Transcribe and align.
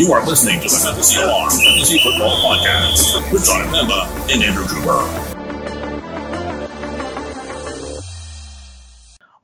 You 0.00 0.14
are 0.14 0.24
listening 0.24 0.60
to 0.60 0.66
the 0.66 0.76
Fantasy 0.82 1.20
Alarm 1.20 1.50
Fantasy 1.50 1.98
Football 1.98 2.34
Podcast 2.38 3.30
with 3.30 3.44
John 3.44 3.66
Pemba 3.66 4.06
and 4.32 4.42
Andrew 4.42 4.64
Cooper. 4.64 4.96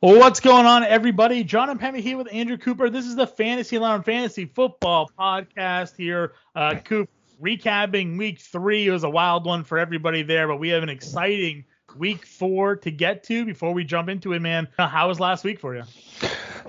What's 0.01 0.41
going 0.41 0.65
on, 0.65 0.83
everybody? 0.83 1.45
John 1.45 1.69
and 1.69 1.79
Pemmy 1.79 2.01
here 2.01 2.17
with 2.17 2.33
Andrew 2.33 2.57
Cooper. 2.57 2.89
This 2.89 3.05
is 3.05 3.17
the 3.17 3.27
Fantasy 3.27 3.77
Alarm 3.77 4.03
Fantasy 4.03 4.47
Football 4.47 5.11
Podcast 5.19 5.95
here. 5.95 6.33
Uh, 6.55 6.77
Coop 6.83 7.11
recapping 7.39 8.17
week 8.17 8.41
three. 8.41 8.87
It 8.87 8.93
was 8.93 9.05
a 9.05 9.11
wild 9.11 9.45
one 9.45 9.63
for 9.63 9.79
everybody 9.79 10.23
there, 10.23 10.49
but 10.49 10.57
we 10.57 10.71
have 10.71 10.83
an 10.83 10.89
exciting 10.89 11.67
week 11.99 12.27
four 12.27 12.77
to 12.77 12.91
get 12.91 13.25
to 13.25 13.45
before 13.45 13.73
we 13.73 13.85
jump 13.85 14.09
into 14.09 14.33
it, 14.33 14.41
man. 14.41 14.69
Uh, 14.79 14.87
how 14.87 15.09
was 15.09 15.21
last 15.21 15.45
week 15.45 15.61
for 15.61 15.75
you? 15.75 15.83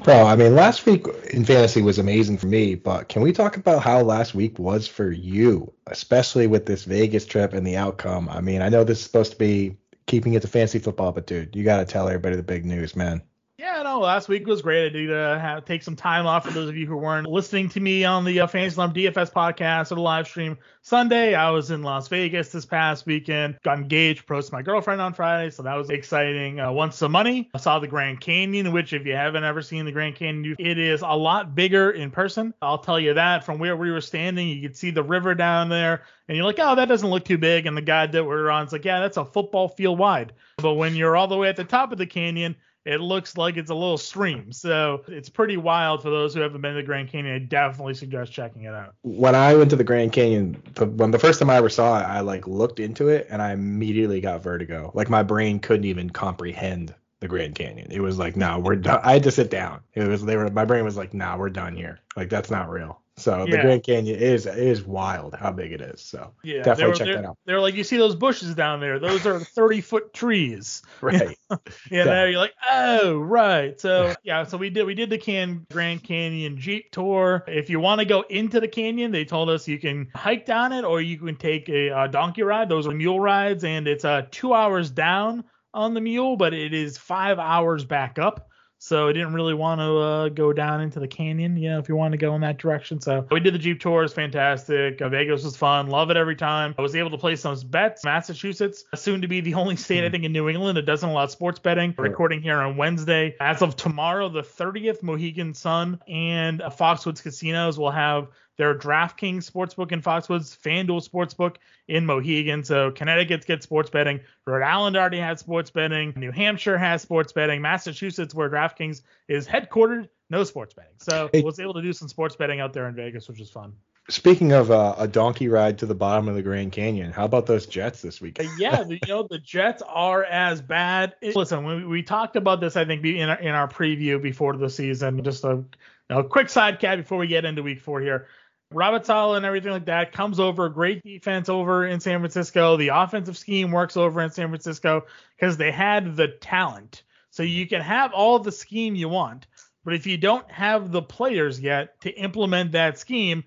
Bro, 0.04 0.26
I 0.26 0.36
mean, 0.36 0.56
last 0.56 0.86
week 0.86 1.06
in 1.32 1.44
fantasy 1.44 1.82
was 1.82 1.98
amazing 1.98 2.38
for 2.38 2.48
me, 2.48 2.76
but 2.76 3.10
can 3.10 3.22
we 3.22 3.34
talk 3.34 3.58
about 3.58 3.82
how 3.82 4.02
last 4.02 4.36
week 4.36 4.60
was 4.60 4.88
for 4.88 5.12
you, 5.12 5.74
especially 5.88 6.48
with 6.48 6.66
this 6.66 6.84
Vegas 6.84 7.26
trip 7.26 7.54
and 7.54 7.66
the 7.66 7.78
outcome? 7.78 8.30
I 8.30 8.42
mean, 8.42 8.62
I 8.62 8.70
know 8.70 8.84
this 8.84 9.00
is 9.00 9.06
supposed 9.06 9.32
to 9.32 9.38
be 9.38 9.76
keeping 10.06 10.34
it 10.34 10.42
to 10.44 10.48
fantasy 10.48 10.80
football, 10.80 11.12
but 11.12 11.28
dude, 11.28 11.56
you 11.56 11.64
got 11.64 11.78
to 11.78 11.86
tell 11.86 12.08
everybody 12.08 12.36
the 12.36 12.44
big 12.44 12.66
news, 12.66 12.96
man. 12.96 13.22
Yeah, 13.60 13.82
no, 13.82 14.02
last 14.02 14.30
week 14.30 14.46
was 14.46 14.62
great. 14.62 14.86
I 14.86 14.90
did 14.90 15.12
uh, 15.12 15.40
have, 15.40 15.66
take 15.66 15.82
some 15.82 15.96
time 15.96 16.28
off 16.28 16.46
for 16.46 16.52
those 16.52 16.70
of 16.70 16.78
you 16.78 16.86
who 16.86 16.96
weren't 16.96 17.26
listening 17.26 17.70
to 17.70 17.80
me 17.80 18.06
on 18.06 18.24
the 18.24 18.42
uh, 18.42 18.46
Fantasy 18.46 18.76
Alarm 18.76 18.94
DFS 18.94 19.34
podcast 19.34 19.92
or 19.92 19.96
the 19.96 20.02
live 20.02 20.28
stream 20.28 20.60
Sunday. 20.84 21.34
I 21.34 21.50
was 21.50 21.72
in 21.72 21.82
Las 21.82 22.08
Vegas 22.08 22.50
this 22.50 22.68
past 22.68 23.08
weekend. 23.08 23.58
Got 23.64 23.80
engaged, 23.80 24.28
proposed 24.28 24.50
to 24.50 24.54
my 24.54 24.62
girlfriend 24.62 25.02
on 25.02 25.16
Friday, 25.16 25.50
so 25.50 25.64
that 25.64 25.74
was 25.74 25.90
exciting. 25.90 26.60
Uh, 26.60 26.72
won 26.72 26.92
some 26.92 27.12
money. 27.12 27.50
I 27.56 27.58
saw 27.58 27.80
the 27.80 27.88
Grand 27.88 28.22
Canyon, 28.22 28.72
which 28.74 28.94
if 28.94 29.08
you 29.08 29.16
haven't 29.16 29.44
ever 29.44 29.64
seen 29.64 29.86
the 29.86 29.92
Grand 29.92 30.14
Canyon, 30.18 30.56
it 30.60 30.78
is 30.78 31.02
a 31.02 31.18
lot 31.18 31.56
bigger 31.56 31.90
in 31.90 32.12
person. 32.12 32.54
I'll 32.62 32.78
tell 32.78 33.00
you 33.00 33.16
that. 33.16 33.44
From 33.44 33.58
where 33.58 33.76
we 33.76 33.90
were 33.90 34.02
standing, 34.02 34.50
you 34.50 34.62
could 34.62 34.78
see 34.78 34.92
the 34.92 35.02
river 35.02 35.34
down 35.34 35.70
there, 35.70 36.04
and 36.28 36.38
you're 36.38 36.46
like, 36.46 36.60
oh, 36.60 36.76
that 36.76 36.90
doesn't 36.90 37.10
look 37.10 37.26
too 37.26 37.40
big. 37.40 37.66
And 37.66 37.76
the 37.76 37.82
guide 37.82 38.12
that 38.12 38.24
we're 38.24 38.52
on 38.52 38.68
is 38.68 38.72
like, 38.72 38.86
yeah, 38.86 39.00
that's 39.00 39.18
a 39.18 39.26
football 39.26 39.68
field 39.68 39.98
wide. 39.98 40.34
But 40.58 40.76
when 40.76 40.96
you're 40.96 41.16
all 41.16 41.28
the 41.28 41.38
way 41.38 41.50
at 41.50 41.56
the 41.56 41.64
top 41.64 41.92
of 41.92 41.98
the 41.98 42.06
canyon, 42.06 42.56
it 42.88 43.02
looks 43.02 43.36
like 43.36 43.58
it's 43.58 43.70
a 43.70 43.76
little 43.76 43.98
stream. 43.98 44.54
So 44.54 45.04
it's 45.08 45.28
pretty 45.28 45.58
wild 45.58 46.02
for 46.02 46.10
those 46.10 46.34
who 46.34 46.40
haven't 46.40 46.62
been 46.62 46.74
to 46.74 46.82
the 46.82 46.86
Grand 46.86 47.10
Canyon. 47.10 47.36
I 47.36 47.40
definitely 47.40 47.96
suggest 47.96 48.32
checking 48.32 48.64
it 48.64 48.74
out. 48.74 48.96
When 49.02 49.36
I 49.36 49.56
went 49.56 49.70
to 49.72 49.76
the 49.76 49.84
Grand 49.84 50.14
Canyon, 50.14 50.62
the, 50.76 50.86
when 50.86 51.12
the 51.12 51.20
first 51.20 51.40
time 51.40 51.50
I 51.50 51.58
ever 51.58 51.70
saw 51.70 52.00
it, 52.00 52.04
I 52.04 52.22
like 52.22 52.48
looked 52.48 52.80
into 52.80 53.10
it 53.10 53.28
and 53.30 53.42
I 53.42 53.52
immediately 53.52 54.22
got 54.22 54.42
vertigo. 54.42 54.92
Like 54.94 55.10
my 55.10 55.22
brain 55.22 55.60
couldn't 55.60 55.86
even 55.86 56.10
comprehend 56.10 56.96
the 57.20 57.28
Grand 57.28 57.56
Canyon. 57.56 57.92
It 57.92 58.00
was 58.00 58.18
like, 58.18 58.38
no, 58.38 58.60
we're 58.60 58.78
done. 58.78 59.02
I 59.04 59.14
had 59.14 59.24
to 59.24 59.32
sit 59.32 59.52
down. 59.52 59.82
It 59.94 60.08
was 60.08 60.24
they 60.24 60.38
were 60.38 60.50
my 60.50 60.64
brain 60.66 60.86
was 60.86 60.96
like, 60.96 61.14
nah, 61.14 61.36
we're 61.38 61.50
done 61.50 61.76
here. 61.76 62.00
Like 62.16 62.30
that's 62.30 62.50
not 62.50 62.70
real. 62.70 63.02
So 63.18 63.46
yeah. 63.46 63.56
the 63.56 63.62
Grand 63.64 63.84
Canyon 63.84 64.20
is 64.20 64.46
is 64.46 64.84
wild 64.84 65.34
how 65.34 65.52
big 65.52 65.72
it 65.72 65.82
is. 65.82 66.02
So 66.02 66.34
yeah, 66.44 66.62
definitely 66.62 66.92
were, 66.92 66.94
check 66.94 67.08
that 67.22 67.26
out. 67.26 67.38
They're 67.46 67.60
like 67.60 67.74
you 67.74 67.84
see 67.84 67.98
those 67.98 68.16
bushes 68.16 68.54
down 68.54 68.80
there. 68.80 69.00
Those 69.00 69.26
are 69.26 69.40
30 69.40 69.82
foot 69.82 70.14
trees. 70.14 70.82
Right. 71.00 71.38
you 71.92 72.04
know, 72.04 72.26
you're 72.26 72.40
like, 72.40 72.56
oh 72.70 73.18
right. 73.20 73.80
So 73.80 74.14
yeah, 74.24 74.44
so 74.44 74.58
we 74.58 74.70
did 74.70 74.86
we 74.86 74.96
did 74.96 75.10
the 75.10 75.18
Can 75.18 75.66
Grand 75.72 76.04
Canyon 76.04 76.58
Jeep 76.58 76.92
tour. 76.92 77.44
If 77.48 77.70
you 77.70 77.80
want 77.80 78.00
to 78.00 78.06
go 78.06 78.22
into 78.22 78.60
the 78.60 78.68
canyon, 78.68 79.12
they 79.12 79.24
told 79.24 79.50
us 79.50 79.68
you 79.68 79.80
can 79.80 80.10
hike 80.16 80.46
down 80.46 80.74
it 80.74 80.84
or 80.84 81.02
you 81.02 81.18
can 81.18 81.36
take 81.36 81.70
a, 81.70 81.90
a 81.90 82.08
donkey 82.08 82.42
ride. 82.42 82.68
Those 82.68 82.88
are 82.88 82.92
mule 82.92 83.20
rides, 83.20 83.64
and 83.64 83.88
it's 83.88 84.06
uh 84.06 84.24
two 84.32 84.54
hours 84.54 84.90
down 84.90 85.44
on 85.74 85.94
the 85.94 86.02
mule, 86.02 86.36
but 86.36 86.54
it 86.54 86.74
is 86.74 86.98
five 86.98 87.38
hours 87.38 87.86
back 87.86 88.18
up. 88.18 88.50
So 88.80 89.08
I 89.08 89.12
didn't 89.12 89.34
really 89.34 89.54
want 89.54 89.82
to 89.82 89.98
uh, 89.98 90.30
go 90.30 90.54
down 90.54 90.82
into 90.82 91.00
the 91.00 91.08
canyon, 91.08 91.58
you 91.58 91.70
know, 91.70 91.80
if 91.80 91.90
you 91.90 91.96
want 91.96 92.12
to 92.12 92.18
go 92.18 92.36
in 92.36 92.42
that 92.42 92.58
direction. 92.58 93.02
So 93.02 93.28
we 93.32 93.40
did 93.40 93.54
the 93.54 93.60
Jeep 93.60 93.80
tour. 93.80 94.04
It's 94.04 94.14
fantastic. 94.14 95.02
Uh, 95.02 95.10
Vegas 95.10 95.44
was 95.44 95.58
fun. 95.58 95.88
Love 95.88 96.12
it 96.12 96.18
every 96.18 96.36
time. 96.36 96.76
I 96.78 96.82
was 96.82 96.96
able 96.96 97.10
to 97.12 97.18
place 97.18 97.42
some 97.42 97.58
bets. 97.68 98.04
Massachusetts, 98.04 98.84
soon 98.96 99.22
to 99.22 99.28
be 99.28 99.42
the 99.42 99.56
only 99.56 99.76
state, 99.76 100.04
I 100.04 100.08
hmm. 100.08 100.12
think, 100.12 100.24
in 100.26 100.32
New 100.32 100.48
England 100.48 100.78
that 100.78 100.86
doesn't 100.86 101.10
allow 101.10 101.26
sports 101.26 101.60
betting. 101.60 101.96
Recording 101.98 102.42
here 102.42 102.58
on 102.58 102.78
Wednesday. 102.78 103.36
As 103.40 103.62
of 103.62 103.76
tomorrow, 103.76 104.30
the 104.30 104.44
30th, 104.44 105.02
Mohegan 105.02 105.54
Sun 105.54 106.00
and 106.08 106.60
Foxwoods 106.60 107.24
Casinos 107.24 107.80
will 107.80 107.92
have 107.92 108.28
their 108.58 108.76
DraftKings 108.76 109.50
Sportsbook 109.50 109.92
in 109.92 110.02
Foxwoods, 110.02 110.58
FanDuel 110.58 111.08
Sportsbook 111.08 111.58
in 111.88 112.06
Mohegan. 112.06 112.64
So 112.64 112.92
Connecticut 112.92 113.46
gets 113.46 113.64
sports 113.64 113.90
betting. 113.90 114.20
Rhode 114.46 114.64
Island 114.64 114.98
already 114.98 115.20
has 115.20 115.40
sports 115.40 115.70
betting. 115.70 116.14
New 116.16 116.32
Hampshire 116.32 116.78
has 116.78 117.02
sports 117.02 117.32
betting. 117.32 117.62
Massachusetts, 117.62 118.34
where 118.34 118.50
DraftKings 118.50 119.02
is 119.28 119.48
headquartered, 119.48 120.10
no 120.30 120.44
sports 120.44 120.74
betting. 120.74 120.94
So 120.98 121.30
hey, 121.32 121.42
was 121.42 121.60
able 121.60 121.76
to 121.76 121.82
do 121.82 121.94
some 121.94 122.08
sports 122.08 122.36
betting 122.36 122.60
out 122.60 122.74
there 122.74 122.88
in 122.88 122.96
Vegas, 122.96 123.28
which 123.28 123.40
is 123.40 123.50
fun. 123.50 123.74
Speaking 124.10 124.54
of 124.54 124.72
uh, 124.72 124.96
a 124.98 125.06
donkey 125.06 125.50
ride 125.50 125.78
to 125.80 125.86
the 125.86 125.94
bottom 125.94 126.30
of 126.30 126.36
the 126.36 126.42
Grand 126.42 126.72
Canyon, 126.72 127.12
how 127.12 127.26
about 127.26 127.46
those 127.46 127.66
Jets 127.66 128.02
this 128.02 128.22
week? 128.22 128.40
Uh, 128.40 128.46
yeah, 128.58 128.86
you 128.88 129.00
know 129.06 129.28
the 129.30 129.38
Jets 129.38 129.84
are 129.86 130.24
as 130.24 130.62
bad. 130.62 131.16
Listen, 131.22 131.66
we, 131.66 131.84
we 131.84 132.04
talked 132.04 132.38
about 132.38 132.62
this, 132.62 132.78
I 132.78 132.86
think, 132.86 133.04
in 133.06 133.28
our, 133.28 133.38
in 133.38 133.50
our 133.50 133.68
preview 133.68 134.22
before 134.22 134.56
the 134.56 134.70
season. 134.70 135.22
Just 135.26 135.44
a 135.44 135.62
you 136.10 136.24
quick 136.24 136.50
side 136.50 136.80
cat 136.80 136.98
before 136.98 137.18
we 137.18 137.28
get 137.28 137.44
into 137.44 137.64
week 137.64 137.82
four 137.82 138.00
here. 138.00 138.28
Saleh 138.72 139.38
and 139.38 139.46
everything 139.46 139.72
like 139.72 139.86
that 139.86 140.12
comes 140.12 140.40
over. 140.40 140.70
Great 140.70 141.04
defense 141.04 141.50
over 141.50 141.88
in 141.88 142.00
San 142.00 142.20
Francisco. 142.20 142.78
The 142.78 142.90
offensive 142.90 143.38
scheme 143.38 143.72
works 143.72 143.98
over 143.98 144.22
in 144.22 144.32
San 144.32 144.50
Francisco 144.50 145.06
because 145.36 145.58
they 145.58 145.72
had 145.72 146.16
the 146.16 146.28
talent. 146.28 147.04
So 147.30 147.44
you 147.44 147.68
can 147.68 147.82
have 147.82 148.14
all 148.14 148.40
the 148.40 148.52
scheme 148.52 148.96
you 148.96 149.10
want, 149.10 149.48
but 149.86 149.94
if 149.94 150.08
you 150.08 150.18
don't 150.18 150.50
have 150.52 150.92
the 150.92 151.02
players 151.02 151.60
yet 151.60 152.00
to 152.02 152.10
implement 152.12 152.72
that 152.72 152.98
scheme, 152.98 153.44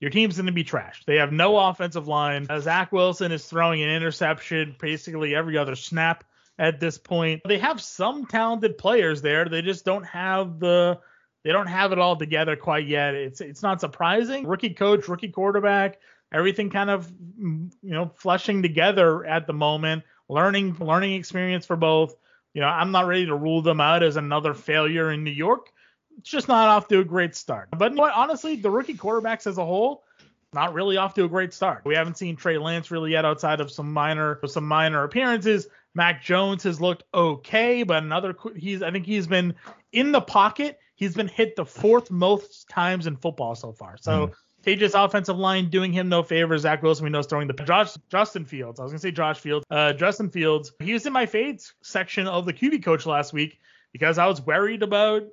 your 0.00 0.10
team's 0.10 0.36
going 0.36 0.46
to 0.46 0.52
be 0.52 0.64
trashed. 0.64 1.04
They 1.06 1.16
have 1.16 1.32
no 1.32 1.56
offensive 1.58 2.08
line. 2.08 2.46
Zach 2.60 2.90
Wilson 2.90 3.32
is 3.32 3.46
throwing 3.46 3.82
an 3.82 3.90
interception 3.90 4.76
basically 4.80 5.34
every 5.34 5.56
other 5.56 5.76
snap 5.76 6.24
at 6.58 6.80
this 6.80 6.98
point. 6.98 7.42
They 7.46 7.58
have 7.58 7.80
some 7.80 8.26
talented 8.26 8.78
players 8.78 9.22
there. 9.22 9.48
They 9.48 9.62
just 9.62 9.84
don't 9.84 10.04
have 10.04 10.58
the 10.58 11.00
they 11.44 11.52
don't 11.52 11.66
have 11.66 11.92
it 11.92 11.98
all 11.98 12.16
together 12.16 12.56
quite 12.56 12.86
yet. 12.86 13.14
It's 13.14 13.40
it's 13.40 13.62
not 13.62 13.80
surprising. 13.80 14.46
Rookie 14.46 14.70
coach, 14.70 15.06
rookie 15.08 15.28
quarterback, 15.28 16.00
everything 16.32 16.70
kind 16.70 16.90
of 16.90 17.12
mm, 17.40 17.70
you 17.82 17.90
know 17.90 18.10
flushing 18.16 18.62
together 18.62 19.24
at 19.24 19.46
the 19.46 19.52
moment. 19.52 20.02
Learning 20.28 20.74
learning 20.80 21.12
experience 21.12 21.66
for 21.66 21.76
both. 21.76 22.16
You 22.54 22.62
know, 22.62 22.68
I'm 22.68 22.92
not 22.92 23.06
ready 23.06 23.26
to 23.26 23.34
rule 23.34 23.62
them 23.62 23.80
out 23.80 24.02
as 24.02 24.16
another 24.16 24.54
failure 24.54 25.10
in 25.12 25.22
New 25.22 25.30
York. 25.30 25.70
It's 26.18 26.30
just 26.30 26.48
not 26.48 26.68
off 26.68 26.88
to 26.88 27.00
a 27.00 27.04
great 27.04 27.34
start. 27.34 27.68
But 27.76 27.90
you 27.90 27.96
know 27.96 28.02
what, 28.02 28.14
honestly, 28.14 28.56
the 28.56 28.70
rookie 28.70 28.94
quarterbacks 28.94 29.48
as 29.48 29.58
a 29.58 29.64
whole, 29.64 30.04
not 30.52 30.72
really 30.72 30.96
off 30.96 31.14
to 31.14 31.24
a 31.24 31.28
great 31.28 31.52
start. 31.52 31.82
We 31.84 31.96
haven't 31.96 32.16
seen 32.16 32.36
Trey 32.36 32.56
Lance 32.56 32.92
really 32.92 33.10
yet 33.10 33.24
outside 33.24 33.60
of 33.60 33.70
some 33.70 33.92
minor 33.92 34.40
some 34.46 34.66
minor 34.66 35.04
appearances. 35.04 35.66
Mac 35.94 36.22
Jones 36.22 36.62
has 36.62 36.80
looked 36.80 37.02
okay, 37.12 37.82
but 37.82 38.02
another 38.02 38.34
he's 38.56 38.82
I 38.82 38.90
think 38.90 39.04
he's 39.04 39.26
been 39.26 39.54
in 39.92 40.10
the 40.10 40.22
pocket 40.22 40.78
He's 40.96 41.14
been 41.14 41.28
hit 41.28 41.56
the 41.56 41.64
fourth 41.66 42.10
most 42.10 42.68
times 42.68 43.06
in 43.06 43.16
football 43.16 43.54
so 43.54 43.72
far. 43.72 43.96
So 44.00 44.28
mm. 44.28 44.34
Page's 44.64 44.94
offensive 44.94 45.36
line 45.36 45.68
doing 45.68 45.92
him 45.92 46.08
no 46.08 46.22
favors. 46.22 46.62
Zach 46.62 46.82
Wilson, 46.82 47.04
we 47.04 47.10
know, 47.10 47.18
is 47.18 47.26
throwing 47.26 47.48
the 47.48 47.52
Josh 47.52 47.94
Justin 48.08 48.44
Fields. 48.44 48.80
I 48.80 48.84
was 48.84 48.92
gonna 48.92 49.00
say 49.00 49.10
Josh 49.10 49.38
Fields. 49.38 49.64
Uh, 49.70 49.92
Justin 49.92 50.30
Fields. 50.30 50.72
He 50.80 50.92
was 50.92 51.04
in 51.06 51.12
my 51.12 51.26
fades 51.26 51.74
section 51.82 52.26
of 52.26 52.46
the 52.46 52.52
QB 52.52 52.82
coach 52.82 53.06
last 53.06 53.32
week 53.32 53.58
because 53.92 54.18
I 54.18 54.26
was 54.26 54.40
worried 54.40 54.82
about 54.82 55.24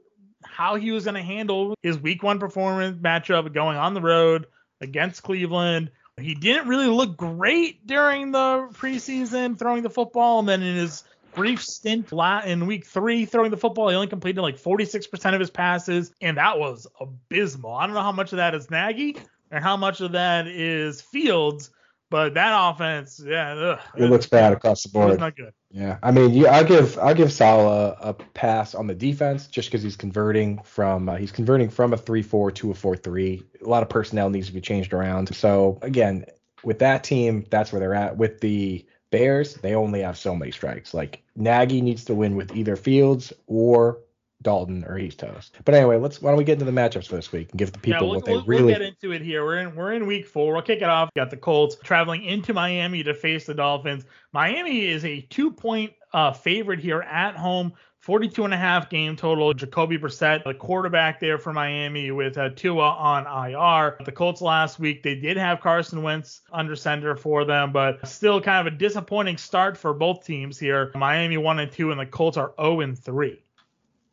how 0.44 0.75
he 0.75 0.91
was 0.91 1.05
gonna 1.05 1.23
handle 1.23 1.75
his 1.81 1.97
week 1.97 2.23
one 2.23 2.39
performance 2.39 2.97
matchup 2.97 3.53
going 3.53 3.78
on 3.78 3.93
the 3.93 4.01
road 4.01 4.47
against 4.81 5.23
Cleveland. 5.23 5.91
He 6.19 6.35
didn't 6.35 6.67
really 6.67 6.88
look 6.88 7.16
great 7.16 7.88
during 7.88 8.31
the 8.31 8.67
preseason 8.73 9.57
throwing 9.57 9.81
the 9.81 9.89
football, 9.89 10.39
and 10.39 10.49
then 10.49 10.61
in 10.61 10.75
his 10.75 11.03
brief 11.34 11.64
stint 11.64 12.12
in 12.46 12.66
week 12.68 12.86
three 12.86 13.25
throwing 13.25 13.52
the 13.52 13.58
football. 13.58 13.90
He 13.90 13.96
only 13.96 14.08
completed 14.08 14.42
like 14.42 14.58
46% 14.58 15.34
of 15.34 15.40
his 15.40 15.50
passes, 15.50 16.14
and 16.22 16.38
that 16.38 16.59
was 16.59 16.88
abysmal. 17.00 17.74
I 17.74 17.86
don't 17.86 17.96
know 17.96 18.02
how 18.02 18.11
much 18.11 18.34
of 18.34 18.38
that 18.38 18.55
is 18.55 18.70
Nagy 18.70 19.17
and 19.52 19.64
how 19.64 19.78
much 19.78 20.02
of 20.02 20.14
that 20.14 20.47
is 20.47 21.02
Fields, 21.02 21.72
but 22.09 22.34
that 22.34 22.52
offense, 22.53 23.22
yeah, 23.26 23.53
ugh, 23.53 23.79
it, 23.96 24.03
it 24.03 24.09
looks 24.09 24.26
bad 24.26 24.53
across 24.53 24.84
the 24.84 24.90
board. 24.90 25.11
It's 25.11 25.20
not 25.20 25.35
good. 25.35 25.53
Yeah, 25.72 25.97
I 26.03 26.11
mean, 26.11 26.34
yeah, 26.34 26.55
I'll 26.55 26.66
give 26.66 27.00
I'll 27.00 27.16
give 27.16 27.32
Saleh 27.32 27.96
a, 28.02 28.09
a 28.09 28.14
pass 28.14 28.76
on 28.76 28.88
the 28.88 28.94
defense 28.94 29.47
just 29.47 29.70
because 29.70 29.82
he's 29.82 29.96
converting 29.96 30.61
from 30.64 31.08
uh, 31.08 31.16
he's 31.16 31.32
converting 31.32 31.70
from 31.70 31.94
a 31.94 31.97
three 31.97 32.22
four 32.22 32.52
to 32.52 32.72
a 32.72 32.73
four 32.73 32.97
three. 32.97 33.44
A 33.64 33.67
lot 33.67 33.82
of 33.82 33.90
personnel 33.90 34.29
needs 34.29 34.47
to 34.47 34.53
be 34.53 34.59
changed 34.59 34.94
around. 34.94 35.34
So 35.34 35.79
again, 35.82 36.26
with 36.64 36.79
that 36.79 37.05
team, 37.05 37.46
that's 37.50 37.72
where 37.72 37.79
they're 37.79 37.96
at. 37.96 38.17
With 38.17 38.41
the 38.41 38.85
Bears, 39.11 39.55
they 39.55 39.75
only 39.75 40.02
have 40.02 40.17
so 40.17 40.35
many 40.35 40.52
strikes. 40.52 40.93
Like 40.93 41.22
Nagy 41.35 41.81
needs 41.81 42.05
to 42.05 42.16
win 42.16 42.35
with 42.35 42.55
either 42.55 42.75
Fields 42.75 43.31
or 43.47 43.99
Dalton 44.41 44.84
or 44.85 44.97
he's 44.97 45.16
toast. 45.16 45.58
But 45.66 45.75
anyway, 45.75 45.97
let's 45.97 46.22
why 46.22 46.31
don't 46.31 46.37
we 46.37 46.43
get 46.43 46.53
into 46.53 46.66
the 46.66 46.72
matchups 46.72 47.08
for 47.08 47.16
this 47.16 47.31
week 47.31 47.52
and 47.52 47.59
give 47.59 47.72
the 47.73 47.79
people 47.79 48.02
yeah, 48.02 48.08
we'll, 48.08 48.16
what 48.16 48.25
they 48.25 48.34
we'll, 48.34 48.46
really 48.46 48.63
we'll 48.63 48.73
get 48.73 48.81
into 48.81 49.11
it 49.11 49.22
here. 49.22 49.46
We're 49.46 49.59
in 49.59 49.75
we're 49.75 49.93
in 49.93 50.08
week 50.08 50.25
four. 50.25 50.53
We'll 50.53 50.63
kick 50.63 50.81
it 50.81 50.90
off. 50.90 51.09
Got 51.16 51.29
the 51.29 51.37
Colts 51.37 51.75
traveling 51.84 52.23
into 52.23 52.53
Miami 52.53 53.03
to 53.03 53.13
face 53.13 53.46
the 53.46 53.53
Dolphins. 53.53 54.05
Miami 54.34 54.85
is 54.85 55.05
a 55.05 55.22
two 55.22 55.52
point 55.52 55.93
uh, 56.14 56.31
favorite 56.34 56.79
here 56.79 57.02
at 57.02 57.35
home 57.35 57.73
42 58.02 58.46
and 58.46 58.53
a 58.53 58.58
half 58.58 58.90
game 58.90 59.16
total. 59.16 59.53
Jacoby 59.53 59.98
Brissett, 59.98 60.44
the 60.44 60.56
quarterback 60.56 61.20
there 61.20 61.38
for 61.38 61.53
Miami 61.53 62.09
with 62.09 62.36
uh, 62.36 62.50
Tua 62.50 62.90
on 62.90 63.28
IR. 63.28 63.98
The 64.03 64.12
Colts 64.12 64.42
last 64.42 64.80
week, 64.80 65.03
they 65.03 65.14
did 65.14 65.38
have 65.38 65.62
Carson 65.62 66.02
Wentz 66.02 66.42
under 66.52 66.76
center 66.76 67.16
for 67.16 67.46
them, 67.46 67.72
but 67.72 68.08
still 68.08 68.42
kind 68.42 68.68
of 68.68 68.74
a 68.74 68.76
disappointing 68.76 69.38
start 69.38 69.78
for 69.78 69.94
both 69.94 70.26
teams 70.26 70.58
here. 70.58 70.92
Miami 70.96 71.38
1 71.38 71.59
and 71.59 71.72
2, 71.72 71.92
and 71.92 72.00
the 72.00 72.08
Colts 72.08 72.38
are 72.38 72.53
0 72.59 72.82
and 72.82 72.98
3. 72.98 73.40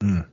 Mm. 0.00 0.26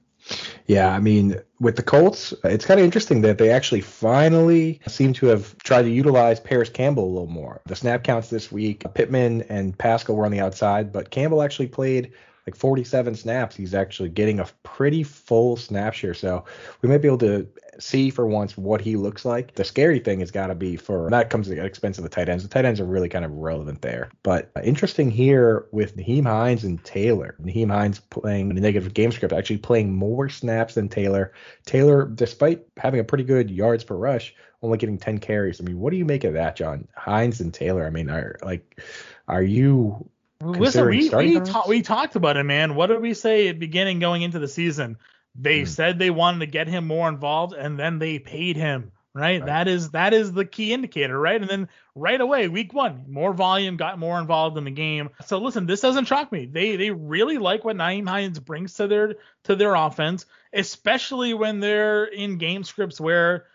Yeah, 0.68 0.90
I 0.94 1.00
mean, 1.00 1.40
with 1.62 1.78
the 1.78 1.84
Colts, 1.84 2.34
it's 2.44 2.66
kind 2.66 2.80
of 2.80 2.84
interesting 2.84 3.22
that 3.22 3.38
they 3.38 3.52
actually 3.52 3.82
finally 3.82 4.82
seem 4.88 5.14
to 5.14 5.28
have 5.28 5.58
tried 5.60 5.84
to 5.84 5.90
utilize 5.90 6.42
Parris 6.42 6.70
Campbell 6.70 7.06
a 7.06 7.14
little 7.14 7.28
more. 7.28 7.62
The 7.68 7.76
snap 7.76 8.04
counts 8.04 8.30
this 8.30 8.52
week, 8.52 8.84
Pittman 8.96 9.44
and 9.44 9.78
Pascal 9.78 10.16
were 10.18 10.26
on 10.26 10.32
the 10.32 10.42
outside, 10.42 10.92
but 10.92 11.12
Campbell 11.12 11.42
actually 11.42 11.68
played 11.68 12.12
like 12.48 12.56
47 12.56 13.16
snaps. 13.16 13.56
He's 13.56 13.74
actually 13.74 14.10
getting 14.10 14.40
a 14.40 14.48
pretty 14.64 15.04
full 15.04 15.58
snap 15.58 15.94
share. 15.94 16.14
So 16.14 16.46
we 16.82 16.90
might 16.90 17.00
be 17.00 17.08
able 17.08 17.18
to 17.20 17.48
see 17.80 18.10
for 18.10 18.28
once 18.28 18.58
what 18.58 18.82
he 18.82 18.96
looks 18.96 19.26
like. 19.26 19.56
The 19.56 19.64
scary 19.64 20.00
thing 20.00 20.20
has 20.20 20.32
got 20.32 20.48
to 20.48 20.56
be 20.56 20.76
for 20.76 21.10
that 21.10 21.30
comes 21.30 21.50
at 21.50 21.56
the 21.56 21.66
expense 21.66 21.98
of 21.98 22.04
the 22.04 22.10
tight 22.10 22.30
ends. 22.30 22.44
The 22.44 22.50
tight 22.50 22.66
ends 22.66 22.80
are 22.80 22.86
really 22.86 23.10
kind 23.10 23.26
of 23.26 23.32
relevant 23.32 23.82
there. 23.82 24.10
But 24.24 24.52
interesting 24.64 25.10
here 25.10 25.66
with 25.72 25.98
Nyheim 25.98 26.26
Hines 26.26 26.64
and 26.64 26.84
Taylor. 26.84 27.36
Nyheim 27.42 27.72
Hines 27.72 28.00
playing 28.00 28.50
the 28.50 28.62
negative 28.62 28.94
game 28.94 29.12
script, 29.12 29.34
actually 29.34 29.58
playing 29.58 29.94
more 29.94 30.30
snaps 30.30 30.76
than 30.76 30.88
Taylor. 30.88 31.34
Taylor, 31.66 32.06
despite 32.06 32.64
having 32.78 33.00
a 33.00 33.04
pretty 33.04 33.24
good 33.24 33.50
yards 33.50 33.84
per 33.84 33.96
rush, 33.96 34.36
only 34.62 34.78
getting 34.78 34.98
10 34.98 35.20
carries. 35.20 35.60
I 35.60 35.64
mean, 35.64 35.80
what 35.80 35.92
do 35.92 35.98
you 35.98 36.06
make 36.06 36.24
of 36.24 36.34
that, 36.34 36.56
John? 36.56 36.88
Hines 36.96 37.40
and 37.42 37.54
Taylor. 37.54 37.86
I 37.86 37.90
mean, 37.90 38.10
are 38.10 38.38
like, 38.44 38.82
are 39.28 39.44
you 39.44 40.10
Listen, 40.46 40.88
we 40.88 41.10
we, 41.10 41.40
ta- 41.40 41.66
we 41.68 41.82
talked 41.82 42.16
about 42.16 42.38
it, 42.38 42.44
man. 42.44 42.76
What 42.76 42.88
did 42.88 43.02
we 43.02 43.14
say 43.14 43.48
at 43.48 43.60
beginning 43.60 44.00
going 44.00 44.22
into 44.22 44.40
the 44.40 44.48
season? 44.48 44.98
They 45.36 45.62
mm. 45.62 45.68
said 45.68 46.00
they 46.00 46.10
wanted 46.10 46.40
to 46.40 46.46
get 46.48 46.68
him 46.68 46.88
more 46.88 47.10
involved, 47.10 47.54
and 47.54 47.78
then 47.78 48.00
they 48.00 48.20
paid 48.20 48.56
him. 48.56 48.92
Right? 49.14 49.40
right? 49.40 49.46
That 49.46 49.68
is 49.70 49.92
that 49.92 50.14
is 50.14 50.34
the 50.34 50.44
key 50.44 50.74
indicator, 50.74 51.18
right? 51.18 51.40
And 51.40 51.50
then 51.50 51.70
right 51.96 52.20
away, 52.20 52.50
week 52.50 52.74
one, 52.74 53.06
more 53.08 53.34
volume, 53.34 53.78
got 53.78 53.98
more 53.98 54.20
involved 54.20 54.58
in 54.58 54.66
the 54.66 54.72
game. 54.72 55.10
So 55.26 55.38
listen, 55.38 55.66
this 55.66 55.80
doesn't 55.80 56.06
shock 56.06 56.32
me. 56.34 56.46
They 56.46 56.76
they 56.76 56.92
really 56.92 57.38
like 57.38 57.64
what 57.64 57.78
Nyheim 57.78 58.10
Hines 58.10 58.40
brings 58.40 58.74
to 58.74 58.88
their 58.88 59.16
to 59.46 59.56
their 59.56 59.74
offense, 59.74 60.26
especially 60.52 61.34
when 61.34 61.62
they're 61.62 62.06
in 62.06 62.38
game 62.38 62.66
scripts 62.66 63.00
where 63.00 63.46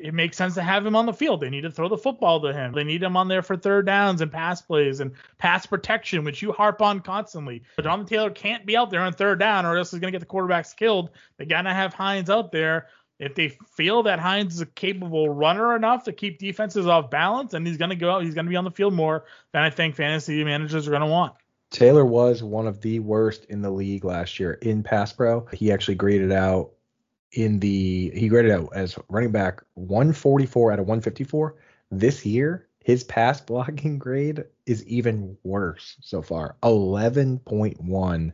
it 0.00 0.14
makes 0.14 0.36
sense 0.36 0.54
to 0.54 0.62
have 0.62 0.84
him 0.84 0.96
on 0.96 1.06
the 1.06 1.12
field. 1.12 1.40
They 1.40 1.50
need 1.50 1.62
to 1.62 1.70
throw 1.70 1.88
the 1.88 1.98
football 1.98 2.40
to 2.40 2.52
him. 2.52 2.72
They 2.72 2.84
need 2.84 3.02
him 3.02 3.16
on 3.16 3.28
there 3.28 3.42
for 3.42 3.56
third 3.56 3.86
downs 3.86 4.20
and 4.20 4.32
pass 4.32 4.62
plays 4.62 5.00
and 5.00 5.12
pass 5.38 5.66
protection, 5.66 6.24
which 6.24 6.42
you 6.42 6.52
harp 6.52 6.80
on 6.80 7.00
constantly. 7.00 7.62
But 7.76 7.84
Jonathan 7.84 8.06
Taylor 8.06 8.30
can't 8.30 8.64
be 8.64 8.76
out 8.76 8.90
there 8.90 9.02
on 9.02 9.12
third 9.12 9.38
down 9.38 9.66
or 9.66 9.76
else 9.76 9.90
he's 9.90 10.00
going 10.00 10.12
to 10.12 10.18
get 10.18 10.26
the 10.26 10.32
quarterbacks 10.32 10.74
killed. 10.74 11.10
They 11.36 11.44
got 11.44 11.62
to 11.62 11.74
have 11.74 11.92
Hines 11.92 12.30
out 12.30 12.50
there. 12.52 12.88
If 13.18 13.34
they 13.34 13.50
feel 13.76 14.02
that 14.04 14.18
Hines 14.18 14.54
is 14.54 14.62
a 14.62 14.66
capable 14.66 15.28
runner 15.28 15.76
enough 15.76 16.04
to 16.04 16.12
keep 16.12 16.38
defenses 16.38 16.86
off 16.86 17.10
balance 17.10 17.52
and 17.52 17.66
he's 17.66 17.76
going 17.76 17.90
to 17.90 17.96
go 17.96 18.10
out, 18.10 18.24
he's 18.24 18.34
going 18.34 18.46
to 18.46 18.50
be 18.50 18.56
on 18.56 18.64
the 18.64 18.70
field 18.70 18.94
more 18.94 19.26
than 19.52 19.62
I 19.62 19.68
think 19.68 19.94
fantasy 19.94 20.42
managers 20.42 20.88
are 20.88 20.90
going 20.90 21.02
to 21.02 21.06
want. 21.06 21.34
Taylor 21.70 22.04
was 22.04 22.42
one 22.42 22.66
of 22.66 22.80
the 22.80 22.98
worst 22.98 23.44
in 23.44 23.60
the 23.60 23.70
league 23.70 24.04
last 24.04 24.40
year 24.40 24.54
in 24.54 24.82
pass 24.82 25.12
pro. 25.12 25.46
He 25.52 25.70
actually 25.70 25.94
graded 25.96 26.32
out 26.32 26.70
in 27.32 27.60
the 27.60 28.10
he 28.14 28.28
graded 28.28 28.50
out 28.50 28.70
as 28.74 28.98
running 29.08 29.32
back 29.32 29.62
144 29.74 30.72
out 30.72 30.78
of 30.78 30.86
154. 30.86 31.54
This 31.90 32.24
year, 32.24 32.66
his 32.82 33.04
pass 33.04 33.40
blocking 33.40 33.98
grade 33.98 34.44
is 34.66 34.84
even 34.86 35.36
worse 35.44 35.96
so 36.00 36.22
far. 36.22 36.56
11.1 36.62 38.32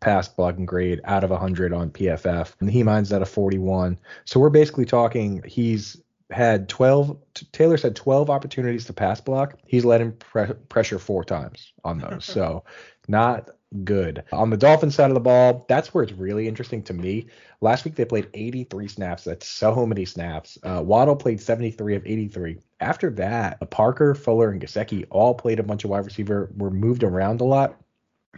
pass 0.00 0.28
blocking 0.28 0.66
grade 0.66 1.00
out 1.04 1.24
of 1.24 1.30
100 1.30 1.72
on 1.72 1.90
PFF. 1.90 2.52
And 2.60 2.70
he 2.70 2.82
mines 2.82 3.12
out 3.12 3.22
of 3.22 3.28
41. 3.28 3.98
So 4.24 4.38
we're 4.38 4.50
basically 4.50 4.84
talking 4.84 5.42
he's 5.44 6.00
had 6.30 6.68
12 6.68 7.16
Taylor's 7.52 7.82
had 7.82 7.96
12 7.96 8.30
opportunities 8.30 8.84
to 8.86 8.92
pass 8.92 9.20
block. 9.20 9.58
He's 9.66 9.84
let 9.84 10.00
him 10.00 10.12
pre- 10.12 10.54
pressure 10.68 10.98
four 10.98 11.24
times 11.24 11.72
on 11.84 11.98
those. 11.98 12.24
so 12.24 12.64
not 13.08 13.50
good. 13.84 14.24
On 14.32 14.50
the 14.50 14.56
Dolphins 14.56 14.94
side 14.94 15.10
of 15.10 15.14
the 15.14 15.20
ball, 15.20 15.66
that's 15.68 15.92
where 15.92 16.02
it's 16.04 16.12
really 16.12 16.48
interesting 16.48 16.82
to 16.84 16.94
me. 16.94 17.26
Last 17.60 17.84
week 17.84 17.94
they 17.94 18.04
played 18.04 18.28
83 18.34 18.88
snaps. 18.88 19.24
That's 19.24 19.46
so 19.46 19.86
many 19.86 20.04
snaps. 20.04 20.58
Uh, 20.62 20.82
Waddle 20.84 21.16
played 21.16 21.40
73 21.40 21.96
of 21.96 22.06
83. 22.06 22.58
After 22.80 23.10
that, 23.10 23.70
Parker, 23.70 24.14
Fuller, 24.14 24.50
and 24.50 24.60
Gesicki 24.60 25.06
all 25.10 25.34
played 25.34 25.58
a 25.58 25.64
bunch 25.64 25.84
of 25.84 25.90
wide 25.90 26.04
receiver. 26.04 26.50
Were 26.56 26.70
moved 26.70 27.02
around 27.02 27.40
a 27.40 27.44
lot. 27.44 27.80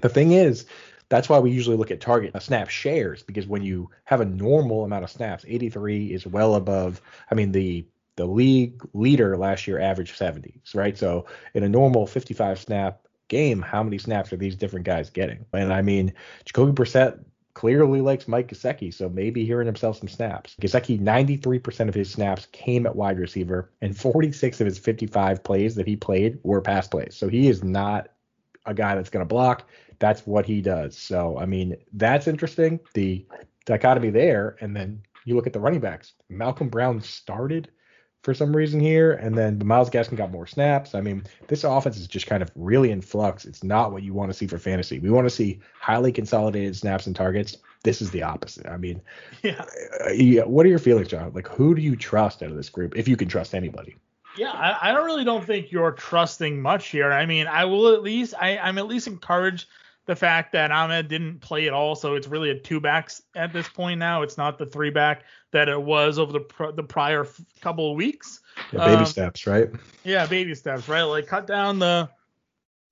The 0.02 0.08
thing 0.08 0.32
is, 0.32 0.66
that's 1.10 1.28
why 1.28 1.38
we 1.38 1.50
usually 1.50 1.76
look 1.76 1.90
at 1.90 2.00
target 2.00 2.34
uh, 2.34 2.38
snap 2.38 2.70
shares 2.70 3.22
because 3.22 3.46
when 3.46 3.62
you 3.62 3.90
have 4.04 4.22
a 4.22 4.24
normal 4.24 4.84
amount 4.84 5.04
of 5.04 5.10
snaps, 5.10 5.44
83 5.46 6.06
is 6.06 6.26
well 6.26 6.54
above. 6.54 7.02
I 7.30 7.34
mean 7.34 7.52
the 7.52 7.84
the 8.16 8.26
league 8.26 8.82
leader 8.92 9.36
last 9.36 9.66
year 9.66 9.78
averaged 9.78 10.18
70s, 10.18 10.74
right? 10.74 10.96
So 10.96 11.26
in 11.54 11.62
a 11.62 11.68
normal 11.68 12.06
55 12.06 12.58
snap 12.58 13.06
game, 13.28 13.62
how 13.62 13.82
many 13.82 13.98
snaps 13.98 14.32
are 14.32 14.36
these 14.36 14.56
different 14.56 14.84
guys 14.84 15.10
getting? 15.10 15.44
And 15.52 15.72
I 15.72 15.82
mean, 15.82 16.12
Jacoby 16.44 16.72
Brissett 16.72 17.24
clearly 17.54 18.00
likes 18.00 18.28
Mike 18.28 18.48
Gesicki, 18.48 18.92
so 18.92 19.08
maybe 19.08 19.44
hearing 19.44 19.66
himself 19.66 19.98
some 19.98 20.08
snaps. 20.08 20.54
Gesicki, 20.60 21.00
93% 21.00 21.88
of 21.88 21.94
his 21.94 22.10
snaps 22.10 22.46
came 22.52 22.86
at 22.86 22.94
wide 22.94 23.18
receiver, 23.18 23.70
and 23.80 23.96
46 23.96 24.60
of 24.60 24.66
his 24.66 24.78
55 24.78 25.42
plays 25.42 25.74
that 25.76 25.86
he 25.86 25.96
played 25.96 26.38
were 26.42 26.60
pass 26.60 26.88
plays. 26.88 27.16
So 27.16 27.28
he 27.28 27.48
is 27.48 27.64
not 27.64 28.08
a 28.66 28.74
guy 28.74 28.94
that's 28.94 29.10
going 29.10 29.22
to 29.22 29.28
block. 29.28 29.66
That's 30.00 30.26
what 30.26 30.46
he 30.46 30.60
does. 30.60 30.98
So, 30.98 31.38
I 31.38 31.46
mean, 31.46 31.76
that's 31.92 32.26
interesting. 32.26 32.80
The 32.94 33.24
dichotomy 33.66 34.10
there. 34.10 34.56
And 34.60 34.74
then 34.74 35.02
you 35.24 35.36
look 35.36 35.46
at 35.46 35.52
the 35.52 35.60
running 35.60 35.80
backs. 35.80 36.14
Malcolm 36.28 36.68
Brown 36.68 37.00
started 37.00 37.70
for 38.22 38.34
some 38.34 38.54
reason 38.54 38.80
here, 38.80 39.12
and 39.12 39.36
then 39.36 39.60
Miles 39.64 39.88
Gaskin 39.88 40.16
got 40.16 40.30
more 40.30 40.46
snaps. 40.46 40.94
I 40.94 41.00
mean, 41.00 41.24
this 41.48 41.64
offense 41.64 41.96
is 41.96 42.06
just 42.06 42.26
kind 42.26 42.42
of 42.42 42.50
really 42.54 42.90
in 42.90 43.00
flux. 43.00 43.46
It's 43.46 43.64
not 43.64 43.92
what 43.92 44.02
you 44.02 44.12
want 44.12 44.30
to 44.30 44.36
see 44.36 44.46
for 44.46 44.58
fantasy. 44.58 44.98
We 44.98 45.10
want 45.10 45.26
to 45.26 45.34
see 45.34 45.60
highly 45.80 46.12
consolidated 46.12 46.76
snaps 46.76 47.06
and 47.06 47.16
targets. 47.16 47.56
This 47.82 48.02
is 48.02 48.10
the 48.10 48.22
opposite. 48.22 48.66
I 48.66 48.76
mean, 48.76 49.00
yeah. 49.42 49.64
Uh, 50.04 50.10
yeah 50.10 50.42
what 50.42 50.66
are 50.66 50.68
your 50.68 50.78
feelings, 50.78 51.08
John? 51.08 51.32
Like, 51.32 51.48
who 51.48 51.74
do 51.74 51.80
you 51.80 51.96
trust 51.96 52.42
out 52.42 52.50
of 52.50 52.56
this 52.56 52.68
group, 52.68 52.96
if 52.96 53.08
you 53.08 53.16
can 53.16 53.28
trust 53.28 53.54
anybody? 53.54 53.96
Yeah, 54.36 54.52
I, 54.52 54.90
I 54.90 54.92
don't 54.92 55.06
really 55.06 55.24
don't 55.24 55.44
think 55.44 55.72
you're 55.72 55.92
trusting 55.92 56.60
much 56.60 56.88
here. 56.88 57.12
I 57.12 57.26
mean, 57.26 57.46
I 57.46 57.64
will 57.64 57.94
at 57.94 58.02
least 58.02 58.34
I, 58.38 58.58
I'm 58.58 58.78
at 58.78 58.86
least 58.86 59.06
encouraged 59.06 59.66
the 60.10 60.16
fact 60.16 60.50
that 60.50 60.72
Ahmed 60.72 61.06
didn't 61.06 61.38
play 61.38 61.68
at 61.68 61.72
all, 61.72 61.94
so 61.94 62.16
it's 62.16 62.26
really 62.26 62.50
a 62.50 62.58
two 62.58 62.80
backs 62.80 63.22
at 63.36 63.52
this 63.52 63.68
point 63.68 64.00
now. 64.00 64.22
It's 64.22 64.36
not 64.36 64.58
the 64.58 64.66
three 64.66 64.90
back 64.90 65.22
that 65.52 65.68
it 65.68 65.80
was 65.80 66.18
over 66.18 66.32
the 66.32 66.40
pr- 66.40 66.72
the 66.72 66.82
prior 66.82 67.26
f- 67.26 67.40
couple 67.60 67.92
of 67.92 67.96
weeks. 67.96 68.40
Yeah, 68.72 68.86
baby 68.86 68.96
um, 68.96 69.06
steps, 69.06 69.46
right? 69.46 69.70
Yeah, 70.02 70.26
baby 70.26 70.56
steps, 70.56 70.88
right? 70.88 71.02
Like 71.02 71.28
cut 71.28 71.46
down 71.46 71.78
the 71.78 72.10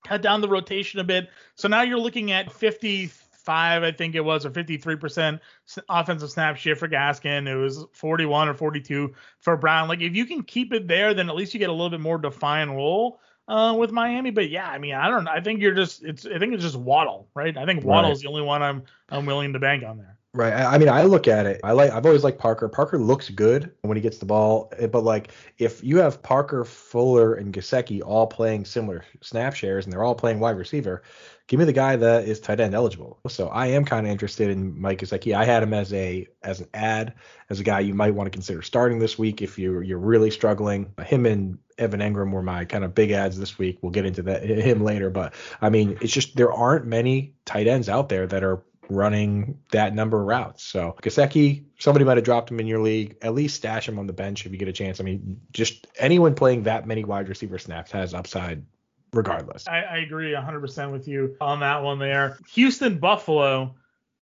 cut 0.07 0.21
down 0.21 0.39
the 0.39 0.47
rotation 0.47 1.01
a 1.01 1.03
bit. 1.03 1.29
So 1.55 1.67
now 1.67 1.81
you're 1.81 1.99
looking 1.99 2.31
at 2.31 2.53
55, 2.53 3.83
I 3.83 3.91
think 3.91 4.15
it 4.15 4.21
was, 4.21 4.45
or 4.45 4.49
53% 4.49 5.41
offensive 5.89 6.31
snap 6.31 6.55
shift 6.55 6.79
for 6.79 6.87
Gaskin. 6.87 7.49
It 7.49 7.57
was 7.57 7.85
41 7.91 8.47
or 8.47 8.53
42 8.53 9.13
for 9.39 9.57
Brown. 9.57 9.89
Like 9.89 9.99
if 9.99 10.15
you 10.15 10.25
can 10.25 10.41
keep 10.41 10.71
it 10.71 10.87
there, 10.87 11.13
then 11.13 11.27
at 11.27 11.35
least 11.35 11.53
you 11.53 11.59
get 11.59 11.69
a 11.69 11.73
little 11.73 11.89
bit 11.89 11.99
more 11.99 12.17
defined 12.17 12.77
role 12.77 13.19
uh, 13.49 13.73
with 13.73 13.91
Miami. 13.91 14.31
But 14.31 14.49
yeah, 14.49 14.69
I 14.69 14.77
mean, 14.77 14.93
I 14.93 15.09
don't. 15.09 15.27
I 15.27 15.41
think 15.41 15.59
you're 15.59 15.75
just. 15.75 16.03
It's. 16.03 16.25
I 16.25 16.39
think 16.39 16.53
it's 16.53 16.63
just 16.63 16.77
Waddle, 16.77 17.27
right? 17.33 17.57
I 17.57 17.65
think 17.65 17.83
Waddle's 17.83 18.19
right. 18.19 18.23
the 18.23 18.29
only 18.29 18.43
one 18.43 18.61
I'm. 18.61 18.83
I'm 19.09 19.25
willing 19.25 19.53
to 19.53 19.59
bank 19.59 19.83
on 19.83 19.97
there. 19.97 20.15
Right. 20.31 20.53
I 20.53 20.77
mean, 20.77 20.89
I 20.89 21.03
look 21.03 21.27
at 21.27 21.47
it. 21.47 21.59
I 21.63 21.71
like. 21.71 21.91
I've 21.91 22.05
always 22.05 22.23
liked 22.23 22.37
Parker. 22.37 22.69
Parker 22.69 22.99
looks 22.99 23.29
good 23.29 23.71
when 23.81 23.97
he 23.97 24.01
gets 24.01 24.19
the 24.19 24.27
ball, 24.27 24.71
eh, 24.77 24.85
but 24.85 25.03
like 25.03 25.31
if 25.57 25.83
you 25.83 25.97
have 25.97 26.21
Parker, 26.21 26.63
Fuller, 26.63 27.33
and 27.33 27.51
Gesicki 27.51 28.01
all 28.05 28.27
playing 28.27 28.65
similar 28.65 29.03
snap 29.21 29.55
shares 29.55 29.85
and 29.85 29.91
they're 29.91 30.03
all 30.03 30.13
playing 30.13 30.39
wide 30.39 30.55
receiver, 30.55 31.01
give 31.47 31.59
me 31.59 31.65
the 31.65 31.73
guy 31.73 31.95
that 31.95 32.25
is 32.25 32.39
tight 32.39 32.59
end 32.59 32.75
eligible. 32.75 33.19
So 33.27 33.47
I 33.47 33.67
am 33.67 33.83
kind 33.85 34.05
of 34.05 34.11
interested 34.11 34.51
in 34.51 34.79
Mike 34.79 34.99
Gesicki. 34.99 35.35
I 35.35 35.45
had 35.45 35.63
him 35.63 35.73
as 35.73 35.91
a 35.93 36.27
as 36.43 36.59
an 36.59 36.67
ad 36.75 37.15
as 37.49 37.59
a 37.59 37.63
guy 37.63 37.79
you 37.79 37.95
might 37.95 38.13
want 38.13 38.27
to 38.27 38.31
consider 38.31 38.61
starting 38.61 38.99
this 38.99 39.17
week 39.17 39.41
if 39.41 39.57
you're 39.57 39.81
you're 39.81 39.97
really 39.97 40.29
struggling. 40.29 40.93
Him 41.03 41.25
and 41.25 41.57
Evan 41.79 41.99
Engram 41.99 42.31
were 42.31 42.43
my 42.43 42.65
kind 42.65 42.83
of 42.83 42.93
big 42.93 43.11
ads 43.11 43.39
this 43.39 43.57
week. 43.57 43.79
We'll 43.81 43.91
get 43.91 44.05
into 44.05 44.21
that 44.23 44.43
him 44.43 44.83
later, 44.83 45.09
but 45.09 45.33
I 45.61 45.69
mean, 45.69 45.97
it's 46.01 46.13
just 46.13 46.35
there 46.35 46.51
aren't 46.51 46.85
many 46.85 47.33
tight 47.45 47.67
ends 47.67 47.89
out 47.89 48.09
there 48.09 48.27
that 48.27 48.43
are 48.43 48.63
running 48.89 49.59
that 49.71 49.93
number 49.93 50.19
of 50.19 50.27
routes. 50.27 50.63
So 50.63 50.95
Gesicki, 51.01 51.63
somebody 51.77 52.05
might 52.05 52.17
have 52.17 52.23
dropped 52.23 52.51
him 52.51 52.59
in 52.59 52.67
your 52.67 52.81
league. 52.81 53.17
At 53.21 53.33
least 53.33 53.55
stash 53.55 53.87
him 53.87 53.99
on 53.99 54.07
the 54.07 54.13
bench 54.13 54.45
if 54.45 54.51
you 54.51 54.57
get 54.57 54.67
a 54.67 54.73
chance. 54.73 54.99
I 54.99 55.03
mean, 55.03 55.39
just 55.51 55.87
anyone 55.97 56.35
playing 56.35 56.63
that 56.63 56.87
many 56.87 57.03
wide 57.03 57.29
receiver 57.29 57.59
snaps 57.59 57.91
has 57.91 58.13
upside 58.13 58.65
regardless. 59.13 59.67
I, 59.67 59.81
I 59.81 59.97
agree 59.97 60.31
100% 60.31 60.91
with 60.91 61.07
you 61.07 61.35
on 61.39 61.59
that 61.61 61.83
one 61.83 61.99
there. 61.99 62.37
Houston 62.53 62.99
Buffalo. 62.99 63.75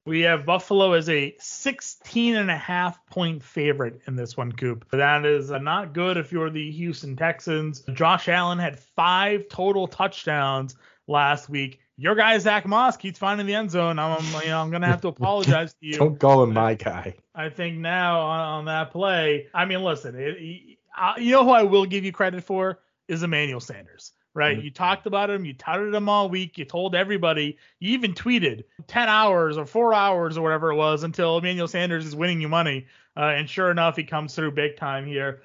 We 0.07 0.21
have 0.21 0.45
Buffalo 0.45 0.93
as 0.93 1.09
a 1.09 1.35
16 1.39 2.37
and 2.37 2.51
a 2.51 2.57
half 2.57 3.05
point 3.07 3.43
favorite 3.43 4.03
in 4.07 4.17
this 4.17 4.37
one, 4.37 4.53
Coop. 4.53 4.85
That 4.93 5.25
is 5.25 5.51
not 5.51 5.95
good 5.95 6.19
if 6.19 6.31
you're 6.31 6.51
the 6.51 6.71
Houston 6.73 7.17
Texans. 7.17 7.83
Josh 7.95 8.29
Allen 8.29 8.59
had 8.59 8.79
five 8.79 9.49
total 9.49 9.87
touchdowns 9.87 10.77
last 11.07 11.49
week. 11.49 11.81
your 11.97 12.15
guy 12.15 12.37
Zach 12.37 12.67
Moss 12.67 12.99
keeps 12.99 13.19
finding 13.19 13.47
the 13.47 13.55
end 13.55 13.71
zone. 13.71 13.99
I'm, 13.99 14.23
you 14.43 14.49
know, 14.49 14.61
I'm 14.61 14.71
gonna 14.71 14.89
have 14.89 15.01
to 15.03 15.09
apologize 15.09 15.73
to 15.73 15.87
you. 15.87 15.93
Don't 15.99 16.21
call 16.21 16.43
him 16.43 16.53
my 16.53 16.75
guy. 16.75 17.15
I 17.35 17.49
think 17.49 17.79
now 17.79 18.21
on, 18.21 18.41
on 18.41 18.65
that 18.67 18.91
play, 18.91 19.49
I 19.55 19.65
mean, 19.65 19.83
listen, 19.83 20.15
it, 20.17 20.37
it, 20.39 20.79
uh, 20.99 21.15
you 21.17 21.33
know 21.33 21.45
who 21.45 21.51
I 21.51 21.63
will 21.63 21.87
give 21.87 22.05
you 22.05 22.13
credit 22.13 22.45
for 22.45 22.81
is 23.09 23.23
Emmanuel 23.23 23.61
Sanders 23.61 24.13
right? 24.35 24.57
Mm-hmm. 24.57 24.65
You 24.65 24.71
talked 24.71 25.07
about 25.07 25.31
him, 25.31 25.45
you 25.45 25.55
touted 25.55 25.95
him 25.95 26.09
all 26.09 26.29
week, 26.29 26.59
you 26.59 26.65
told 26.65 26.95
everybody, 26.95 27.57
you 27.79 27.93
even 27.93 28.13
tweeted 28.13 28.65
10 28.89 29.09
hours 29.09 29.57
or 29.57 29.65
four 29.65 29.95
hours 29.95 30.37
or 30.37 30.43
whatever 30.43 30.73
it 30.73 30.77
was 30.77 31.05
until 31.05 31.39
Emmanuel 31.39 31.69
Sanders 31.69 32.05
is 32.05 32.17
winning 32.17 32.41
you 32.41 32.49
money. 32.49 32.87
Uh, 33.17 33.33
and 33.37 33.49
sure 33.49 33.71
enough, 33.71 33.97
he 33.97 34.05
comes 34.05 34.35
through 34.35 34.51
big 34.51 34.77
time 34.77 35.07
here. 35.07 35.43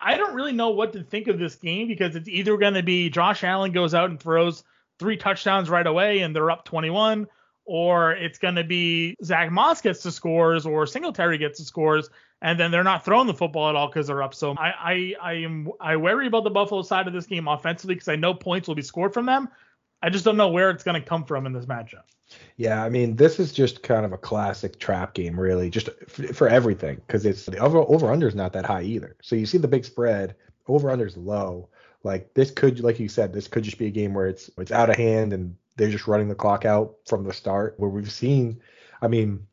I 0.00 0.16
don't 0.16 0.34
really 0.34 0.52
know 0.52 0.70
what 0.70 0.94
to 0.94 1.02
think 1.04 1.28
of 1.28 1.38
this 1.38 1.54
game 1.54 1.86
because 1.86 2.16
it's 2.16 2.28
either 2.28 2.56
going 2.56 2.74
to 2.74 2.82
be 2.82 3.10
Josh 3.10 3.44
Allen 3.44 3.70
goes 3.70 3.94
out 3.94 4.10
and 4.10 4.18
throws 4.18 4.64
three 4.98 5.16
touchdowns 5.16 5.70
right 5.70 5.86
away 5.86 6.20
and 6.20 6.34
they're 6.34 6.50
up 6.50 6.64
21, 6.64 7.28
or 7.64 8.12
it's 8.12 8.38
going 8.38 8.56
to 8.56 8.64
be 8.64 9.16
Zach 9.22 9.50
Moss 9.50 9.80
gets 9.80 10.02
the 10.02 10.12
scores 10.12 10.66
or 10.66 10.84
Singletary 10.84 11.38
gets 11.38 11.58
the 11.58 11.64
scores 11.64 12.10
and 12.42 12.58
then 12.58 12.70
they're 12.70 12.84
not 12.84 13.04
throwing 13.04 13.28
the 13.28 13.34
football 13.34 13.68
at 13.68 13.76
all 13.76 13.86
because 13.86 14.08
they're 14.08 14.22
up. 14.22 14.34
So 14.34 14.54
I, 14.58 14.72
I 14.78 15.14
I 15.22 15.32
am 15.34 15.70
I 15.80 15.96
worry 15.96 16.26
about 16.26 16.44
the 16.44 16.50
Buffalo 16.50 16.82
side 16.82 17.06
of 17.06 17.12
this 17.12 17.26
game 17.26 17.48
offensively 17.48 17.94
because 17.94 18.08
I 18.08 18.16
know 18.16 18.34
points 18.34 18.68
will 18.68 18.74
be 18.74 18.82
scored 18.82 19.14
from 19.14 19.26
them. 19.26 19.48
I 20.02 20.10
just 20.10 20.24
don't 20.24 20.36
know 20.36 20.48
where 20.48 20.70
it's 20.70 20.82
going 20.82 21.00
to 21.00 21.08
come 21.08 21.24
from 21.24 21.46
in 21.46 21.52
this 21.52 21.66
matchup. 21.66 22.02
Yeah, 22.56 22.82
I 22.82 22.88
mean, 22.88 23.14
this 23.14 23.38
is 23.38 23.52
just 23.52 23.82
kind 23.82 24.04
of 24.04 24.12
a 24.12 24.18
classic 24.18 24.78
trap 24.78 25.14
game, 25.14 25.38
really, 25.38 25.70
just 25.70 25.90
f- 26.02 26.34
for 26.34 26.48
everything, 26.48 27.00
because 27.06 27.24
it's 27.24 27.46
the 27.46 27.58
over 27.58 27.78
over 27.78 28.10
under 28.10 28.26
is 28.26 28.34
not 28.34 28.52
that 28.54 28.66
high 28.66 28.82
either. 28.82 29.16
So 29.22 29.36
you 29.36 29.46
see 29.46 29.58
the 29.58 29.68
big 29.68 29.84
spread, 29.84 30.34
over 30.66 30.90
under 30.90 31.06
is 31.06 31.16
low. 31.16 31.68
Like 32.02 32.34
this 32.34 32.50
could, 32.50 32.80
like 32.80 32.98
you 32.98 33.08
said, 33.08 33.32
this 33.32 33.46
could 33.46 33.62
just 33.62 33.78
be 33.78 33.86
a 33.86 33.90
game 33.90 34.14
where 34.14 34.26
it's 34.26 34.50
it's 34.58 34.72
out 34.72 34.90
of 34.90 34.96
hand 34.96 35.32
and 35.32 35.54
they're 35.76 35.90
just 35.90 36.06
running 36.06 36.28
the 36.28 36.34
clock 36.34 36.64
out 36.64 36.96
from 37.06 37.24
the 37.24 37.32
start. 37.32 37.74
Where 37.78 37.90
we've 37.90 38.10
seen, 38.10 38.60
I 39.00 39.08
mean, 39.08 39.46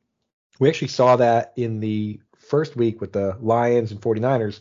we 0.60 0.70
actually 0.70 0.90
saw 0.90 1.16
that 1.16 1.54
in 1.56 1.80
the 1.80 2.20
first 2.38 2.76
week 2.76 3.02
with 3.02 3.14
the 3.14 3.38
Lions 3.40 3.92
and 3.92 4.02
49ers, 4.02 4.60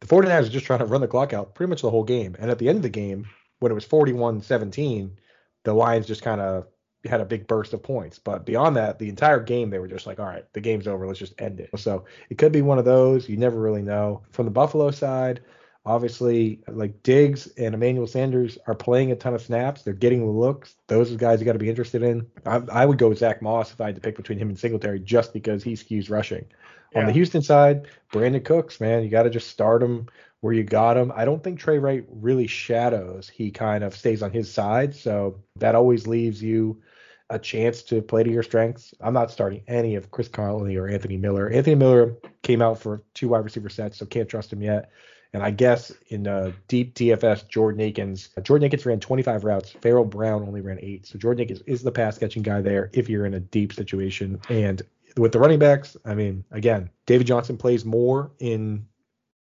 the 0.00 0.06
49ers 0.06 0.46
are 0.46 0.50
just 0.50 0.66
trying 0.66 0.80
to 0.80 0.86
run 0.86 1.00
the 1.00 1.08
clock 1.08 1.32
out 1.32 1.54
pretty 1.54 1.70
much 1.70 1.82
the 1.82 1.90
whole 1.90 2.04
game. 2.04 2.36
And 2.38 2.50
at 2.50 2.58
the 2.58 2.68
end 2.68 2.76
of 2.76 2.82
the 2.82 2.88
game, 2.88 3.26
when 3.60 3.72
it 3.72 3.74
was 3.74 3.84
41 3.84 4.42
17, 4.42 5.16
the 5.64 5.72
Lions 5.72 6.06
just 6.06 6.22
kind 6.22 6.40
of 6.40 6.66
had 7.04 7.20
a 7.20 7.24
big 7.24 7.46
burst 7.46 7.72
of 7.72 7.82
points. 7.82 8.18
But 8.18 8.44
beyond 8.44 8.76
that, 8.76 8.98
the 8.98 9.08
entire 9.08 9.40
game, 9.40 9.70
they 9.70 9.78
were 9.78 9.88
just 9.88 10.06
like, 10.06 10.18
all 10.18 10.26
right, 10.26 10.44
the 10.52 10.60
game's 10.60 10.86
over. 10.86 11.06
Let's 11.06 11.18
just 11.18 11.40
end 11.40 11.60
it. 11.60 11.70
So 11.76 12.04
it 12.30 12.38
could 12.38 12.52
be 12.52 12.62
one 12.62 12.78
of 12.78 12.84
those. 12.84 13.28
You 13.28 13.36
never 13.36 13.60
really 13.60 13.82
know. 13.82 14.22
From 14.30 14.44
the 14.44 14.50
Buffalo 14.50 14.90
side, 14.90 15.40
obviously, 15.86 16.60
like 16.68 17.02
Diggs 17.04 17.46
and 17.56 17.74
Emmanuel 17.74 18.08
Sanders 18.08 18.58
are 18.66 18.74
playing 18.74 19.12
a 19.12 19.16
ton 19.16 19.34
of 19.34 19.40
snaps. 19.40 19.82
They're 19.82 19.94
getting 19.94 20.20
the 20.20 20.32
looks. 20.32 20.74
Those 20.88 21.12
are 21.12 21.16
guys 21.16 21.40
you 21.40 21.46
got 21.46 21.52
to 21.52 21.58
be 21.60 21.70
interested 21.70 22.02
in. 22.02 22.26
I, 22.44 22.60
I, 22.70 22.84
would 22.84 22.98
go 22.98 23.08
with 23.08 23.18
Zach 23.18 23.40
Moss 23.40 23.72
if 23.72 23.80
I 23.80 23.86
had 23.86 23.94
to 23.94 24.00
pick 24.00 24.16
between 24.16 24.38
him 24.38 24.48
and 24.48 24.58
Singletary 24.58 24.98
just 24.98 25.32
because 25.32 25.62
he 25.62 25.74
skews 25.74 26.10
rushing. 26.10 26.44
Yeah. 26.92 27.00
On 27.00 27.06
the 27.06 27.12
Houston 27.12 27.40
side, 27.40 27.86
Brandin 28.12 28.44
Cooks, 28.44 28.80
man, 28.80 29.04
you 29.04 29.08
got 29.08 29.22
to 29.22 29.30
just 29.30 29.48
start 29.48 29.82
him 29.82 30.08
where 30.40 30.52
you 30.52 30.64
got 30.64 30.96
him. 30.96 31.12
I 31.14 31.24
don't 31.24 31.42
think 31.42 31.58
Trey 31.58 31.78
Wright 31.78 32.04
really 32.10 32.48
shadows. 32.48 33.28
He 33.28 33.50
kind 33.50 33.84
of 33.84 33.96
stays 33.96 34.22
on 34.22 34.32
his 34.32 34.52
side, 34.52 34.94
so 34.94 35.40
that 35.56 35.74
always 35.74 36.06
leaves 36.06 36.42
you 36.42 36.82
a 37.30 37.38
chance 37.38 37.82
to 37.82 38.02
play 38.02 38.22
to 38.22 38.30
your 38.30 38.42
strengths. 38.42 38.94
I'm 39.00 39.14
not 39.14 39.30
starting 39.30 39.62
any 39.66 39.96
of 39.96 40.10
Chris 40.10 40.28
Conley 40.28 40.76
or 40.76 40.86
Anthony 40.88 41.16
Miller. 41.16 41.48
Anthony 41.50 41.74
Miller 41.74 42.16
came 42.42 42.62
out 42.62 42.78
for 42.78 43.02
two 43.14 43.28
wide 43.28 43.44
receiver 43.44 43.68
sets, 43.68 43.98
so 43.98 44.06
can't 44.06 44.28
trust 44.28 44.52
him 44.52 44.62
yet. 44.62 44.90
And 45.36 45.44
I 45.44 45.50
guess 45.50 45.92
in 46.08 46.26
uh, 46.26 46.52
deep 46.66 46.94
DFS, 46.94 47.46
Jordan 47.46 47.82
Akins, 47.82 48.30
Jordan 48.42 48.64
Akins 48.64 48.86
ran 48.86 49.00
25 49.00 49.44
routes. 49.44 49.70
Pharaoh 49.82 50.02
Brown 50.02 50.42
only 50.44 50.62
ran 50.62 50.78
eight. 50.80 51.06
So 51.06 51.18
Jordan 51.18 51.42
Akins 51.42 51.60
is 51.66 51.82
the 51.82 51.92
pass 51.92 52.16
catching 52.16 52.42
guy 52.42 52.62
there 52.62 52.88
if 52.94 53.10
you're 53.10 53.26
in 53.26 53.34
a 53.34 53.40
deep 53.40 53.74
situation. 53.74 54.40
And 54.48 54.80
with 55.18 55.32
the 55.32 55.38
running 55.38 55.58
backs, 55.58 55.94
I 56.06 56.14
mean, 56.14 56.42
again, 56.52 56.88
David 57.04 57.26
Johnson 57.26 57.58
plays 57.58 57.84
more 57.84 58.30
in 58.38 58.86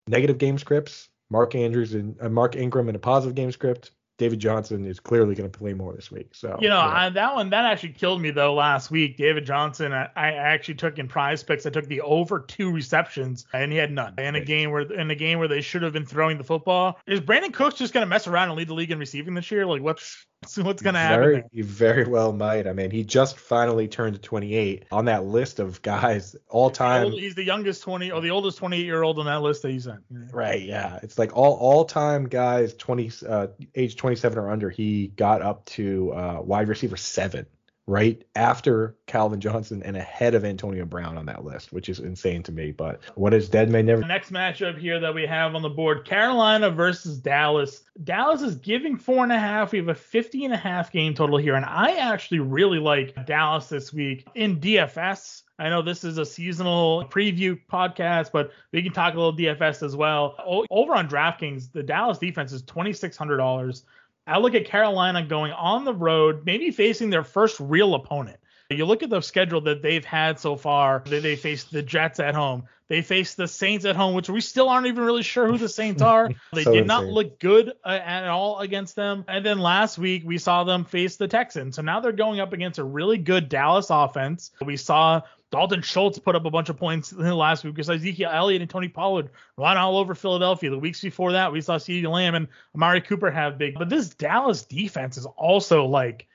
negative 0.06 0.38
game 0.38 0.58
scripts. 0.58 1.08
Mark 1.30 1.56
Andrews 1.56 1.94
and 1.94 2.18
uh, 2.22 2.28
Mark 2.28 2.58
Ingram 2.58 2.90
in 2.90 2.96
a 2.96 3.00
positive 3.00 3.34
game 3.34 3.54
script. 3.54 3.92
David 4.18 4.40
Johnson 4.40 4.86
is 4.86 5.00
clearly 5.00 5.36
going 5.36 5.50
to 5.50 5.58
play 5.58 5.74
more 5.74 5.94
this 5.94 6.10
week. 6.10 6.34
So 6.34 6.58
you 6.62 6.70
know 6.70 6.78
yeah. 6.78 7.06
I, 7.06 7.10
that 7.10 7.36
one 7.36 7.50
that 7.50 7.66
actually 7.66 7.94
killed 7.94 8.22
me 8.22 8.32
though 8.32 8.54
last 8.54 8.90
week. 8.90 9.18
David 9.18 9.46
Johnson, 9.46 9.92
I, 9.92 10.10
I, 10.16 10.32
actually 10.32 10.76
took 10.76 10.98
in 11.00 11.08
PrizePicks. 11.08 11.66
I 11.66 11.70
took 11.70 11.88
the 11.88 12.02
over 12.02 12.40
two 12.40 12.72
receptions, 12.72 13.46
and 13.54 13.72
he 13.72 13.78
had 13.78 13.92
none 13.92 14.14
in 14.18 14.36
a 14.36 14.44
game 14.44 14.72
where 14.72 14.82
in 14.82 15.12
a 15.12 15.16
game 15.16 15.40
where 15.40 15.50
they 15.50 15.62
should 15.62 15.82
have 15.82 15.94
been 15.94 16.06
throwing 16.06 16.38
the 16.38 16.44
football. 16.44 17.00
Is 17.08 17.20
Brandin 17.20 17.54
Cooks 17.54 17.76
just 17.76 17.94
going 17.94 18.04
to 18.04 18.10
mess 18.10 18.28
around 18.28 18.50
and 18.50 18.58
lead 18.58 18.70
the 18.70 18.74
league 18.74 18.92
in 18.92 19.00
receiving 19.00 19.34
this 19.34 19.52
year? 19.52 19.66
Like 19.66 19.82
what's 19.82 20.26
what's 20.58 20.82
going 20.82 20.94
to 20.94 21.00
happen? 21.00 21.24
Very, 21.24 21.44
he 21.52 21.62
very 21.62 22.06
well 22.06 22.32
might. 22.34 22.68
I 22.68 22.74
mean, 22.74 22.92
he 22.92 23.04
just 23.04 23.38
finally 23.38 23.88
turned 23.88 24.22
28 24.22 24.86
on 24.92 25.06
that 25.06 25.26
list 25.26 25.60
of 25.60 25.82
guys 25.82 26.36
all 26.50 26.70
time. 26.70 27.12
He's 27.12 27.36
the 27.36 27.44
youngest 27.44 27.84
20 27.84 28.12
or 28.12 28.22
the 28.22 28.32
oldest 28.32 28.58
28 28.58 28.84
year 28.84 29.04
old 29.04 29.20
on 29.20 29.26
that 29.26 29.42
list 29.42 29.62
that 29.64 29.72
he's 29.72 29.88
in. 29.88 30.00
Right. 30.32 30.62
Yeah. 30.62 31.00
It's 31.04 31.18
like 31.18 31.36
all 31.36 31.56
all 31.56 31.86
time 31.86 32.28
guys 32.28 32.74
20 32.74 33.12
uh, 33.28 33.48
age 33.76 33.96
27 33.96 34.38
or 34.38 34.50
under. 34.52 34.70
He 34.70 35.08
got 35.08 35.42
up 35.42 35.66
to 35.66 36.14
uh, 36.14 36.42
wide 36.42 36.68
receiver 36.68 36.98
seven 36.98 37.46
right 37.88 38.24
after 38.36 38.96
Calvin 39.06 39.40
Johnson 39.40 39.84
and 39.84 39.96
ahead 39.96 40.34
of 40.34 40.44
Antonio 40.44 40.86
Brown 40.86 41.18
on 41.18 41.26
that 41.28 41.46
list, 41.46 41.72
which 41.72 41.88
is 41.88 42.00
insane 42.00 42.42
to 42.44 42.52
me. 42.52 42.72
But 42.72 43.02
what 43.16 43.34
is 43.34 43.48
dead 43.48 43.70
may 43.70 43.84
never. 43.84 44.02
Next 44.02 44.32
matchup 44.32 44.78
here 44.78 45.00
that 45.00 45.14
we 45.14 45.26
have 45.28 45.54
on 45.54 45.62
the 45.62 45.70
board 45.70 46.06
Carolina 46.06 46.72
versus 46.72 47.20
Dallas. 47.20 47.84
Dallas 48.04 48.42
is 48.42 48.56
giving 48.56 48.98
four 48.98 49.24
and 49.24 49.32
a 49.32 49.40
half. 49.40 49.72
We 49.72 49.80
have 49.80 49.90
a 49.90 49.96
50 49.96 50.46
and 50.46 50.54
a 50.54 50.58
half 50.58 50.92
game 50.92 51.14
total 51.14 51.38
here. 51.38 51.56
And 51.56 51.66
I 51.66 51.96
actually 51.98 52.40
really 52.40 52.80
like 52.80 53.26
Dallas 53.26 53.68
this 53.68 53.94
week 53.94 54.28
in 54.34 54.60
DFS. 54.60 55.44
I 55.58 55.70
know 55.70 55.82
this 55.82 56.04
is 56.04 56.18
a 56.18 56.26
seasonal 56.26 57.06
preview 57.06 57.58
podcast, 57.72 58.32
but 58.34 58.52
we 58.74 58.84
can 58.84 58.92
talk 58.92 59.14
a 59.14 59.18
little 59.18 59.36
DFS 59.36 59.84
as 59.84 59.96
well. 59.96 60.36
Over 60.70 60.96
on 60.96 61.08
DraftKings, 61.08 61.72
the 61.72 61.84
Dallas 61.84 62.18
defense 62.18 62.52
is 62.52 62.62
$2,600. 62.64 63.84
I 64.28 64.40
look 64.40 64.56
at 64.56 64.66
Carolina 64.66 65.24
going 65.24 65.52
on 65.52 65.86
the 65.86 65.94
road, 65.94 66.46
maybe 66.46 66.72
facing 66.72 67.10
their 67.10 67.24
first 67.24 67.60
real 67.60 67.94
opponent. 67.94 68.40
You 68.72 68.86
look 68.86 69.04
at 69.04 69.12
the 69.12 69.22
schedule 69.22 69.62
that 69.62 69.84
they've 69.84 70.04
had 70.04 70.40
so 70.40 70.56
far. 70.56 71.04
They, 71.06 71.20
they 71.20 71.36
the 71.36 71.84
Jets 71.84 72.20
at 72.20 72.34
home. 72.34 72.64
They 72.88 73.02
faced 73.02 73.38
the 73.38 73.48
Saints 73.48 73.86
at 73.86 73.96
home, 73.96 74.14
which 74.14 74.30
we 74.30 74.42
still 74.42 74.70
aren't 74.70 74.88
even 74.88 75.04
really 75.04 75.24
sure 75.24 75.48
who 75.48 75.58
the 75.58 75.70
Saints 75.70 76.02
are. 76.02 76.30
They 76.54 76.64
so 76.64 76.72
did 76.72 76.84
insane. 76.84 76.88
not 76.88 77.06
look 77.06 77.40
good 77.40 77.74
uh, 77.84 77.88
at 77.90 78.28
all 78.28 78.60
against 78.60 78.96
them. 78.96 79.26
And 79.28 79.46
then 79.46 79.60
last 79.60 79.98
week 79.98 80.24
we 80.26 80.38
saw 80.38 80.64
them 80.64 80.86
face 80.86 81.16
the 81.16 81.28
Texans. 81.28 81.76
So 81.76 81.82
now 81.82 82.00
they're 82.00 82.12
going 82.12 82.40
up 82.40 82.54
against 82.54 82.80
a 82.80 82.84
really 82.84 83.18
good 83.18 83.50
Dallas 83.50 83.88
offense. 83.90 84.52
We 84.64 84.78
saw 84.78 85.22
Dalton 85.52 85.82
Schultz 85.82 86.20
put 86.20 86.36
up 86.36 86.46
a 86.46 86.50
bunch 86.50 86.70
of 86.70 86.78
points 86.78 87.12
last 87.14 87.64
week 87.64 87.74
because 87.74 87.90
Ezekiel 87.90 88.30
Elliott 88.32 88.62
and 88.62 88.70
Tony 88.70 88.88
Pollard 88.88 89.32
run 89.58 89.78
all 89.78 89.98
over 89.98 90.14
Philadelphia. 90.14 90.70
The 90.70 90.80
weeks 90.80 91.02
before 91.02 91.34
that, 91.34 91.52
we 91.52 91.62
saw 91.62 91.78
CeeDee 91.78 92.10
Lamb 92.10 92.36
and 92.36 92.48
Amari 92.76 93.02
Cooper 93.02 93.32
have 93.32 93.58
big. 93.58 93.76
But 93.78 93.90
this 93.90 94.10
Dallas 94.10 94.64
defense 94.64 95.18
is 95.18 95.26
also 95.26 95.86
like 95.86 96.28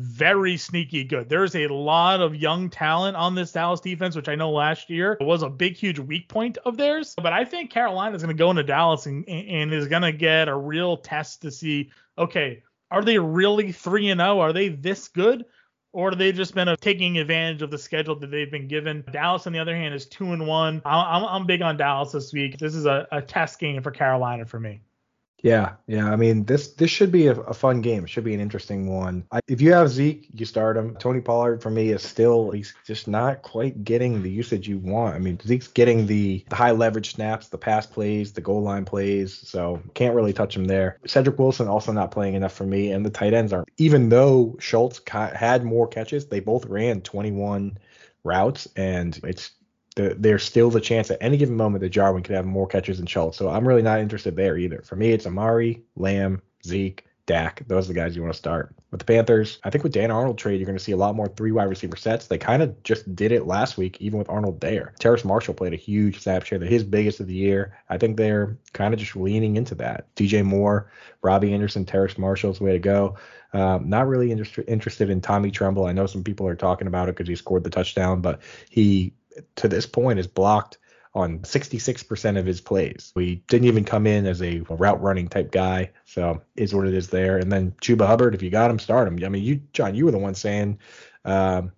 very 0.00 0.56
sneaky 0.56 1.04
good. 1.04 1.28
There's 1.28 1.54
a 1.54 1.68
lot 1.68 2.20
of 2.20 2.34
young 2.34 2.70
talent 2.70 3.16
on 3.16 3.34
this 3.34 3.52
Dallas 3.52 3.80
defense, 3.80 4.16
which 4.16 4.28
I 4.28 4.34
know 4.34 4.50
last 4.50 4.90
year 4.90 5.16
was 5.20 5.42
a 5.42 5.50
big, 5.50 5.76
huge 5.76 5.98
weak 5.98 6.28
point 6.28 6.58
of 6.64 6.76
theirs. 6.76 7.14
But 7.16 7.32
I 7.32 7.44
think 7.44 7.70
Carolina 7.70 8.16
is 8.16 8.22
going 8.22 8.34
to 8.34 8.38
go 8.38 8.50
into 8.50 8.62
Dallas 8.62 9.06
and, 9.06 9.28
and 9.28 9.72
is 9.72 9.88
going 9.88 10.02
to 10.02 10.12
get 10.12 10.48
a 10.48 10.56
real 10.56 10.96
test 10.96 11.42
to 11.42 11.50
see, 11.50 11.90
okay, 12.18 12.62
are 12.90 13.04
they 13.04 13.18
really 13.18 13.72
3 13.72 14.10
and 14.10 14.20
0? 14.20 14.40
Are 14.40 14.52
they 14.52 14.68
this 14.68 15.08
good? 15.08 15.44
or 15.92 16.10
are 16.10 16.14
they 16.14 16.32
just 16.32 16.54
been 16.54 16.74
taking 16.80 17.18
advantage 17.18 17.62
of 17.62 17.70
the 17.70 17.78
schedule 17.78 18.14
that 18.16 18.30
they've 18.30 18.50
been 18.50 18.68
given. 18.68 19.04
Dallas, 19.10 19.46
on 19.46 19.52
the 19.52 19.58
other 19.58 19.74
hand, 19.74 19.94
is 19.94 20.06
two 20.06 20.32
and 20.32 20.46
one. 20.46 20.80
I'm, 20.84 21.24
I'm 21.24 21.46
big 21.46 21.62
on 21.62 21.76
Dallas 21.76 22.12
this 22.12 22.32
week. 22.32 22.58
This 22.58 22.74
is 22.74 22.86
a, 22.86 23.08
a 23.10 23.20
test 23.20 23.58
game 23.58 23.82
for 23.82 23.90
Carolina 23.90 24.46
for 24.46 24.60
me. 24.60 24.82
Yeah, 25.42 25.74
yeah. 25.86 26.10
I 26.10 26.16
mean, 26.16 26.44
this 26.44 26.68
this 26.74 26.90
should 26.90 27.10
be 27.10 27.28
a, 27.28 27.32
a 27.32 27.54
fun 27.54 27.80
game. 27.80 28.04
It 28.04 28.10
should 28.10 28.24
be 28.24 28.34
an 28.34 28.40
interesting 28.40 28.94
one. 28.94 29.24
I, 29.32 29.40
if 29.48 29.60
you 29.60 29.72
have 29.72 29.88
Zeke, 29.88 30.28
you 30.34 30.44
start 30.44 30.76
him. 30.76 30.96
Tony 30.96 31.20
Pollard 31.20 31.62
for 31.62 31.70
me 31.70 31.90
is 31.90 32.02
still 32.02 32.50
he's 32.50 32.74
just 32.86 33.08
not 33.08 33.42
quite 33.42 33.84
getting 33.84 34.22
the 34.22 34.30
usage 34.30 34.68
you 34.68 34.78
want. 34.78 35.14
I 35.14 35.18
mean, 35.18 35.38
Zeke's 35.40 35.68
getting 35.68 36.06
the, 36.06 36.44
the 36.48 36.56
high 36.56 36.72
leverage 36.72 37.14
snaps, 37.14 37.48
the 37.48 37.58
pass 37.58 37.86
plays, 37.86 38.32
the 38.32 38.40
goal 38.40 38.62
line 38.62 38.84
plays, 38.84 39.34
so 39.48 39.82
can't 39.94 40.14
really 40.14 40.32
touch 40.32 40.56
him 40.56 40.64
there. 40.66 40.98
Cedric 41.06 41.38
Wilson 41.38 41.68
also 41.68 41.92
not 41.92 42.10
playing 42.10 42.34
enough 42.34 42.52
for 42.52 42.64
me, 42.64 42.92
and 42.92 43.04
the 43.04 43.10
tight 43.10 43.32
ends 43.32 43.52
aren't. 43.52 43.68
Even 43.78 44.08
though 44.08 44.56
Schultz 44.60 44.98
ca- 44.98 45.34
had 45.34 45.64
more 45.64 45.88
catches, 45.88 46.26
they 46.26 46.40
both 46.40 46.66
ran 46.66 47.00
21 47.00 47.78
routes, 48.24 48.68
and 48.76 49.18
it's 49.24 49.52
the, 50.00 50.14
there's 50.18 50.42
still 50.42 50.70
the 50.70 50.80
chance 50.80 51.10
at 51.10 51.18
any 51.20 51.36
given 51.36 51.56
moment 51.56 51.82
that 51.82 51.90
Jarwin 51.90 52.22
could 52.22 52.36
have 52.36 52.46
more 52.46 52.66
catches 52.66 52.98
than 52.98 53.06
Schultz. 53.06 53.36
So 53.38 53.48
I'm 53.48 53.66
really 53.66 53.82
not 53.82 54.00
interested 54.00 54.36
there 54.36 54.56
either. 54.56 54.82
For 54.82 54.96
me, 54.96 55.12
it's 55.12 55.26
Amari, 55.26 55.82
Lamb, 55.96 56.42
Zeke, 56.66 57.06
Dak. 57.26 57.62
Those 57.68 57.84
are 57.84 57.92
the 57.92 58.00
guys 58.00 58.16
you 58.16 58.22
want 58.22 58.34
to 58.34 58.38
start. 58.38 58.74
with 58.90 58.98
the 58.98 59.04
Panthers. 59.04 59.60
I 59.62 59.70
think 59.70 59.84
with 59.84 59.92
Dan 59.92 60.10
Arnold 60.10 60.36
trade, 60.36 60.58
you're 60.58 60.66
going 60.66 60.76
to 60.76 60.82
see 60.82 60.90
a 60.90 60.96
lot 60.96 61.14
more 61.14 61.28
three 61.28 61.52
wide 61.52 61.68
receiver 61.68 61.96
sets. 61.96 62.26
They 62.26 62.38
kind 62.38 62.60
of 62.60 62.82
just 62.82 63.14
did 63.14 63.30
it 63.30 63.46
last 63.46 63.76
week, 63.76 64.00
even 64.00 64.18
with 64.18 64.28
Arnold 64.28 64.60
there. 64.60 64.94
Terrace 64.98 65.24
Marshall 65.24 65.54
played 65.54 65.72
a 65.72 65.76
huge 65.76 66.20
snap 66.20 66.44
share, 66.44 66.58
his 66.58 66.82
biggest 66.82 67.20
of 67.20 67.28
the 67.28 67.34
year. 67.34 67.78
I 67.88 67.98
think 67.98 68.16
they're 68.16 68.58
kind 68.72 68.92
of 68.92 68.98
just 68.98 69.14
leaning 69.14 69.56
into 69.56 69.76
that. 69.76 70.12
DJ 70.16 70.44
Moore, 70.44 70.90
Robbie 71.22 71.54
Anderson, 71.54 71.84
Terrace 71.84 72.18
Marshall's 72.18 72.60
way 72.60 72.72
to 72.72 72.80
go. 72.80 73.16
Um, 73.52 73.88
not 73.88 74.08
really 74.08 74.32
inter- 74.32 74.64
interested 74.66 75.10
in 75.10 75.20
Tommy 75.20 75.50
Tremble. 75.50 75.86
I 75.86 75.92
know 75.92 76.06
some 76.06 76.24
people 76.24 76.46
are 76.46 76.56
talking 76.56 76.88
about 76.88 77.08
it 77.08 77.16
because 77.16 77.28
he 77.28 77.36
scored 77.36 77.64
the 77.64 77.70
touchdown, 77.70 78.20
but 78.20 78.40
he 78.70 79.12
to 79.56 79.68
this 79.68 79.86
point 79.86 80.18
is 80.18 80.26
blocked 80.26 80.78
on 81.12 81.40
66% 81.40 82.38
of 82.38 82.46
his 82.46 82.60
plays. 82.60 83.12
We 83.16 83.36
didn't 83.48 83.66
even 83.66 83.84
come 83.84 84.06
in 84.06 84.26
as 84.26 84.42
a 84.42 84.60
route 84.68 85.02
running 85.02 85.28
type 85.28 85.50
guy. 85.50 85.90
So 86.04 86.42
is 86.54 86.74
what 86.74 86.86
it 86.86 86.94
is 86.94 87.08
there. 87.08 87.38
And 87.38 87.50
then 87.50 87.72
Chuba 87.82 88.06
Hubbard, 88.06 88.34
if 88.34 88.42
you 88.42 88.50
got 88.50 88.70
him, 88.70 88.78
start 88.78 89.08
him. 89.08 89.18
I 89.24 89.28
mean, 89.28 89.42
you, 89.42 89.60
John, 89.72 89.94
you 89.94 90.04
were 90.04 90.12
the 90.12 90.18
one 90.18 90.34
saying, 90.34 90.78
um, 91.24 91.72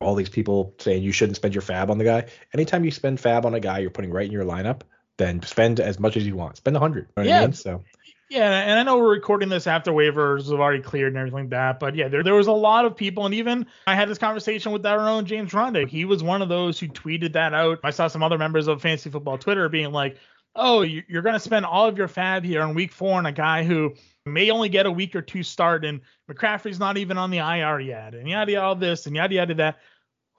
all 0.00 0.14
these 0.14 0.28
people 0.28 0.74
saying 0.78 1.02
you 1.02 1.10
shouldn't 1.10 1.36
spend 1.36 1.54
your 1.54 1.62
fab 1.62 1.90
on 1.90 1.98
the 1.98 2.04
guy. 2.04 2.26
Anytime 2.54 2.84
you 2.84 2.92
spend 2.92 3.18
fab 3.18 3.44
on 3.44 3.54
a 3.54 3.60
guy 3.60 3.78
you're 3.78 3.90
putting 3.90 4.12
right 4.12 4.26
in 4.26 4.32
your 4.32 4.44
lineup, 4.44 4.82
then 5.16 5.42
spend 5.42 5.80
as 5.80 5.98
much 5.98 6.16
as 6.16 6.24
you 6.24 6.36
want. 6.36 6.56
Spend 6.56 6.76
a 6.76 6.80
hundred. 6.80 7.08
You 7.16 7.24
know 7.24 7.28
yeah. 7.28 7.38
I 7.38 7.46
mean? 7.46 7.52
So 7.52 7.82
yeah, 8.28 8.60
and 8.60 8.78
I 8.78 8.82
know 8.82 8.98
we're 8.98 9.10
recording 9.10 9.48
this 9.48 9.66
after 9.66 9.90
waivers 9.90 10.50
have 10.50 10.60
already 10.60 10.82
cleared 10.82 11.14
and 11.14 11.16
everything 11.16 11.44
like 11.44 11.50
that, 11.50 11.80
but 11.80 11.94
yeah, 11.94 12.08
there, 12.08 12.22
there 12.22 12.34
was 12.34 12.46
a 12.46 12.52
lot 12.52 12.84
of 12.84 12.94
people, 12.94 13.24
and 13.24 13.34
even 13.34 13.66
I 13.86 13.94
had 13.94 14.08
this 14.08 14.18
conversation 14.18 14.70
with 14.70 14.84
our 14.84 15.08
own 15.08 15.24
James 15.24 15.54
Ronda. 15.54 15.86
He 15.86 16.04
was 16.04 16.22
one 16.22 16.42
of 16.42 16.50
those 16.50 16.78
who 16.78 16.88
tweeted 16.88 17.32
that 17.32 17.54
out. 17.54 17.78
I 17.84 17.90
saw 17.90 18.06
some 18.06 18.22
other 18.22 18.36
members 18.36 18.68
of 18.68 18.82
Fantasy 18.82 19.08
Football 19.08 19.38
Twitter 19.38 19.70
being 19.70 19.92
like, 19.92 20.18
"Oh, 20.54 20.82
you're 20.82 21.22
going 21.22 21.34
to 21.34 21.40
spend 21.40 21.64
all 21.64 21.88
of 21.88 21.96
your 21.96 22.08
fab 22.08 22.44
here 22.44 22.62
in 22.62 22.74
Week 22.74 22.92
Four 22.92 23.16
on 23.16 23.24
a 23.24 23.32
guy 23.32 23.64
who 23.64 23.94
may 24.26 24.50
only 24.50 24.68
get 24.68 24.84
a 24.84 24.92
week 24.92 25.16
or 25.16 25.22
two 25.22 25.42
start, 25.42 25.86
and 25.86 26.00
McCaffrey's 26.30 26.78
not 26.78 26.98
even 26.98 27.16
on 27.16 27.30
the 27.30 27.38
IR 27.38 27.80
yet, 27.80 28.14
and 28.14 28.28
yada 28.28 28.52
yada 28.52 28.66
all 28.66 28.74
this 28.74 29.06
and 29.06 29.16
yada 29.16 29.34
yada 29.34 29.54
that." 29.54 29.78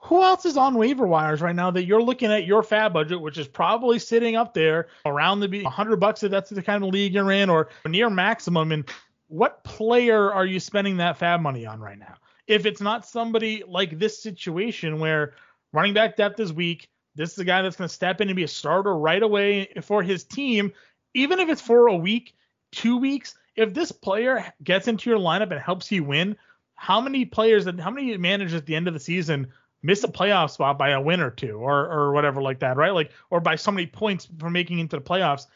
Who 0.02 0.22
else 0.22 0.46
is 0.46 0.56
on 0.56 0.74
waiver 0.74 1.06
wires 1.06 1.42
right 1.42 1.54
now 1.54 1.70
that 1.70 1.84
you're 1.84 2.02
looking 2.02 2.32
at 2.32 2.46
your 2.46 2.62
fab 2.62 2.94
budget, 2.94 3.20
which 3.20 3.36
is 3.36 3.46
probably 3.46 3.98
sitting 3.98 4.34
up 4.34 4.54
there 4.54 4.88
around 5.04 5.40
the 5.40 5.62
100 5.62 5.96
bucks 5.96 6.22
if 6.22 6.30
that's 6.30 6.50
the 6.50 6.62
kind 6.62 6.82
of 6.82 6.90
league 6.90 7.12
you're 7.12 7.30
in, 7.30 7.50
or 7.50 7.68
near 7.86 8.08
maximum? 8.08 8.72
And 8.72 8.88
what 9.28 9.62
player 9.62 10.32
are 10.32 10.46
you 10.46 10.58
spending 10.58 10.96
that 10.96 11.18
fab 11.18 11.40
money 11.40 11.66
on 11.66 11.80
right 11.80 11.98
now? 11.98 12.14
If 12.46 12.64
it's 12.64 12.80
not 12.80 13.06
somebody 13.06 13.62
like 13.68 13.98
this 13.98 14.20
situation 14.22 14.98
where 15.00 15.34
running 15.72 15.94
back 15.94 16.16
depth 16.16 16.40
is 16.40 16.52
weak, 16.52 16.88
this 17.14 17.32
is 17.32 17.38
a 17.38 17.44
guy 17.44 17.60
that's 17.60 17.76
going 17.76 17.88
to 17.88 17.94
step 17.94 18.22
in 18.22 18.28
and 18.28 18.36
be 18.36 18.44
a 18.44 18.48
starter 18.48 18.96
right 18.96 19.22
away 19.22 19.68
for 19.82 20.02
his 20.02 20.24
team, 20.24 20.72
even 21.12 21.38
if 21.40 21.48
it's 21.50 21.60
for 21.60 21.88
a 21.88 21.96
week, 21.96 22.34
two 22.72 22.96
weeks. 22.96 23.34
If 23.54 23.74
this 23.74 23.92
player 23.92 24.50
gets 24.64 24.88
into 24.88 25.10
your 25.10 25.18
lineup 25.18 25.50
and 25.50 25.60
helps 25.60 25.92
you 25.92 26.04
win, 26.04 26.36
how 26.74 27.02
many 27.02 27.26
players 27.26 27.66
and 27.66 27.78
how 27.78 27.90
many 27.90 28.16
managers 28.16 28.54
at 28.54 28.64
the 28.64 28.74
end 28.74 28.88
of 28.88 28.94
the 28.94 29.00
season 29.00 29.52
miss 29.82 30.04
a 30.04 30.08
playoff 30.08 30.50
spot 30.50 30.78
by 30.78 30.90
a 30.90 31.00
win 31.00 31.20
or 31.20 31.30
two 31.30 31.58
or 31.58 31.90
or 31.90 32.12
whatever 32.12 32.42
like 32.42 32.60
that, 32.60 32.76
right? 32.76 32.90
Like 32.90 33.12
or 33.30 33.40
by 33.40 33.56
so 33.56 33.70
many 33.70 33.86
points 33.86 34.28
for 34.38 34.50
making 34.50 34.78
into 34.78 34.96
the 34.96 35.02
playoffs. 35.02 35.46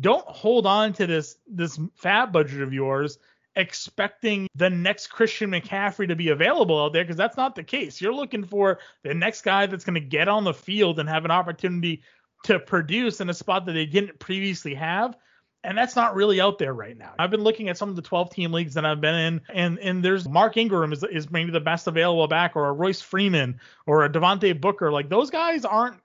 Don't 0.00 0.26
hold 0.26 0.66
on 0.66 0.92
to 0.94 1.06
this 1.06 1.36
this 1.46 1.78
fab 1.94 2.32
budget 2.32 2.62
of 2.62 2.72
yours 2.72 3.18
expecting 3.56 4.48
the 4.56 4.70
next 4.70 5.08
Christian 5.08 5.50
McCaffrey 5.50 6.08
to 6.08 6.16
be 6.16 6.30
available 6.30 6.82
out 6.82 6.92
there 6.92 7.04
because 7.04 7.16
that's 7.16 7.36
not 7.36 7.54
the 7.54 7.62
case. 7.62 8.00
You're 8.00 8.14
looking 8.14 8.44
for 8.44 8.78
the 9.02 9.14
next 9.14 9.42
guy 9.42 9.66
that's 9.66 9.84
going 9.84 9.94
to 9.94 10.00
get 10.00 10.28
on 10.28 10.44
the 10.44 10.54
field 10.54 10.98
and 10.98 11.08
have 11.08 11.24
an 11.24 11.30
opportunity 11.30 12.02
to 12.44 12.58
produce 12.58 13.20
in 13.20 13.30
a 13.30 13.34
spot 13.34 13.66
that 13.66 13.72
they 13.72 13.86
didn't 13.86 14.18
previously 14.18 14.74
have 14.74 15.16
and 15.64 15.76
that's 15.76 15.96
not 15.96 16.14
really 16.14 16.40
out 16.40 16.58
there 16.58 16.74
right 16.74 16.96
now. 16.96 17.14
I've 17.18 17.30
been 17.30 17.42
looking 17.42 17.68
at 17.68 17.78
some 17.78 17.88
of 17.88 17.96
the 17.96 18.02
12 18.02 18.30
team 18.30 18.52
leagues 18.52 18.74
that 18.74 18.84
I've 18.84 19.00
been 19.00 19.14
in, 19.14 19.40
and 19.52 19.78
and 19.78 20.04
there's 20.04 20.28
Mark 20.28 20.56
Ingram 20.56 20.92
is, 20.92 21.02
is 21.02 21.30
maybe 21.30 21.50
the 21.50 21.60
best 21.60 21.86
available 21.86 22.28
back, 22.28 22.54
or 22.54 22.68
a 22.68 22.72
Royce 22.72 23.00
Freeman, 23.00 23.58
or 23.86 24.04
a 24.04 24.10
Devontae 24.10 24.60
Booker. 24.60 24.92
Like 24.92 25.08
those 25.08 25.30
guys 25.30 25.64
aren't 25.64 25.96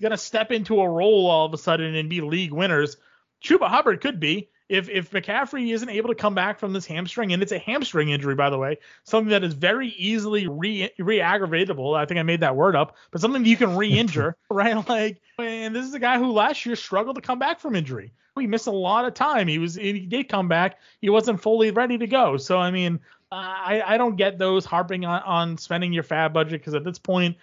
gonna 0.00 0.16
step 0.16 0.50
into 0.50 0.80
a 0.80 0.88
role 0.88 1.26
all 1.26 1.46
of 1.46 1.52
a 1.52 1.58
sudden 1.58 1.94
and 1.94 2.08
be 2.08 2.20
league 2.20 2.52
winners. 2.52 2.96
Chuba 3.44 3.68
Hubbard 3.68 4.00
could 4.00 4.18
be 4.18 4.48
if 4.68 4.88
if 4.88 5.10
McCaffrey 5.10 5.72
isn't 5.72 5.88
able 5.88 6.08
to 6.08 6.14
come 6.14 6.34
back 6.34 6.58
from 6.58 6.72
this 6.72 6.86
hamstring, 6.86 7.32
and 7.32 7.42
it's 7.42 7.52
a 7.52 7.58
hamstring 7.58 8.10
injury 8.10 8.34
by 8.34 8.50
the 8.50 8.58
way, 8.58 8.78
something 9.04 9.30
that 9.30 9.44
is 9.44 9.54
very 9.54 9.88
easily 9.88 10.46
re 10.46 10.90
re-aggravatable. 10.98 11.96
I 11.96 12.04
think 12.04 12.20
I 12.20 12.22
made 12.22 12.40
that 12.40 12.56
word 12.56 12.76
up, 12.76 12.96
but 13.10 13.20
something 13.20 13.44
you 13.44 13.56
can 13.56 13.76
re-injure, 13.76 14.36
right? 14.50 14.88
Like, 14.88 15.20
and 15.68 15.76
this 15.76 15.86
is 15.86 15.94
a 15.94 15.98
guy 15.98 16.18
who 16.18 16.32
last 16.32 16.66
year 16.66 16.76
struggled 16.76 17.16
to 17.16 17.22
come 17.22 17.38
back 17.38 17.60
from 17.60 17.76
injury 17.76 18.12
he 18.40 18.46
missed 18.46 18.66
a 18.66 18.72
lot 18.72 19.04
of 19.04 19.14
time. 19.14 19.48
He 19.48 19.58
was 19.58 19.74
he 19.74 20.00
did 20.00 20.28
come 20.28 20.48
back. 20.48 20.78
He 21.00 21.10
wasn't 21.10 21.40
fully 21.40 21.70
ready 21.70 21.98
to 21.98 22.06
go. 22.06 22.36
So 22.36 22.58
I 22.58 22.70
mean, 22.70 23.00
I 23.30 23.82
I 23.84 23.98
don't 23.98 24.16
get 24.16 24.38
those 24.38 24.64
harping 24.64 25.04
on, 25.04 25.22
on 25.22 25.58
spending 25.58 25.92
your 25.92 26.02
fab 26.02 26.32
budget 26.32 26.60
because 26.60 26.74
at 26.74 26.84
this 26.84 26.98
point, 26.98 27.36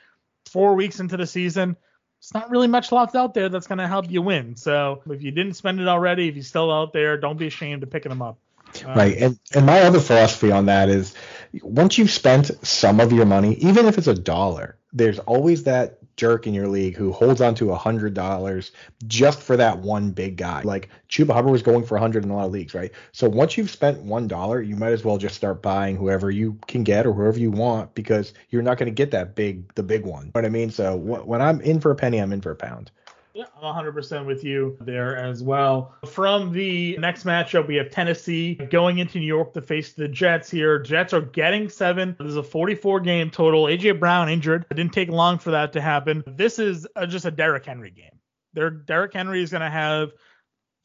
four 0.46 0.76
weeks 0.76 1.00
into 1.00 1.18
the 1.18 1.28
season, 1.28 1.76
it's 2.20 2.34
not 2.34 2.50
really 2.50 2.68
much 2.68 2.92
left 2.92 3.16
out 3.16 3.34
there 3.34 3.50
that's 3.50 3.68
going 3.68 3.80
to 3.80 3.88
help 3.88 4.10
you 4.10 4.22
win. 4.22 4.56
So 4.56 5.02
if 5.10 5.22
you 5.22 5.32
didn't 5.32 5.54
spend 5.54 5.80
it 5.80 5.88
already, 5.88 6.28
if 6.28 6.36
you're 6.36 6.44
still 6.44 6.72
out 6.72 6.94
there, 6.94 7.18
don't 7.18 7.38
be 7.38 7.48
ashamed 7.48 7.84
of 7.84 7.92
picking 7.92 8.10
them 8.10 8.22
up. 8.22 8.38
Uh, 8.84 8.94
right. 8.94 9.18
And 9.18 9.40
and 9.54 9.66
my 9.66 9.82
other 9.82 10.00
philosophy 10.00 10.52
on 10.52 10.66
that 10.66 10.90
is 10.90 11.14
once 11.62 11.98
you've 11.98 12.12
spent 12.12 12.52
some 12.66 13.00
of 13.00 13.14
your 13.14 13.26
money, 13.26 13.56
even 13.56 13.86
if 13.86 13.98
it's 13.98 14.08
a 14.08 14.16
dollar, 14.16 14.78
there's 14.92 15.20
always 15.20 15.64
that 15.64 16.00
jerk 16.18 16.48
in 16.48 16.54
your 16.54 16.68
league 16.68 16.96
who 16.96 17.12
holds 17.12 17.42
on 17.42 17.56
to 17.56 17.72
a 17.72 17.76
hundred 17.76 18.14
dollars 18.14 18.72
just 19.08 19.42
for 19.42 19.58
that 19.58 19.80
one 19.80 20.12
big 20.12 20.38
guy. 20.38 20.62
Like 20.62 20.90
Chuba 21.10 21.34
Hubbard 21.34 21.52
was 21.52 21.62
going 21.62 21.86
for 21.86 21.98
a 21.98 22.00
hundred 22.00 22.24
in 22.24 22.30
a 22.30 22.36
lot 22.36 22.46
of 22.46 22.52
leagues, 22.52 22.74
right? 22.74 22.92
So 23.12 23.30
once 23.30 23.58
you've 23.58 23.70
spent 23.70 24.02
one 24.02 24.28
dollar, 24.28 24.62
you 24.62 24.76
might 24.76 24.94
as 24.94 25.04
well 25.04 25.18
just 25.18 25.36
start 25.36 25.62
buying 25.62 25.96
whoever 25.96 26.32
you 26.32 26.58
can 26.68 26.84
get 26.84 27.06
or 27.06 27.14
whoever 27.14 27.40
you 27.40 27.52
want 27.52 27.94
because 27.96 28.34
you're 28.50 28.62
not 28.62 28.78
going 28.78 28.88
to 28.88 28.96
get 28.96 29.12
that 29.12 29.36
big, 29.36 29.74
the 29.76 29.84
big 29.84 30.06
one. 30.06 30.26
You 30.26 30.28
know 30.28 30.32
what 30.34 30.46
I 30.46 30.50
mean? 30.50 30.72
So 30.72 30.96
when 30.96 31.42
I'm 31.42 31.62
in 31.62 31.80
for 31.80 31.92
a 31.92 31.96
penny, 31.96 32.20
I'm 32.20 32.32
in 32.32 32.42
for 32.42 32.52
a 32.52 32.56
pound. 32.56 32.92
Yeah, 33.36 33.44
I'm 33.62 33.76
100% 33.76 34.26
with 34.26 34.46
you 34.46 34.78
there 34.80 35.18
as 35.18 35.44
well. 35.44 35.94
From 36.06 36.54
the 36.54 36.98
next 37.00 37.26
matchup, 37.26 37.68
we 37.68 37.76
have 37.76 37.90
Tennessee 37.90 38.56
going 38.56 39.00
into 39.00 39.20
New 39.20 39.26
York 39.26 39.54
to 39.56 39.62
face 39.62 39.92
the 39.92 40.08
Jets 40.08 40.50
here. 40.50 40.80
Jets 40.80 41.14
are 41.14 41.20
getting 41.20 41.68
seven. 41.68 42.16
This 42.18 42.30
is 42.30 42.38
a 42.38 42.44
44 42.44 43.02
game 43.02 43.30
total. 43.30 43.66
AJ 43.66 44.00
Brown 44.00 44.30
injured. 44.30 44.66
It 44.72 44.76
didn't 44.76 44.94
take 44.94 45.10
long 45.10 45.38
for 45.38 45.52
that 45.52 45.74
to 45.74 45.82
happen. 45.82 46.24
This 46.26 46.60
is 46.60 46.88
a, 46.96 47.06
just 47.06 47.26
a 47.26 47.32
Derrick 47.32 47.66
Henry 47.66 47.92
game. 47.92 48.18
Their 48.54 48.70
Derrick 48.70 49.12
Henry 49.12 49.44
is 49.44 49.52
going 49.52 49.64
to 49.64 49.70
have 49.70 50.14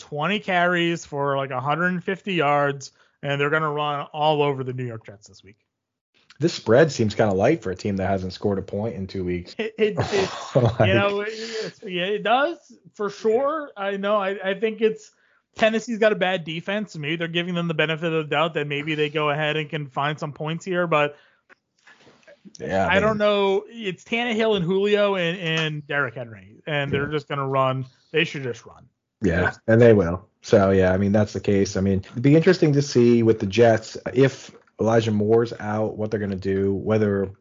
20 0.01 0.41
carries 0.41 1.05
for 1.05 1.37
like 1.37 1.51
150 1.51 2.35
yards, 2.35 2.91
and 3.23 3.41
they're 3.41 3.51
going 3.51 3.63
to 3.63 3.69
run 3.69 4.09
all 4.13 4.43
over 4.43 4.65
the 4.65 4.73
New 4.73 4.87
York 4.87 5.07
Jets 5.07 5.29
this 5.29 5.45
week 5.45 5.59
this 6.41 6.55
spread 6.55 6.91
seems 6.91 7.15
kind 7.15 7.31
of 7.31 7.37
light 7.37 7.63
for 7.63 7.71
a 7.71 7.77
team 7.77 7.99
that 7.99 8.09
hasn't 8.09 8.33
scored 8.33 8.59
a 8.59 8.63
point 8.63 8.97
in 8.97 9.07
two 9.07 9.23
weeks. 9.25 9.55
It, 9.59 9.75
it, 9.77 9.95
it 9.99 10.31
like, 10.57 10.89
you 10.89 10.95
know, 10.95 11.21
it, 11.21 11.75
yeah, 11.85 12.05
it 12.05 12.23
does 12.23 12.57
for 12.95 13.11
sure. 13.11 13.71
I 13.77 13.99
know. 13.99 14.17
I, 14.17 14.39
I 14.43 14.59
think 14.59 14.81
it's 14.81 15.13
Tennessee's 15.57 15.99
got 15.99 16.13
a 16.13 16.17
bad 16.17 16.45
defense. 16.45 16.97
Maybe 16.97 17.17
they're 17.17 17.29
giving 17.29 17.55
them 17.55 17.69
the 17.69 17.75
benefit 17.75 18.11
of 18.11 18.25
the 18.25 18.31
doubt 18.31 18.55
that 18.55 18.67
maybe 18.67 18.95
they 18.95 19.11
go 19.11 19.29
ahead 19.29 19.59
and 19.59 19.69
can 19.69 19.87
find 19.87 20.19
some 20.19 20.33
points 20.33 20.65
here, 20.65 20.87
but 20.87 21.17
yeah, 22.59 22.89
I, 22.91 23.01
don't 23.01 23.19
know. 23.19 23.65
It's 23.69 24.03
Tannehill 24.03 24.57
and 24.57 24.65
Julio 24.65 25.17
and, 25.17 25.39
and 25.39 25.87
Derrick 25.87 26.15
Henry, 26.15 26.63
and 26.67 26.91
they're 26.91 27.07
just 27.07 27.29
gonna 27.29 27.47
run. 27.47 27.85
They 28.13 28.25
should 28.25 28.45
just 28.45 28.65
run. 28.65 28.89
Yeah, 29.21 29.53
and 29.67 29.79
they 29.79 29.93
will. 29.93 30.27
So 30.41 30.71
yeah, 30.71 30.93
I 30.93 30.97
mean 30.97 31.13
that's 31.13 31.35
the 31.35 31.41
case. 31.41 31.77
I 31.77 31.83
mean, 31.83 31.99
it'd 31.99 32.23
be 32.23 32.35
interesting 32.35 32.73
to 32.73 32.81
see 32.81 33.23
with 33.23 33.41
the 33.41 33.47
Jets 33.47 33.99
if 34.15 34.51
Elijah 34.81 35.11
Moore's 35.11 35.53
out, 35.61 35.97
what 35.97 36.11
they're 36.11 36.21
going 36.21 36.31
to 36.31 36.37
do, 36.37 36.75
whether. 36.75 37.33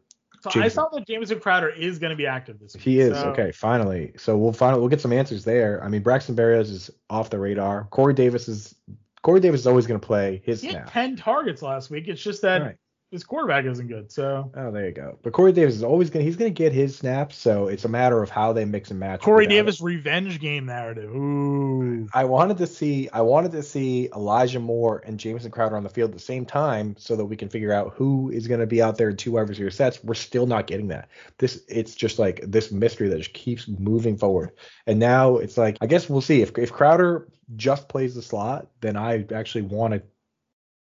So 0.42 0.50
James, 0.50 0.64
I 0.64 0.68
saw 0.68 0.88
that 0.88 1.06
Jamison 1.06 1.38
Crowder 1.38 1.68
is 1.68 1.98
going 1.98 2.10
to 2.10 2.16
be 2.16 2.26
active 2.26 2.58
this 2.58 2.74
week. 2.74 2.82
He 2.82 3.00
is 3.00 3.18
so. 3.18 3.28
okay. 3.28 3.52
Finally, 3.52 4.12
so 4.16 4.38
we'll 4.38 4.52
finally 4.52 4.80
we'll 4.80 4.88
get 4.88 5.00
some 5.00 5.12
answers 5.12 5.44
there. 5.44 5.82
I 5.84 5.88
mean, 5.88 6.02
Braxton 6.02 6.34
Berrios 6.34 6.70
is 6.70 6.90
off 7.10 7.30
the 7.30 7.38
radar. 7.38 7.84
Corey 7.90 8.14
Davis 8.14 8.48
is 8.48 8.74
Corey 9.22 9.40
Davis 9.40 9.60
is 9.60 9.66
always 9.66 9.86
going 9.86 10.00
to 10.00 10.06
play 10.06 10.40
his. 10.44 10.62
He 10.62 10.68
had 10.68 10.76
snap. 10.76 10.92
ten 10.92 11.16
targets 11.16 11.60
last 11.60 11.90
week. 11.90 12.08
It's 12.08 12.22
just 12.22 12.42
that 12.42 12.62
right 12.62 12.76
his 13.10 13.24
quarterback 13.24 13.64
isn't 13.64 13.88
good. 13.88 14.12
So 14.12 14.50
oh, 14.54 14.70
there 14.70 14.86
you 14.86 14.92
go. 14.92 15.18
But 15.22 15.32
Corey 15.32 15.52
Davis 15.52 15.74
is 15.74 15.82
always 15.82 16.10
gonna 16.10 16.24
he's 16.24 16.36
gonna 16.36 16.50
get 16.50 16.72
his 16.72 16.96
snaps. 16.96 17.36
So 17.36 17.66
it's 17.66 17.84
a 17.84 17.88
matter 17.88 18.22
of 18.22 18.30
how 18.30 18.52
they 18.52 18.64
mix 18.64 18.90
and 18.90 19.00
match. 19.00 19.20
Corey 19.20 19.48
Davis 19.48 19.80
revenge 19.80 20.38
game 20.38 20.66
narrative. 20.66 21.10
Ooh. 21.10 22.08
I 22.14 22.24
wanted 22.24 22.58
to 22.58 22.66
see 22.68 23.08
I 23.12 23.20
wanted 23.22 23.50
to 23.52 23.62
see 23.64 24.08
Elijah 24.14 24.60
Moore 24.60 25.02
and 25.04 25.18
Jamison 25.18 25.50
Crowder 25.50 25.76
on 25.76 25.82
the 25.82 25.88
field 25.88 26.10
at 26.10 26.16
the 26.16 26.22
same 26.22 26.46
time 26.46 26.94
so 26.98 27.16
that 27.16 27.24
we 27.24 27.36
can 27.36 27.48
figure 27.48 27.72
out 27.72 27.94
who 27.94 28.30
is 28.30 28.46
gonna 28.46 28.66
be 28.66 28.80
out 28.80 28.96
there 28.96 29.10
in 29.10 29.16
two 29.16 29.32
wide 29.32 29.48
receiver 29.48 29.70
sets. 29.70 30.02
We're 30.04 30.14
still 30.14 30.46
not 30.46 30.68
getting 30.68 30.88
that. 30.88 31.08
This 31.38 31.62
it's 31.68 31.96
just 31.96 32.20
like 32.20 32.40
this 32.46 32.70
mystery 32.70 33.08
that 33.08 33.18
just 33.18 33.32
keeps 33.32 33.66
moving 33.66 34.16
forward. 34.16 34.52
And 34.86 35.00
now 35.00 35.36
it's 35.36 35.58
like 35.58 35.78
I 35.80 35.86
guess 35.86 36.08
we'll 36.08 36.20
see 36.20 36.42
if 36.42 36.56
if 36.56 36.72
Crowder 36.72 37.26
just 37.56 37.88
plays 37.88 38.14
the 38.14 38.22
slot, 38.22 38.68
then 38.80 38.96
I 38.96 39.26
actually 39.34 39.62
want 39.62 39.94
to 39.94 40.02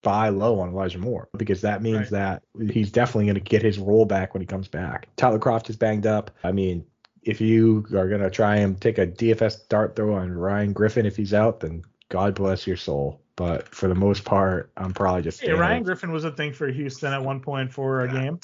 buy 0.05 0.29
low 0.29 0.59
on 0.59 0.69
Elijah 0.69 0.99
Moore 0.99 1.27
because 1.35 1.61
that 1.61 1.81
means 1.81 2.11
right. 2.11 2.41
that 2.53 2.71
he's 2.71 2.91
definitely 2.91 3.25
going 3.25 3.33
to 3.33 3.41
get 3.41 3.63
his 3.63 3.79
role 3.79 4.05
back 4.05 4.35
when 4.35 4.41
he 4.41 4.45
comes 4.45 4.67
back. 4.67 5.07
Tyler 5.17 5.39
Kroft 5.39 5.67
is 5.67 5.75
banged 5.75 6.05
up. 6.05 6.29
I 6.43 6.51
mean, 6.51 6.85
if 7.23 7.41
you 7.41 7.83
are 7.95 8.07
going 8.07 8.21
to 8.21 8.29
try 8.29 8.57
and 8.57 8.79
take 8.79 8.99
a 8.99 9.07
DFS 9.07 9.67
dart 9.67 9.95
throw 9.95 10.13
on 10.13 10.31
Ryan 10.31 10.73
Griffin 10.73 11.07
if 11.07 11.17
he's 11.17 11.33
out, 11.33 11.59
then 11.59 11.81
God 12.09 12.35
bless 12.35 12.67
your 12.67 12.77
soul. 12.77 13.19
but 13.35 13.67
for 13.73 13.87
the 13.87 13.95
most 13.95 14.25
part, 14.25 14.71
I'm 14.77 14.93
probably 14.93 15.23
just. 15.23 15.41
Hey, 15.41 15.53
Ryan 15.53 15.81
Griffin 15.81 16.11
was 16.11 16.23
a 16.23 16.31
thing 16.31 16.53
for 16.53 16.67
Houston 16.67 17.11
at 17.11 17.23
one 17.23 17.39
point 17.39 17.73
for 17.73 18.01
a 18.01 18.11
game. 18.11 18.39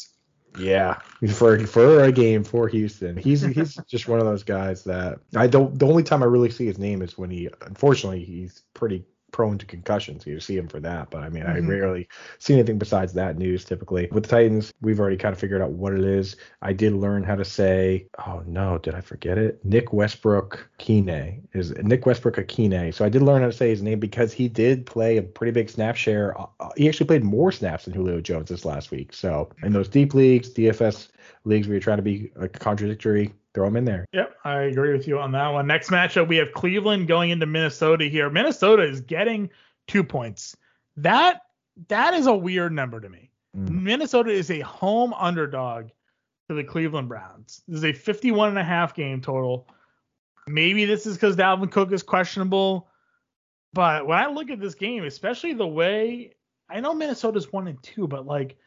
Yeah, 0.60 0.96
for 1.34 1.60
for 1.66 2.04
a 2.04 2.12
game 2.12 2.44
for 2.44 2.68
Houston, 2.68 3.16
he's 3.16 3.42
he's 3.56 3.76
just 3.88 4.08
one 4.08 4.20
of 4.20 4.26
those 4.26 4.44
guys 4.44 4.84
that 4.86 5.20
I 5.36 5.46
don't. 5.46 5.78
The 5.78 5.88
only 5.88 6.04
time 6.04 6.24
I 6.24 6.26
really 6.26 6.50
see 6.50 6.66
his 6.66 6.80
name 6.80 7.02
is 7.04 7.18
when 7.18 7.30
he, 7.30 7.50
unfortunately, 7.62 8.26
he's 8.26 8.64
pretty 8.74 9.06
prone 9.32 9.58
to 9.58 9.66
concussions. 9.66 10.26
You 10.26 10.40
see 10.40 10.58
him 10.58 10.68
for 10.68 10.80
that, 10.80 11.10
but 11.10 11.24
I 11.24 11.30
mean, 11.30 11.44
mm-hmm. 11.44 11.66
I 11.66 11.70
rarely 11.70 12.08
see 12.40 12.54
anything 12.54 12.78
besides 12.78 13.14
that 13.14 13.38
news 13.38 13.66
typically. 13.66 14.08
With 14.12 14.24
the 14.24 14.30
Titans, 14.30 14.74
we've 14.82 15.00
already 15.00 15.18
kind 15.18 15.34
of 15.34 15.40
figured 15.40 15.62
out 15.62 15.72
what 15.72 15.94
it 15.94 16.04
is. 16.04 16.36
I 16.62 16.74
did 16.74 16.94
learn 16.94 17.24
how 17.24 17.36
to 17.36 17.46
say, 17.46 18.08
oh 18.28 18.44
no, 18.46 18.78
did 18.78 18.96
I 18.96 19.02
forget 19.02 19.38
it? 19.38 19.64
Nick 19.64 19.94
Westbrook 19.94 20.70
Kine 20.78 21.48
is 21.54 21.72
Nick 21.78 22.06
Westbrook 22.06 22.38
Akine. 22.38 22.94
So 22.94 23.06
I 23.06 23.10
did 23.10 23.22
learn 23.22 23.42
how 23.42 23.48
to 23.48 23.54
say 23.54 23.70
his 23.70 23.82
name 23.82 24.00
because 24.00 24.34
he 24.34 24.48
did 24.48 24.86
play 24.86 25.18
a 25.18 25.24
pretty 25.24 25.52
big 25.52 25.70
snap 25.70 25.96
share. 25.96 26.40
Uh, 26.40 26.70
he 26.76 26.88
actually 26.88 27.08
played 27.08 27.24
more 27.24 27.52
snaps 27.52 27.86
than 27.86 27.94
Julio 27.94 28.22
Jones 28.22 28.50
this 28.50 28.66
last 28.66 28.92
week. 28.92 29.14
So 29.14 29.50
in 29.64 29.74
those 29.74 29.88
deep 29.88 30.14
leagues, 30.14 30.50
DFS 30.50 31.10
leagues 31.46 31.68
where 31.68 31.76
you're 31.76 31.82
trying 31.82 31.98
to 31.98 32.04
be 32.04 32.32
contradictory, 32.54 33.34
throw 33.54 33.66
them 33.66 33.78
in 33.78 33.86
there. 33.86 34.06
Yep, 34.14 34.36
I 34.44 34.62
agree 34.62 34.94
with 34.94 35.08
you 35.08 35.20
on 35.20 35.32
that 35.34 35.48
one. 35.50 35.68
Next 35.68 35.90
matchup, 35.90 36.28
we 36.28 36.38
have 36.38 36.52
Cleveland 36.54 37.08
going 37.08 37.30
into 37.30 37.46
Minnesota 37.46 38.06
here. 38.06 38.30
Minnesota 38.30 38.84
is 38.84 39.02
getting 39.02 39.50
two 39.88 40.04
points. 40.04 40.56
That 40.98 41.42
that 41.88 42.14
is 42.14 42.28
a 42.28 42.36
weird 42.36 42.74
number 42.74 43.00
to 43.00 43.10
me. 43.10 43.32
Mm. 43.58 43.82
Minnesota 43.82 44.32
is 44.32 44.52
a 44.52 44.60
home 44.62 45.14
underdog 45.14 45.90
to 46.50 46.56
the 46.56 46.64
Cleveland 46.64 47.10
Browns. 47.10 47.62
This 47.68 47.78
is 47.78 47.86
a 47.86 47.94
51 47.94 48.50
and 48.50 48.60
a 48.60 48.64
half 48.64 48.94
game 48.94 49.22
total. 49.22 49.68
Maybe 50.48 50.86
this 50.86 51.06
is 51.06 51.16
because 51.16 51.36
Dalvin 51.36 51.72
Cook 51.72 51.92
is 51.92 52.04
questionable. 52.04 52.88
But 53.74 54.06
when 54.06 54.18
I 54.18 54.28
look 54.28 54.50
at 54.50 54.60
this 54.60 54.76
game, 54.76 55.06
especially 55.06 55.54
the 55.54 55.68
way 55.68 56.34
I 56.70 56.80
know 56.80 56.94
Minnesota's 56.94 57.52
one 57.52 57.68
and 57.68 57.82
two, 57.84 58.08
but 58.08 58.26
like 58.26 58.58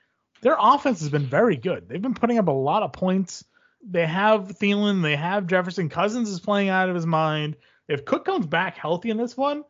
their 0.43 0.57
offense 0.59 1.01
has 1.01 1.09
been 1.09 1.27
very 1.27 1.57
good. 1.57 1.89
They've 1.89 2.01
been 2.01 2.15
putting 2.15 2.39
up 2.39 2.49
a 2.49 2.53
lot 2.53 2.83
of 2.83 2.93
points. 2.93 3.45
They 3.89 4.07
have 4.07 4.59
Thielen, 4.59 5.03
they 5.03 5.17
have 5.17 5.47
Jefferson. 5.47 5.89
Cousins 5.89 6.31
is 6.31 6.41
playing 6.41 6.69
out 6.69 6.89
of 6.89 6.95
his 6.95 7.07
mind. 7.07 7.57
If 7.89 8.05
Cook 8.05 8.25
comes 8.25 8.47
back 8.47 8.77
healthy 8.77 9.11
in 9.11 9.17
this 9.17 9.37
one, 9.37 9.65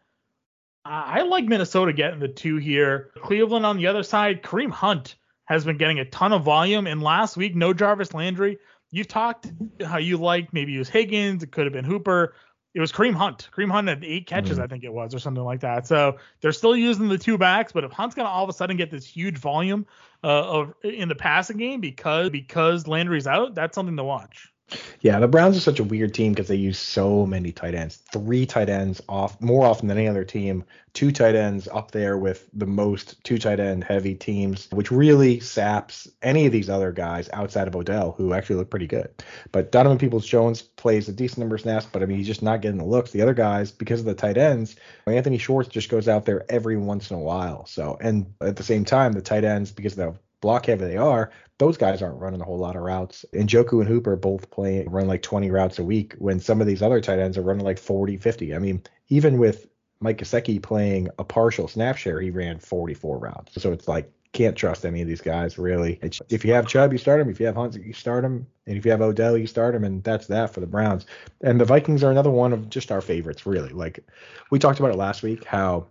I 0.85 1.23
like 1.23 1.47
Minnesota 1.47 1.93
getting 1.93 2.21
the 2.21 2.29
two 2.29 2.57
here. 2.57 3.11
Cleveland 3.23 3.65
on 3.65 3.79
the 3.79 3.87
other 3.87 4.03
side, 4.03 4.43
Kareem 4.43 4.71
Hunt 4.71 5.17
has 5.47 5.65
been 5.65 5.79
getting 5.79 5.99
a 5.99 6.05
ton 6.05 6.33
of 6.33 6.43
volume. 6.43 6.87
And 6.87 7.03
last 7.03 7.37
week, 7.37 7.55
no 7.55 7.73
Jarvis 7.73 8.15
Landry. 8.15 8.59
You've 8.91 9.09
talked 9.09 9.51
how 9.85 9.99
you 9.99 10.17
liked 10.19 10.53
maybe 10.53 10.77
it 10.77 10.79
was 10.79 10.89
Higgins, 10.89 11.43
it 11.43 11.51
could 11.51 11.65
have 11.65 11.73
been 11.73 11.85
Hooper 11.85 12.35
it 12.75 12.81
was 12.81 12.91
Kareem 12.91 13.15
Hunt. 13.15 13.49
Kareem 13.53 13.71
Hunt 13.71 13.89
had 13.89 14.05
eight 14.05 14.27
catches, 14.27 14.59
mm 14.59 14.63
I 14.63 14.67
think 14.67 14.83
it 14.83 14.93
was, 14.93 15.15
or 15.15 15.19
something 15.19 15.45
like 15.45 15.61
that. 15.61 15.87
So 15.87 16.19
they're 16.41 16.53
still 16.53 16.77
using 16.77 17.09
the 17.09 17.19
two 17.19 17.39
backs, 17.39 17.73
but 17.73 17.85
if 17.85 17.93
Hunt's 17.93 18.15
gonna 18.15 18.29
all 18.29 18.43
of 18.43 18.51
a 18.51 18.53
sudden 18.53 18.77
get 18.77 18.91
this 18.91 19.07
huge 19.07 19.39
volume 19.39 19.87
uh, 20.25 20.43
of 20.43 20.75
in 20.83 21.09
the 21.09 21.15
passing 21.15 21.57
game 21.57 21.81
because 21.81 22.31
because 22.31 22.87
Landry's 22.87 23.27
out, 23.27 23.55
that's 23.55 23.75
something 23.75 23.97
to 23.97 24.05
watch. 24.05 24.53
Yeah, 25.01 25.19
the 25.19 25.29
Browns 25.29 25.57
are 25.57 25.61
such 25.61 25.81
a 25.81 25.85
weird 25.85 26.15
team 26.15 26.33
because 26.33 26.49
they 26.49 26.57
use 26.57 26.79
so 26.79 27.27
many 27.27 27.53
tight 27.53 27.75
ends. 27.75 27.97
Three 28.13 28.47
tight 28.47 28.71
ends 28.71 29.03
off 29.09 29.41
more 29.41 29.67
often 29.67 29.89
than 29.89 29.99
any 29.99 30.09
other 30.09 30.25
team. 30.25 30.65
Two 30.95 31.13
tight 31.13 31.35
ends 31.35 31.69
up 31.69 31.91
there 31.91 32.17
with 32.17 32.49
the 32.55 32.67
most 32.67 33.23
two 33.25 33.37
tight 33.37 33.61
end 33.61 33.85
heavy 33.85 34.15
teams, 34.15 34.69
which 34.71 34.91
really 34.91 35.41
saps 35.41 36.09
any 36.23 36.47
of 36.47 36.53
these 36.53 36.71
other 36.71 36.93
guys 36.93 37.29
outside 37.33 37.69
of 37.69 37.77
Odell, 37.77 38.13
who 38.13 38.33
actually 38.33 38.57
look 38.57 38.71
pretty 38.71 38.87
good. 38.87 39.11
But 39.53 39.73
Donovan 39.73 39.99
Peoples 39.99 40.27
Jones 40.27 40.63
plays 40.63 41.09
a 41.09 41.13
decent 41.13 41.39
number 41.39 41.57
of 41.57 41.61
snaps, 41.61 41.87
but 41.91 42.03
I 42.03 42.07
mean 42.07 42.17
he's 42.19 42.27
just 42.27 42.43
not 42.43 42.63
getting 42.63 42.79
the 42.79 42.85
looks. 42.85 43.11
The 43.11 43.23
other 43.23 43.35
guys, 43.35 43.73
because 43.73 44.01
of 44.01 44.07
the 44.07 44.15
tight 44.15 44.39
ends, 44.39 44.77
Anthony 45.07 45.39
Schwartz 45.39 45.69
just 45.69 45.91
goes 45.91 46.09
out 46.09 46.25
there 46.25 46.47
every 46.49 46.77
once 46.77 47.11
in 47.11 47.17
a 47.17 47.21
while. 47.21 47.67
So 47.67 47.99
and 48.01 48.33
at 48.41 48.57
the 48.57 48.63
same 48.63 48.85
time, 48.85 49.13
the 49.13 49.21
tight 49.21 49.45
ends, 49.45 49.73
because 49.73 49.99
of 49.99 50.15
the 50.15 50.19
block 50.45 50.67
heavy 50.67 50.85
they 50.85 50.99
are, 50.99 51.31
those 51.57 51.79
guys 51.79 52.03
aren't 52.03 52.21
running 52.21 52.43
a 52.43 52.45
whole 52.45 52.59
lot 52.59 52.77
of 52.77 52.83
routes. 52.83 53.25
And 53.33 53.49
Njoku 53.49 53.81
and 53.81 53.89
Hooper 53.89 54.15
both 54.15 54.51
play 54.51 54.85
run 54.87 55.07
like 55.07 55.23
20 55.23 55.51
routes 55.51 55.79
a 55.79 55.83
week 55.83 56.15
when 56.19 56.39
some 56.39 56.61
of 56.61 56.67
these 56.67 56.83
other 56.83 57.01
tight 57.01 57.19
ends 57.19 57.39
are 57.39 57.43
running 57.43 57.65
like 57.65 57.79
40, 57.79 58.19
50. 58.19 58.55
I 58.55 58.59
mean, 58.59 58.83
even 59.09 59.39
with 59.39 59.67
Mike 60.01 60.19
Gesicki 60.19 60.63
playing 60.63 61.09
a 61.19 61.25
partial 61.25 61.67
snap 61.67 61.97
share, 61.97 62.21
he 62.21 62.31
ran 62.31 62.59
44 62.59 63.19
routes. 63.19 63.63
So 63.63 63.73
it's 63.73 63.89
like 63.89 64.13
can't 64.33 64.55
trust 64.55 64.85
any 64.85 65.01
of 65.01 65.09
these 65.09 65.23
guys 65.23 65.57
really. 65.57 65.99
It's, 66.03 66.21
if 66.29 66.45
you 66.45 66.53
have 66.53 66.67
Chubb, 66.67 66.93
you 66.93 66.99
start 66.99 67.23
him. 67.23 67.31
If 67.31 67.41
you 67.41 67.47
have 67.47 67.55
Hunt, 67.55 67.75
you 67.75 67.95
start 67.95 68.23
him. 68.23 68.47
And 68.67 68.77
if 68.77 68.85
you 68.85 68.91
have 68.91 69.01
Odell, 69.01 69.39
you 69.39 69.47
start 69.47 69.75
him. 69.75 69.85
And 69.85 70.05
that's 70.05 70.27
that 70.27 70.53
for 70.53 70.61
the 70.61 70.67
Browns. 70.67 71.07
And 71.41 71.59
the 71.59 71.65
Vikings 71.65 72.05
are 72.05 72.11
another 72.11 72.31
one 72.31 72.53
of 72.53 72.69
just 72.69 72.93
our 72.93 73.01
favorites, 73.01 73.47
really. 73.47 73.71
Like 73.71 74.05
we 74.51 74.59
talked 74.59 74.79
about 74.79 74.91
it 74.91 74.99
last 74.99 75.23
week, 75.23 75.45
how 75.45 75.87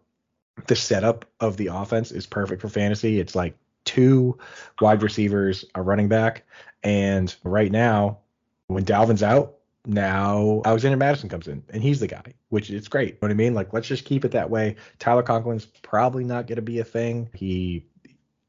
the 0.67 0.75
setup 0.75 1.25
of 1.39 1.57
the 1.57 1.67
offense 1.67 2.11
is 2.11 2.27
perfect 2.27 2.61
for 2.61 2.69
fantasy. 2.69 3.19
It's 3.19 3.33
like 3.33 3.57
two 3.85 4.37
wide 4.81 5.03
receivers, 5.03 5.65
a 5.75 5.81
running 5.81 6.07
back, 6.07 6.43
and 6.83 7.33
right 7.43 7.71
now, 7.71 8.19
when 8.67 8.83
Dalvin's 8.83 9.23
out, 9.23 9.55
now 9.85 10.61
Alexander 10.65 10.97
Mattison 10.97 11.29
comes 11.29 11.47
in 11.47 11.63
and 11.69 11.83
he's 11.83 11.99
the 11.99 12.07
guy, 12.07 12.33
which 12.49 12.69
it's 12.69 12.87
great. 12.87 13.07
You 13.07 13.13
know 13.13 13.17
what 13.21 13.31
I 13.31 13.35
mean? 13.35 13.53
Like, 13.53 13.73
let's 13.73 13.87
just 13.87 14.05
keep 14.05 14.23
it 14.25 14.31
that 14.31 14.49
way. 14.49 14.75
Tyler 14.99 15.23
Conklin's 15.23 15.65
probably 15.65 16.23
not 16.23 16.47
going 16.47 16.57
to 16.57 16.61
be 16.61 16.79
a 16.79 16.85
thing. 16.85 17.29
He, 17.33 17.85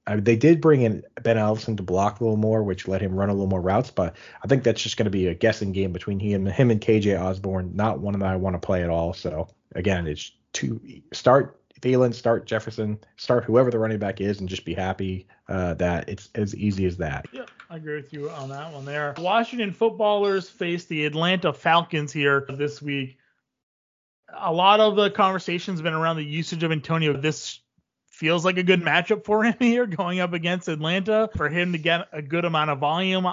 I, 0.07 0.17
they 0.17 0.37
did 0.37 0.61
bring 0.61 0.83
in 0.83 1.03
Ben 1.23 1.39
Allison 1.39 1.77
to 1.77 1.83
block 1.83 2.21
a 2.21 2.25
little 2.25 2.37
more, 2.37 2.63
which 2.63 2.87
let 2.87 3.01
him 3.01 3.15
run 3.15 3.31
a 3.31 3.33
little 3.33 3.49
more 3.49 3.61
routes, 3.61 3.91
but 3.91 4.17
I 4.43 4.47
think 4.47 4.63
that's 4.63 4.83
just 4.83 4.97
going 4.97 5.07
to 5.07 5.11
be 5.11 5.27
a 5.27 5.35
guessing 5.35 5.73
game 5.73 5.93
between 5.93 6.21
he 6.21 6.35
and 6.35 6.49
him 6.49 6.71
and 6.71 6.81
KJ 6.81 7.21
Osborn. 7.21 7.75
Not 7.75 8.01
one 8.01 8.19
that 8.19 8.29
I 8.29 8.37
want 8.37 8.55
to 8.55 8.65
play 8.65 8.83
at 8.83 8.91
all. 8.91 9.13
So 9.13 9.49
again, 9.75 10.07
it's 10.07 10.31
to 10.55 10.81
start 11.13 11.61
Thielen, 11.81 12.15
start 12.15 12.47
Jefferson, 12.47 12.99
start 13.17 13.45
whoever 13.45 13.71
the 13.71 13.79
running 13.79 13.99
back 13.99 14.21
is, 14.21 14.41
and 14.41 14.49
just 14.49 14.65
be 14.65 14.75
happy 14.75 15.27
uh, 15.49 15.75
that 15.75 16.09
it's 16.09 16.31
as 16.35 16.55
easy 16.55 16.87
as 16.87 16.97
that. 16.97 17.27
Yeah, 17.33 17.47
I 17.69 17.77
agree 17.77 17.97
with 17.97 18.13
you 18.13 18.31
on 18.31 18.49
that 18.51 18.73
one 18.73 18.85
there. 18.85 19.15
Washington 19.19 19.73
footballers 19.73 20.49
face 20.49 20.85
the 20.87 21.05
Atlanta 21.05 21.53
Falcons 21.53 22.13
here 22.13 22.47
this 22.49 22.81
week. 22.81 23.19
A 24.37 24.53
lot 24.53 24.81
of 24.81 24.97
the 24.97 25.11
conversation's 25.11 25.83
been 25.83 25.93
around 25.95 26.17
the 26.17 26.25
usage 26.25 26.63
of 26.63 26.73
Antonio. 26.73 27.13
This 27.13 27.61
feels 28.15 28.45
like 28.45 28.57
a 28.59 28.63
good 28.63 28.81
matchup 28.81 29.25
for 29.25 29.43
him 29.43 29.57
here 29.59 29.87
going 29.87 30.21
up 30.21 30.33
against 30.33 30.69
Atlanta 30.69 31.29
for 31.37 31.49
him 31.49 31.73
to 31.73 31.79
get 31.79 32.09
a 32.13 32.23
good 32.23 32.45
amount 32.45 32.71
of 32.71 32.79
volume. 32.79 33.27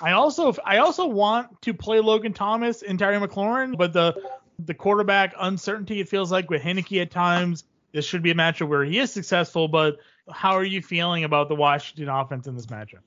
I 0.00 0.12
also 0.12 0.54
I 0.64 0.78
also 0.78 1.06
want 1.06 1.60
to 1.62 1.74
play 1.74 2.00
Logan 2.00 2.32
Thomas 2.32 2.82
and 2.82 2.98
Terry 2.98 3.18
McLaurin, 3.18 3.76
but 3.76 3.92
the 3.92 4.14
the 4.58 4.74
quarterback 4.74 5.34
uncertainty 5.38 6.00
it 6.00 6.08
feels 6.08 6.30
like 6.30 6.48
with 6.48 6.62
Heinicke 6.62 7.02
at 7.02 7.10
times 7.10 7.64
this 7.92 8.04
should 8.04 8.22
be 8.22 8.30
a 8.30 8.34
matchup 8.34 8.68
where 8.68 8.84
he 8.84 8.98
is 8.98 9.12
successful, 9.12 9.68
but 9.68 9.98
how 10.30 10.52
are 10.52 10.64
you 10.64 10.82
feeling 10.82 11.24
about 11.24 11.48
the 11.48 11.54
Washington 11.54 12.08
offense 12.08 12.46
in 12.46 12.54
this 12.54 12.66
matchup? 12.66 13.00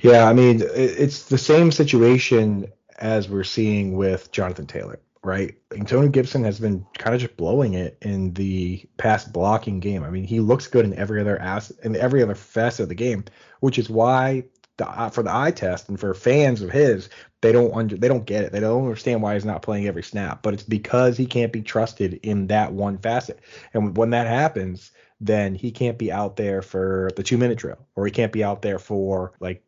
Yeah, 0.00 0.28
I 0.28 0.32
mean, 0.32 0.62
it's 0.62 1.24
the 1.24 1.38
same 1.38 1.72
situation 1.72 2.70
as 2.98 3.28
we're 3.28 3.44
seeing 3.44 3.96
with 3.96 4.30
Jonathan 4.32 4.66
Taylor, 4.66 5.00
right? 5.22 5.56
Tony 5.86 6.08
Gibson 6.08 6.44
has 6.44 6.60
been 6.60 6.86
kind 6.98 7.14
of 7.14 7.20
just 7.20 7.36
blowing 7.36 7.74
it 7.74 7.98
in 8.02 8.32
the 8.34 8.84
pass 8.96 9.24
blocking 9.24 9.80
game. 9.80 10.04
I 10.04 10.10
mean, 10.10 10.24
he 10.24 10.40
looks 10.40 10.66
good 10.66 10.84
in 10.84 10.94
every 10.94 11.20
other 11.20 11.38
ass 11.40 11.70
in 11.82 11.96
every 11.96 12.22
other 12.22 12.34
facet 12.34 12.84
of 12.84 12.88
the 12.88 12.94
game, 12.94 13.24
which 13.60 13.78
is 13.78 13.90
why 13.90 14.44
the, 14.76 15.10
for 15.12 15.22
the 15.22 15.34
eye 15.34 15.50
test 15.50 15.88
and 15.88 15.98
for 15.98 16.12
fans 16.14 16.62
of 16.62 16.70
his, 16.70 17.08
they 17.40 17.52
don't 17.52 17.72
under, 17.74 17.96
they 17.96 18.08
don't 18.08 18.26
get 18.26 18.44
it. 18.44 18.52
They 18.52 18.60
don't 18.60 18.82
understand 18.82 19.22
why 19.22 19.34
he's 19.34 19.44
not 19.44 19.62
playing 19.62 19.86
every 19.86 20.02
snap. 20.02 20.42
But 20.42 20.54
it's 20.54 20.62
because 20.62 21.16
he 21.16 21.26
can't 21.26 21.52
be 21.52 21.62
trusted 21.62 22.14
in 22.22 22.48
that 22.48 22.72
one 22.72 22.98
facet. 22.98 23.40
And 23.72 23.96
when 23.96 24.10
that 24.10 24.26
happens, 24.26 24.90
then 25.20 25.54
he 25.54 25.70
can't 25.70 25.98
be 25.98 26.12
out 26.12 26.36
there 26.36 26.62
for 26.62 27.10
the 27.16 27.22
two 27.22 27.38
minute 27.38 27.58
drill, 27.58 27.78
or 27.94 28.04
he 28.04 28.12
can't 28.12 28.32
be 28.32 28.44
out 28.44 28.62
there 28.62 28.78
for 28.78 29.32
like 29.40 29.62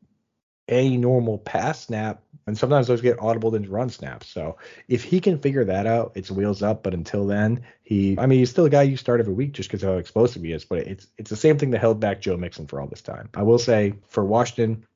any 0.69 0.97
normal 0.97 1.39
pass 1.39 1.87
snap. 1.87 2.23
And 2.47 2.57
sometimes 2.57 2.87
those 2.87 3.03
get 3.03 3.21
audible 3.21 3.55
into 3.55 3.69
run 3.69 3.91
snaps. 3.91 4.29
So 4.29 4.57
if 4.89 5.05
he 5.05 5.21
can 5.21 5.39
figure 5.39 5.65
that 5.65 5.87
out, 5.87 6.13
it's 6.15 6.31
wheels 6.31 6.63
up. 6.63 6.83
But 6.83 6.95
until 6.95 7.27
then, 7.27 7.63
he, 7.83 8.19
I 8.19 8.25
mean, 8.27 8.39
he's 8.39 8.51
still 8.51 8.65
a 8.65 8.71
guy 8.71 8.83
you 8.83 8.97
start 8.97 9.21
every 9.21 9.35
week 9.35 9.53
just 9.53 9.69
because 9.69 9.83
how 9.83 9.97
explosive 9.97 10.43
he 10.43 10.53
is. 10.53 10.65
But 10.65 10.81
it's 10.81 11.07
it's 11.19 11.31
the 11.31 11.37
same 11.37 11.59
thing 11.59 11.71
that 11.71 11.81
held 11.81 12.01
back 12.01 12.21
Joe 12.21 12.37
Mixon 12.39 12.67
for 12.67 12.81
all 12.81 12.87
this 12.87 13.03
time. 13.03 13.29
I 13.35 13.43
will 13.43 13.59
say 13.59 13.95
for 14.09 14.25
Washington, 14.25 14.87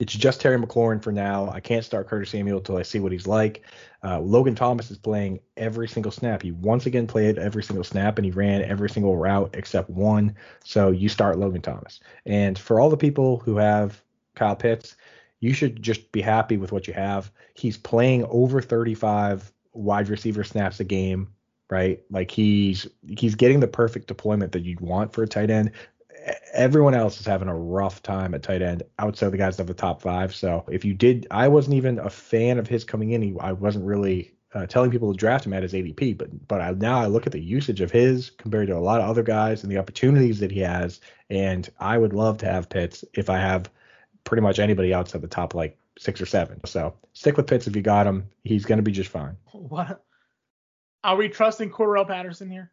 it's 0.00 0.14
just 0.14 0.40
Terry 0.40 0.58
McLaurin 0.58 1.02
for 1.02 1.12
now. 1.12 1.50
I 1.50 1.60
can't 1.60 1.84
start 1.84 2.08
Curtis 2.08 2.30
Samuel 2.30 2.58
until 2.58 2.78
I 2.78 2.82
see 2.82 3.00
what 3.00 3.12
he's 3.12 3.26
like. 3.26 3.66
Uh, 4.02 4.18
Logan 4.18 4.54
Thomas 4.54 4.90
is 4.90 4.96
playing 4.96 5.40
every 5.58 5.86
single 5.86 6.10
snap. 6.10 6.40
He 6.40 6.52
once 6.52 6.86
again 6.86 7.06
played 7.06 7.38
every 7.38 7.62
single 7.62 7.84
snap 7.84 8.16
and 8.16 8.24
he 8.24 8.30
ran 8.30 8.62
every 8.62 8.88
single 8.88 9.18
route 9.18 9.50
except 9.52 9.90
one. 9.90 10.34
So 10.64 10.90
you 10.90 11.10
start 11.10 11.38
Logan 11.38 11.60
Thomas. 11.60 12.00
And 12.24 12.58
for 12.58 12.80
all 12.80 12.88
the 12.88 12.96
people 12.96 13.40
who 13.40 13.58
have 13.58 14.02
Kyle 14.36 14.56
Pitts, 14.56 14.96
you 15.40 15.52
should 15.52 15.82
just 15.82 16.10
be 16.12 16.22
happy 16.22 16.56
with 16.56 16.72
what 16.72 16.88
you 16.88 16.94
have. 16.94 17.30
He's 17.52 17.76
playing 17.76 18.24
over 18.30 18.62
35 18.62 19.52
wide 19.74 20.08
receiver 20.08 20.44
snaps 20.44 20.80
a 20.80 20.84
game 20.84 21.28
right? 21.70 22.00
Like 22.10 22.30
he's 22.30 22.86
he's 23.16 23.36
getting 23.36 23.60
the 23.60 23.68
perfect 23.68 24.08
deployment 24.08 24.52
that 24.52 24.64
you'd 24.64 24.80
want 24.80 25.12
for 25.12 25.22
a 25.22 25.28
tight 25.28 25.50
end 25.50 25.70
everyone 26.52 26.94
else 26.94 27.20
is 27.20 27.26
having 27.26 27.48
a 27.48 27.56
rough 27.56 28.02
time 28.02 28.34
at 28.34 28.42
tight 28.42 28.62
end 28.62 28.82
outside 28.98 29.26
of 29.26 29.32
the 29.32 29.38
guys 29.38 29.58
of 29.58 29.66
the 29.66 29.74
top 29.74 30.02
five. 30.02 30.34
So 30.34 30.64
if 30.68 30.84
you 30.84 30.94
did, 30.94 31.26
I 31.30 31.48
wasn't 31.48 31.76
even 31.76 31.98
a 31.98 32.10
fan 32.10 32.58
of 32.58 32.68
his 32.68 32.84
coming 32.84 33.12
in. 33.12 33.22
He, 33.22 33.34
I 33.40 33.52
wasn't 33.52 33.84
really 33.84 34.34
uh, 34.54 34.66
telling 34.66 34.90
people 34.90 35.12
to 35.12 35.18
draft 35.18 35.46
him 35.46 35.52
at 35.52 35.62
his 35.62 35.72
ADP, 35.72 36.18
but 36.18 36.48
but 36.48 36.60
I, 36.60 36.72
now 36.72 36.98
I 36.98 37.06
look 37.06 37.26
at 37.26 37.32
the 37.32 37.40
usage 37.40 37.80
of 37.80 37.90
his 37.90 38.30
compared 38.30 38.68
to 38.68 38.76
a 38.76 38.80
lot 38.80 39.00
of 39.00 39.08
other 39.08 39.22
guys 39.22 39.62
and 39.62 39.70
the 39.70 39.78
opportunities 39.78 40.40
that 40.40 40.50
he 40.50 40.60
has, 40.60 41.00
and 41.28 41.68
I 41.78 41.96
would 41.98 42.12
love 42.12 42.38
to 42.38 42.46
have 42.46 42.68
Pitts 42.68 43.04
if 43.14 43.30
I 43.30 43.38
have 43.38 43.70
pretty 44.24 44.42
much 44.42 44.58
anybody 44.58 44.92
at 44.92 45.06
the 45.06 45.28
top 45.28 45.54
like 45.54 45.78
six 45.98 46.20
or 46.20 46.26
seven. 46.26 46.60
So 46.64 46.94
stick 47.12 47.36
with 47.36 47.46
Pitts 47.46 47.66
if 47.66 47.76
you 47.76 47.82
got 47.82 48.06
him. 48.06 48.28
He's 48.42 48.64
going 48.64 48.78
to 48.78 48.82
be 48.82 48.92
just 48.92 49.10
fine. 49.10 49.36
What? 49.52 50.02
Are 51.02 51.16
we 51.16 51.28
trusting 51.28 51.70
Cordarrelle 51.70 52.06
Patterson 52.06 52.50
here? 52.50 52.70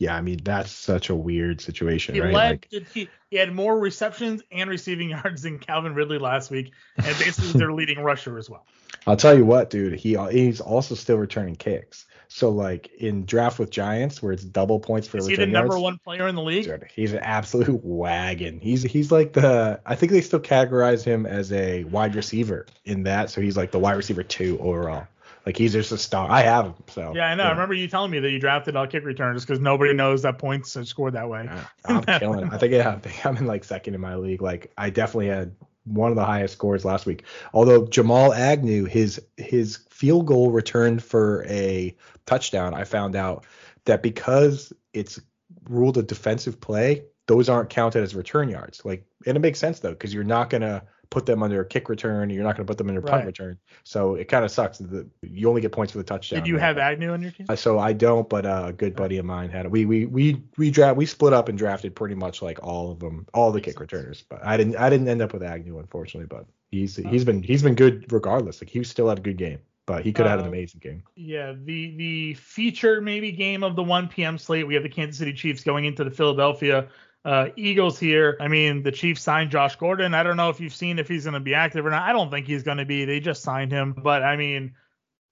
Yeah, 0.00 0.16
I 0.16 0.22
mean 0.22 0.40
that's 0.42 0.72
such 0.72 1.10
a 1.10 1.14
weird 1.14 1.60
situation, 1.60 2.14
he 2.14 2.22
right? 2.22 2.32
Led, 2.32 2.66
like, 2.72 2.88
he, 2.94 3.10
he 3.30 3.36
had 3.36 3.54
more 3.54 3.78
receptions 3.78 4.42
and 4.50 4.70
receiving 4.70 5.10
yards 5.10 5.42
than 5.42 5.58
Calvin 5.58 5.94
Ridley 5.94 6.16
last 6.16 6.50
week, 6.50 6.72
and 6.96 7.18
basically 7.18 7.60
their 7.60 7.70
leading 7.70 8.02
rusher 8.02 8.38
as 8.38 8.48
well. 8.48 8.64
I'll 9.06 9.18
tell 9.18 9.36
you 9.36 9.44
what, 9.44 9.68
dude. 9.68 9.92
He 9.92 10.16
he's 10.30 10.62
also 10.62 10.94
still 10.94 11.18
returning 11.18 11.54
kicks. 11.54 12.06
So 12.28 12.48
like 12.48 12.90
in 12.94 13.26
draft 13.26 13.58
with 13.58 13.68
Giants, 13.68 14.22
where 14.22 14.32
it's 14.32 14.42
double 14.42 14.80
points 14.80 15.06
for 15.06 15.18
Is 15.18 15.26
he 15.26 15.36
the 15.36 15.46
number 15.46 15.74
yards, 15.74 15.82
one 15.82 15.98
player 15.98 16.28
in 16.28 16.34
the 16.34 16.42
league? 16.42 16.64
dude, 16.64 16.86
he's 16.94 17.12
an 17.12 17.18
absolute 17.18 17.84
wagon. 17.84 18.58
He's 18.58 18.82
he's 18.82 19.12
like 19.12 19.34
the 19.34 19.80
I 19.84 19.96
think 19.96 20.12
they 20.12 20.22
still 20.22 20.40
categorize 20.40 21.04
him 21.04 21.26
as 21.26 21.52
a 21.52 21.84
wide 21.84 22.14
receiver 22.14 22.64
in 22.86 23.02
that. 23.02 23.28
So 23.28 23.42
he's 23.42 23.58
like 23.58 23.70
the 23.70 23.78
wide 23.78 23.98
receiver 23.98 24.22
two 24.22 24.58
overall. 24.60 25.06
Like 25.46 25.56
he's 25.56 25.72
just 25.72 25.92
a 25.92 25.98
star. 25.98 26.30
I 26.30 26.42
have 26.42 26.66
him. 26.66 26.74
So 26.88 27.12
Yeah, 27.14 27.30
I 27.30 27.34
know. 27.34 27.44
I 27.44 27.50
remember 27.50 27.74
you 27.74 27.88
telling 27.88 28.10
me 28.10 28.18
that 28.20 28.30
you 28.30 28.38
drafted 28.38 28.76
all 28.76 28.86
kick 28.86 29.04
returners 29.04 29.44
because 29.44 29.60
nobody 29.60 29.94
knows 29.94 30.22
that 30.22 30.38
points 30.38 30.76
are 30.76 30.84
scored 30.84 31.14
that 31.14 31.28
way. 31.28 31.44
Yeah, 31.44 31.64
I'm 31.84 32.02
killing 32.04 32.46
it. 32.46 32.52
I 32.52 32.58
think 32.58 32.72
yeah, 32.72 32.90
I 32.90 32.96
think 32.96 33.24
I'm 33.24 33.36
in 33.36 33.46
like 33.46 33.64
second 33.64 33.94
in 33.94 34.00
my 34.00 34.16
league. 34.16 34.42
Like 34.42 34.72
I 34.76 34.90
definitely 34.90 35.28
had 35.28 35.54
one 35.84 36.10
of 36.10 36.16
the 36.16 36.24
highest 36.24 36.54
scores 36.54 36.84
last 36.84 37.06
week. 37.06 37.24
Although 37.52 37.86
Jamal 37.86 38.32
Agnew, 38.32 38.84
his 38.84 39.20
his 39.36 39.78
field 39.88 40.26
goal 40.26 40.50
returned 40.50 41.02
for 41.02 41.44
a 41.46 41.96
touchdown, 42.26 42.74
I 42.74 42.84
found 42.84 43.16
out 43.16 43.46
that 43.86 44.02
because 44.02 44.72
it's 44.92 45.20
ruled 45.68 45.98
a 45.98 46.02
defensive 46.02 46.60
play, 46.60 47.04
those 47.26 47.48
aren't 47.48 47.70
counted 47.70 48.02
as 48.02 48.14
return 48.14 48.48
yards. 48.48 48.84
Like 48.84 49.06
and 49.26 49.36
it 49.36 49.40
makes 49.40 49.58
sense 49.58 49.80
though, 49.80 49.90
because 49.90 50.12
you're 50.12 50.24
not 50.24 50.50
gonna 50.50 50.82
put 51.10 51.26
them 51.26 51.42
under 51.42 51.60
a 51.60 51.64
kick 51.66 51.88
return, 51.88 52.30
you're 52.30 52.44
not 52.44 52.56
gonna 52.56 52.66
put 52.66 52.78
them 52.78 52.88
under 52.88 53.00
a 53.00 53.02
punt 53.02 53.16
Right. 53.20 53.26
return. 53.26 53.58
So 53.84 54.14
it 54.14 54.28
kind 54.28 54.44
of 54.44 54.50
sucks. 54.50 54.78
that 54.78 55.08
You 55.22 55.48
only 55.48 55.60
get 55.60 55.72
points 55.72 55.90
for 55.92 55.98
the 55.98 56.04
touchdown. 56.04 56.40
Did 56.40 56.46
you 56.48 56.54
right? 56.56 56.62
have 56.62 56.78
Agnew 56.78 57.10
on 57.12 57.20
your 57.20 57.32
team? 57.32 57.46
Uh, 57.48 57.56
So 57.56 57.78
I 57.78 57.92
don't, 57.92 58.28
but 58.28 58.46
uh, 58.46 58.64
a 58.68 58.72
good 58.72 58.94
buddy 58.94 59.18
of 59.18 59.24
mine 59.24 59.50
had 59.50 59.66
it. 59.66 59.70
We 59.72 59.84
we 59.86 60.06
we 60.06 60.42
we 60.56 60.70
draft 60.70 60.96
we 60.96 61.06
split 61.06 61.32
up 61.32 61.48
and 61.48 61.58
drafted 61.58 61.94
pretty 61.96 62.14
much 62.14 62.42
like 62.42 62.62
all 62.62 62.92
of 62.92 63.00
them, 63.00 63.26
all 63.34 63.50
the 63.52 63.60
kick 63.60 63.74
sense. 63.74 63.80
returners. 63.80 64.24
But 64.28 64.44
I 64.44 64.56
didn't 64.56 64.76
I 64.76 64.88
didn't 64.88 65.08
end 65.08 65.20
up 65.20 65.32
with 65.32 65.42
Agnew 65.42 65.78
unfortunately, 65.78 66.26
but 66.28 66.46
he's 66.70 66.98
Oh. 66.98 67.02
he's 67.08 67.24
been 67.24 67.42
he's 67.42 67.62
been 67.62 67.74
good 67.74 68.10
regardless. 68.12 68.62
Like 68.62 68.70
he 68.70 68.82
still 68.84 69.08
had 69.08 69.18
a 69.18 69.22
good 69.22 69.36
game, 69.36 69.58
but 69.86 70.04
he 70.04 70.12
could 70.12 70.26
have 70.26 70.38
had 70.38 70.40
an 70.40 70.46
Uh, 70.46 70.48
amazing 70.56 70.80
game. 70.80 71.02
Yeah, 71.16 71.52
the 71.52 71.96
the 71.96 72.34
feature 72.34 73.00
maybe 73.00 73.32
game 73.32 73.64
of 73.64 73.74
the 73.74 73.82
1 73.82 74.06
p.m. 74.08 74.38
slate. 74.38 74.66
We 74.66 74.74
have 74.74 74.84
the 74.84 74.88
Kansas 74.88 75.18
City 75.18 75.32
Chiefs 75.32 75.64
going 75.64 75.84
into 75.86 76.04
the 76.04 76.10
Philadelphia 76.12 76.86
uh, 77.24 77.48
Eagles 77.56 77.98
here. 77.98 78.36
I 78.40 78.48
mean, 78.48 78.82
the 78.82 78.92
Chiefs 78.92 79.22
signed 79.22 79.50
Josh 79.50 79.76
Gordon. 79.76 80.14
I 80.14 80.22
don't 80.22 80.36
know 80.36 80.50
if 80.50 80.60
you've 80.60 80.74
seen 80.74 80.98
if 80.98 81.08
he's 81.08 81.24
going 81.24 81.34
to 81.34 81.40
be 81.40 81.54
active 81.54 81.84
or 81.84 81.90
not. 81.90 82.08
I 82.08 82.12
don't 82.12 82.30
think 82.30 82.46
he's 82.46 82.62
going 82.62 82.78
to 82.78 82.84
be. 82.84 83.04
They 83.04 83.20
just 83.20 83.42
signed 83.42 83.72
him. 83.72 83.92
But 83.92 84.22
I 84.22 84.36
mean, 84.36 84.74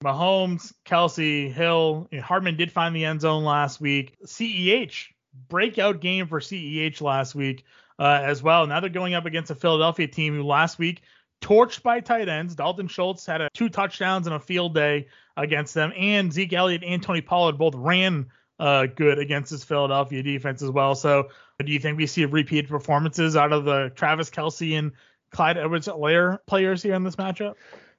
Mahomes, 0.03 0.73
Kelce, 0.85 1.51
Hill, 1.51 2.07
Hardman 2.21 2.57
did 2.57 2.71
find 2.71 2.95
the 2.95 3.05
end 3.05 3.21
zone 3.21 3.43
last 3.43 3.81
week. 3.81 4.17
CEH 4.25 5.07
breakout 5.47 6.01
game 6.01 6.27
for 6.27 6.39
CEH 6.39 7.01
last 7.01 7.35
week 7.35 7.63
uh, 7.97 8.21
as 8.23 8.41
well. 8.41 8.67
Now 8.67 8.79
they're 8.79 8.89
going 8.89 9.13
up 9.13 9.25
against 9.25 9.51
a 9.51 9.55
Philadelphia 9.55 10.07
team 10.07 10.35
who 10.35 10.43
last 10.43 10.79
week 10.79 11.01
torched 11.41 11.83
by 11.83 11.99
tight 11.99 12.29
ends. 12.29 12.55
Dalton 12.55 12.87
Schultz 12.87 13.25
had 13.25 13.41
a, 13.41 13.49
two 13.53 13.69
touchdowns 13.69 14.27
and 14.27 14.35
a 14.35 14.39
field 14.39 14.73
day 14.73 15.07
against 15.37 15.73
them, 15.73 15.93
and 15.95 16.31
Zeke 16.31 16.53
Elliott 16.53 16.83
and 16.83 17.01
Tony 17.01 17.21
Pollard 17.21 17.57
both 17.57 17.75
ran 17.75 18.27
uh, 18.59 18.87
good 18.87 19.19
against 19.19 19.51
this 19.51 19.63
Philadelphia 19.63 20.21
defense 20.21 20.61
as 20.61 20.69
well. 20.69 20.95
So, 20.95 21.29
do 21.65 21.71
you 21.71 21.79
think 21.79 21.97
we 21.97 22.07
see 22.07 22.25
repeat 22.25 22.69
performances 22.69 23.35
out 23.35 23.51
of 23.51 23.65
the 23.65 23.91
Travis 23.95 24.29
Kelce 24.29 24.77
and 24.77 24.91
Clyde 25.31 25.57
Edwards-Helaire 25.57 26.39
players 26.45 26.81
here 26.81 26.93
in 26.93 27.03
this 27.03 27.17
matchup? 27.17 27.55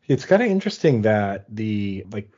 It's 0.09 0.25
kind 0.25 0.43
of 0.43 0.49
interesting 0.49 1.03
that 1.03 1.45
the 1.55 2.05
like 2.11 2.31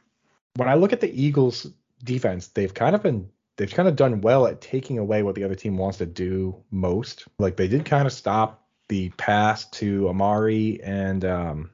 when 0.56 0.68
I 0.68 0.74
look 0.74 0.92
at 0.92 1.00
the 1.00 1.10
Eagles 1.10 1.66
defense, 2.04 2.48
they've 2.48 2.74
kind 2.74 2.94
of 2.94 3.02
been 3.02 3.30
they've 3.56 3.72
kind 3.72 3.88
of 3.88 3.96
done 3.96 4.20
well 4.20 4.46
at 4.46 4.60
taking 4.60 4.98
away 4.98 5.22
what 5.22 5.34
the 5.34 5.44
other 5.44 5.54
team 5.54 5.76
wants 5.76 5.98
to 5.98 6.06
do 6.06 6.56
most. 6.70 7.24
Like 7.38 7.56
they 7.56 7.68
did 7.68 7.84
kind 7.84 8.06
of 8.06 8.12
stop 8.12 8.66
the 8.88 9.10
pass 9.10 9.64
to 9.70 10.08
Amari 10.08 10.82
and 10.82 11.24
um 11.24 11.70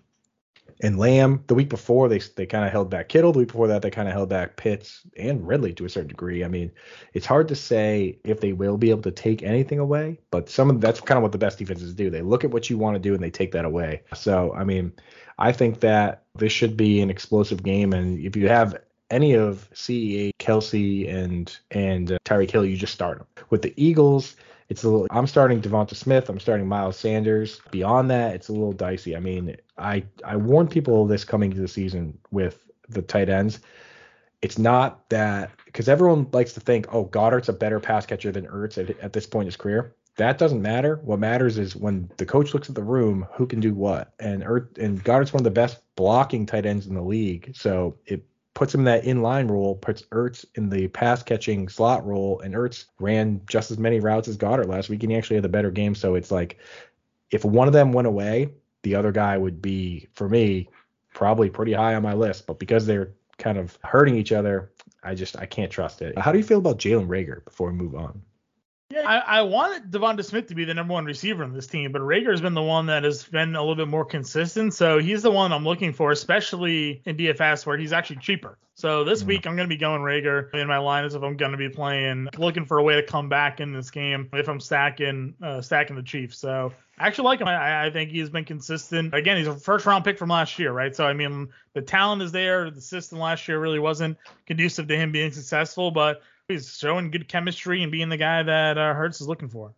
and 0.81 0.99
Lamb 0.99 1.43
the 1.47 1.55
week 1.55 1.69
before 1.69 2.09
they 2.09 2.19
they 2.37 2.47
kind 2.47 2.65
of 2.65 2.73
held 2.73 2.91
back 2.91 3.09
Kittle. 3.09 3.33
The 3.33 3.41
week 3.41 3.49
before 3.49 3.67
that 3.69 3.83
they 3.83 3.91
kind 3.91 4.09
of 4.09 4.15
held 4.15 4.29
back 4.29 4.57
Pitts 4.57 5.03
and 5.17 5.47
Ridley 5.47 5.73
to 5.75 5.85
a 5.85 5.89
certain 5.89 6.09
degree. 6.09 6.45
I 6.45 6.49
mean, 6.49 6.71
it's 7.15 7.27
hard 7.27 7.49
to 7.49 7.57
say 7.57 8.19
if 8.25 8.41
they 8.41 8.53
will 8.53 8.77
be 8.77 8.91
able 8.91 9.03
to 9.03 9.11
take 9.11 9.43
anything 9.43 9.79
away, 9.79 10.19
but 10.31 10.49
some 10.49 10.71
of 10.71 10.81
that's 10.81 11.01
kind 11.01 11.17
of 11.17 11.23
what 11.23 11.33
the 11.33 11.39
best 11.39 11.59
defenses 11.59 11.95
do. 11.95 12.11
They 12.11 12.23
look 12.23 12.45
at 12.45 12.51
what 12.51 12.71
you 12.71 12.79
want 12.79 12.95
to 12.95 13.01
do 13.01 13.15
and 13.15 13.23
they 13.23 13.31
take 13.31 13.53
that 13.53 13.65
away. 13.65 14.03
So 14.15 14.55
I 14.55 14.65
mean, 14.65 14.93
I 15.39 15.53
think 15.53 15.81
that 15.81 16.25
this 16.35 16.53
should 16.53 16.77
be 16.77 17.01
an 17.01 17.11
explosive 17.11 17.63
game, 17.63 17.93
and 17.93 18.19
if 18.19 18.37
you 18.37 18.49
have 18.49 18.77
any 19.11 19.35
of 19.35 19.69
CEA, 19.73 20.33
Kelce, 20.39 21.13
and 21.13 21.57
and 21.71 22.13
uh, 22.13 22.19
Tyreek 22.25 22.51
Hill, 22.51 22.65
you 22.65 22.77
just 22.77 22.95
start 22.95 23.19
them. 23.19 23.27
With 23.51 23.63
the 23.63 23.75
Eagles, 23.77 24.37
it's 24.69 24.85
a 24.85 24.89
little. 24.89 25.07
I'm 25.11 25.27
starting 25.27 25.61
Devonta 25.61 25.95
Smith. 25.95 26.29
I'm 26.29 26.41
starting 26.41 26.67
Miles 26.67 26.99
Sanders. 26.99 27.61
Beyond 27.71 28.11
that, 28.11 28.35
it's 28.35 28.49
a 28.49 28.53
little 28.53 28.73
dicey. 28.73 29.17
I 29.17 29.21
mean, 29.21 29.57
I 29.77 30.05
I 30.25 30.37
warned 30.37 30.71
people 30.71 31.07
this 31.07 31.25
coming 31.25 31.51
to 31.53 31.61
the 31.61 31.69
season 31.69 32.19
with 32.31 32.67
the 32.89 33.03
tight 33.03 33.29
ends. 33.29 33.61
It's 34.41 34.59
not 34.59 35.09
that 35.09 35.51
because 35.65 35.89
everyone 35.89 36.29
likes 36.33 36.53
to 36.53 36.61
think, 36.61 36.95
oh, 36.95 37.05
Goedert's 37.05 37.49
a 37.49 37.53
better 37.53 37.81
pass 37.81 38.07
catcher 38.07 38.31
than 38.31 38.47
Ertz 38.47 38.79
at, 38.79 38.99
at 39.01 39.13
this 39.13 39.27
point 39.27 39.45
in 39.45 39.49
his 39.49 39.57
career. 39.57 39.95
That 40.17 40.39
doesn't 40.39 40.63
matter. 40.63 40.97
What 41.05 41.21
matters 41.21 41.59
is 41.59 41.77
when 41.77 42.11
the 42.17 42.27
coach 42.27 42.53
looks 42.53 42.69
at 42.69 42.75
the 42.75 42.83
room, 42.83 43.27
who 43.33 43.47
can 43.47 43.61
do 43.61 43.73
what. 43.73 44.13
And 44.19 44.43
Ertz, 44.43 44.79
and 44.79 45.03
Goedert's 45.03 45.33
one 45.33 45.41
of 45.41 45.45
the 45.45 45.51
best 45.51 45.79
blocking 45.97 46.45
tight 46.45 46.67
ends 46.67 46.87
in 46.87 46.95
the 46.95 47.03
league. 47.03 47.53
So 47.55 47.97
it 48.05 48.25
puts 48.59 48.75
him 48.75 48.81
in 48.81 48.87
that 48.87 49.05
inline 49.05 49.49
role, 49.49 49.77
puts 49.77 50.03
Ertz 50.11 50.45
in 50.57 50.69
the 50.69 50.89
pass 50.89 51.23
catching 51.23 51.69
slot 51.69 52.05
role, 52.05 52.41
and 52.41 52.55
Ertz 52.55 52.87
ran 52.99 53.41
just 53.49 53.71
as 53.71 53.79
many 53.79 54.01
routes 54.01 54.27
as 54.27 54.37
Goedert 54.37 54.67
last 54.67 54.89
week, 54.89 55.05
and 55.05 55.13
he 55.13 55.17
actually 55.17 55.37
had 55.37 55.45
a 55.45 55.49
better 55.49 55.71
game. 55.71 55.95
So 55.95 56.17
it's 56.17 56.33
like 56.33 56.59
if 57.31 57.45
one 57.45 57.69
of 57.69 57.73
them 57.73 57.93
went 57.93 58.09
away, 58.09 58.51
the 58.83 58.97
other 58.97 59.13
guy 59.13 59.39
would 59.39 59.63
be, 59.63 60.09
for 60.13 60.29
me, 60.29 60.69
probably 61.15 61.49
pretty 61.49 61.73
high 61.73 61.95
on 61.95 62.03
my 62.03 62.15
list. 62.15 62.49
But 62.49 62.59
because 62.59 62.85
they're 62.85 63.13
kind 63.39 63.59
of 63.59 63.79
hurting 63.85 64.17
each 64.17 64.33
other, 64.33 64.73
I 65.05 65.15
just 65.15 65.39
I 65.39 65.47
can't 65.47 65.71
trust 65.71 66.03
it. 66.03 66.19
How 66.19 66.33
do 66.33 66.39
you 66.39 66.45
feel 66.45 66.59
about 66.59 66.79
Jalen 66.79 67.07
Reagor 67.07 67.45
before 67.45 67.71
we 67.71 67.75
move 67.75 67.95
on? 67.95 68.21
Yeah, 68.91 69.03
I, 69.07 69.41
I 69.41 69.43
wanted 69.43 69.91
Devonta 69.91 70.25
Smith 70.25 70.47
to 70.47 70.55
be 70.55 70.65
the 70.65 70.73
number 70.73 70.95
one 70.95 71.05
receiver 71.05 71.45
on 71.45 71.53
this 71.53 71.67
team, 71.67 71.93
but 71.93 72.01
Reagor's 72.01 72.41
been 72.41 72.55
the 72.55 72.63
one 72.63 72.87
that 72.87 73.05
has 73.05 73.23
been 73.23 73.55
a 73.55 73.61
little 73.61 73.75
bit 73.77 73.87
more 73.89 74.05
consistent. 74.05 74.73
So 74.73 74.99
he's 74.99 75.23
the 75.23 75.31
one 75.31 75.53
I'm 75.53 75.65
looking 75.65 75.93
for, 75.93 76.11
especially 76.11 77.03
in 77.05 77.15
DFS 77.19 77.67
where 77.67 77.77
he's 77.77 77.93
actually 77.93 78.17
cheaper. 78.17 78.57
So 78.75 79.05
this 79.05 79.23
Mhm. 79.23 79.27
week 79.27 79.47
I'm 79.47 79.57
going 79.57 79.69
to 79.69 79.75
be 79.75 79.79
going 79.79 80.01
Reagor 80.01 80.55
in 80.55 80.67
my 80.69 80.77
lineups 80.77 81.15
if 81.15 81.23
I'm 81.23 81.37
going 81.37 81.53
to 81.53 81.59
be 81.59 81.69
playing, 81.69 82.29
looking 82.39 82.65
for 82.65 82.79
a 82.79 82.83
way 82.83 82.95
to 82.95 83.03
come 83.03 83.29
back 83.29 83.61
in 83.61 83.75
this 83.75 83.91
game 83.91 84.31
if 84.33 84.49
I'm 84.49 84.61
stacking 84.61 85.35
uh, 85.43 85.61
stacking 85.61 85.97
the 85.97 86.03
Chiefs. 86.03 86.39
So 86.39 86.73
I 86.99 87.09
actually 87.09 87.25
like 87.27 87.41
him. 87.41 87.49
I, 87.49 87.89
I 87.89 87.91
think 87.91 88.11
he's 88.11 88.31
been 88.31 88.47
consistent. 88.47 89.13
Again, 89.13 89.37
he's 89.37 89.49
a 89.49 89.55
first 89.57 89.85
round 89.85 90.05
pick 90.05 90.17
from 90.17 90.31
last 90.31 90.59
year, 90.59 90.73
right? 90.73 90.97
So 90.97 91.07
I 91.07 91.13
mean, 91.13 91.49
the 91.75 91.83
talent 91.83 92.23
is 92.23 92.33
there. 92.33 92.71
The 92.71 92.81
system 92.81 93.19
last 93.19 93.49
year 93.49 93.61
really 93.61 93.81
wasn't 93.81 94.17
conducive 94.47 94.87
to 94.89 94.97
him 94.97 95.13
being 95.13 95.31
successful, 95.31 95.91
but 95.91 96.23
he's 96.49 96.77
showing 96.77 97.11
good 97.11 97.29
chemistry 97.29 97.83
and 97.83 97.93
being 97.93 98.09
the 98.09 98.17
guy 98.17 98.43
that 98.43 98.79
uh, 98.79 98.95
Hurts 98.95 99.21
is 99.21 99.29
looking 99.29 99.49
for. 99.49 99.75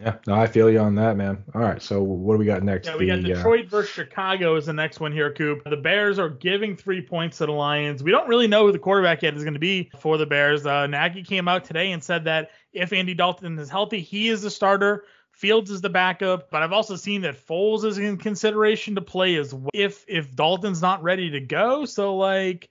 Yeah, 0.00 0.14
no, 0.28 0.34
I 0.34 0.46
feel 0.46 0.70
you 0.70 0.78
on 0.78 0.94
that, 0.94 1.16
man. 1.16 1.42
All 1.56 1.60
right, 1.60 1.82
so 1.82 2.00
what 2.00 2.34
do 2.34 2.38
we 2.38 2.44
got 2.44 2.62
next? 2.62 2.86
Yeah, 2.86 2.96
we 2.96 3.06
got 3.06 3.20
The, 3.20 3.32
uh, 3.32 3.36
Detroit 3.36 3.66
versus 3.68 3.90
Chicago 3.90 4.54
is 4.54 4.66
the 4.66 4.72
next 4.72 5.00
one 5.00 5.10
here, 5.10 5.32
Coop. 5.32 5.62
The 5.68 5.76
Bears 5.76 6.20
are 6.20 6.28
giving 6.28 6.76
three 6.76 7.02
points 7.02 7.38
to 7.38 7.46
the 7.46 7.52
Lions. 7.52 8.00
We 8.04 8.12
don't 8.12 8.28
really 8.28 8.46
know 8.46 8.66
who 8.66 8.70
the 8.70 8.78
quarterback 8.78 9.22
yet 9.22 9.34
is 9.34 9.42
going 9.42 9.54
to 9.54 9.60
be 9.60 9.90
for 9.98 10.16
the 10.16 10.26
Bears. 10.26 10.66
Uh, 10.66 10.86
Nagy 10.86 11.24
came 11.24 11.48
out 11.48 11.64
today 11.64 11.90
and 11.90 12.02
said 12.02 12.24
that 12.24 12.50
if 12.72 12.92
Andy 12.92 13.12
Dalton 13.14 13.58
is 13.58 13.68
healthy, 13.68 14.00
he 14.00 14.28
is 14.28 14.42
the 14.42 14.50
starter. 14.50 15.04
Fields 15.32 15.70
is 15.70 15.80
the 15.80 15.90
backup, 15.90 16.48
but 16.50 16.62
I've 16.62 16.72
also 16.72 16.94
seen 16.94 17.22
that 17.22 17.34
Foles 17.34 17.84
is 17.84 17.98
in 17.98 18.18
consideration 18.18 18.94
to 18.96 19.00
play 19.00 19.36
as 19.36 19.54
well 19.54 19.70
if 19.72 20.04
if 20.08 20.34
Dalton's 20.34 20.82
not 20.82 21.02
ready 21.02 21.30
to 21.30 21.40
go. 21.40 21.84
So 21.84 22.16
like, 22.16 22.70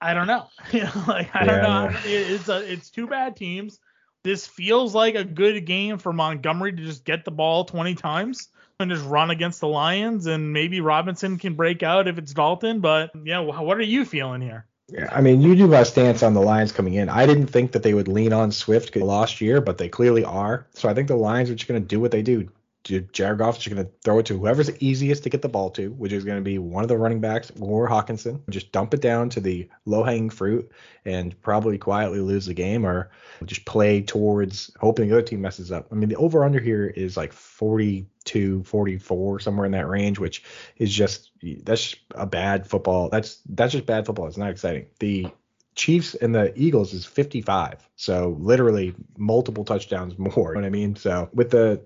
I 0.00 0.14
don't 0.14 0.26
know. 0.26 0.48
You 0.72 0.84
know, 0.84 1.04
like 1.08 1.34
I 1.34 1.44
don't 1.44 1.62
know. 1.62 1.88
no. 1.88 1.96
It- 2.04 2.30
It's 2.32 2.48
a, 2.48 2.72
it's 2.72 2.90
two 2.90 3.06
bad 3.06 3.36
teams. 3.36 3.78
This 4.22 4.46
feels 4.46 4.94
like 4.94 5.14
a 5.16 5.24
good 5.24 5.66
game 5.66 5.98
for 5.98 6.12
Montgomery 6.12 6.72
to 6.72 6.82
just 6.82 7.04
get 7.04 7.24
the 7.26 7.30
ball 7.30 7.64
20 7.66 7.94
times 7.94 8.48
and 8.80 8.90
just 8.90 9.04
run 9.04 9.30
against 9.30 9.60
the 9.60 9.68
Lions, 9.68 10.26
and 10.26 10.52
maybe 10.52 10.80
Robinson 10.80 11.38
can 11.38 11.54
break 11.54 11.82
out 11.82 12.08
if 12.08 12.16
it's 12.18 12.32
Dalton. 12.32 12.80
But 12.80 13.10
yeah, 13.24 13.40
what 13.40 13.76
are 13.76 13.82
you 13.82 14.04
feeling 14.04 14.40
here? 14.40 14.66
Yeah, 14.88 15.08
I 15.12 15.20
mean, 15.20 15.40
you 15.42 15.54
knew 15.54 15.66
my 15.68 15.82
stance 15.82 16.22
on 16.22 16.34
the 16.34 16.40
Lions 16.42 16.72
coming 16.72 16.94
in. 16.94 17.08
I 17.08 17.24
didn't 17.26 17.46
think 17.46 17.72
that 17.72 17.82
they 17.82 17.94
would 17.94 18.08
lean 18.08 18.32
on 18.32 18.50
Swift 18.50 18.94
last 18.96 19.40
year, 19.40 19.60
but 19.60 19.78
they 19.78 19.88
clearly 19.88 20.24
are. 20.24 20.66
So 20.74 20.88
I 20.88 20.94
think 20.94 21.08
the 21.08 21.16
Lions 21.16 21.50
are 21.50 21.54
just 21.54 21.68
going 21.68 21.80
to 21.80 21.86
do 21.86 22.00
what 22.00 22.10
they 22.10 22.22
do 22.22 22.50
Jared 22.84 23.40
is 23.40 23.56
just 23.56 23.74
going 23.74 23.84
to 23.84 23.90
throw 24.02 24.18
it 24.18 24.26
to 24.26 24.38
whoever's 24.38 24.70
easiest 24.78 25.22
to 25.22 25.30
get 25.30 25.40
the 25.40 25.48
ball 25.48 25.70
to, 25.70 25.90
which 25.92 26.12
is 26.12 26.24
going 26.24 26.36
to 26.36 26.44
be 26.44 26.58
one 26.58 26.84
of 26.84 26.88
the 26.88 26.98
running 26.98 27.20
backs 27.20 27.50
or 27.58 27.88
Hockenson. 27.88 28.40
Just 28.50 28.72
dump 28.72 28.92
it 28.92 29.00
down 29.00 29.30
to 29.30 29.40
the 29.40 29.68
low 29.86 30.02
hanging 30.02 30.28
fruit 30.28 30.70
and 31.06 31.40
probably 31.40 31.78
quietly 31.78 32.20
lose 32.20 32.44
the 32.44 32.54
game 32.54 32.84
or 32.84 33.10
just 33.46 33.64
play 33.64 34.02
towards 34.02 34.70
hoping 34.78 35.08
the 35.08 35.14
other 35.14 35.22
team 35.22 35.40
messes 35.40 35.72
up. 35.72 35.86
I 35.90 35.94
mean, 35.94 36.10
the 36.10 36.16
over 36.16 36.44
under 36.44 36.60
here 36.60 36.86
is 36.86 37.16
like 37.16 37.32
42, 37.32 38.64
44, 38.64 39.40
somewhere 39.40 39.66
in 39.66 39.72
that 39.72 39.88
range, 39.88 40.18
which 40.18 40.44
is 40.76 40.92
just 40.92 41.30
that's 41.62 41.96
a 42.14 42.26
bad 42.26 42.66
football. 42.66 43.08
That's 43.08 43.40
that's 43.48 43.72
just 43.72 43.86
bad 43.86 44.04
football. 44.04 44.26
It's 44.26 44.36
not 44.36 44.50
exciting. 44.50 44.86
The 44.98 45.28
Chiefs 45.74 46.14
and 46.14 46.34
the 46.34 46.52
Eagles 46.56 46.92
is 46.92 47.04
55. 47.04 47.88
So 47.96 48.36
literally 48.38 48.94
multiple 49.16 49.64
touchdowns 49.64 50.18
more. 50.18 50.30
You 50.36 50.54
know 50.54 50.60
what 50.60 50.64
I 50.64 50.70
mean? 50.70 50.96
So 50.96 51.28
with 51.32 51.50
the 51.50 51.82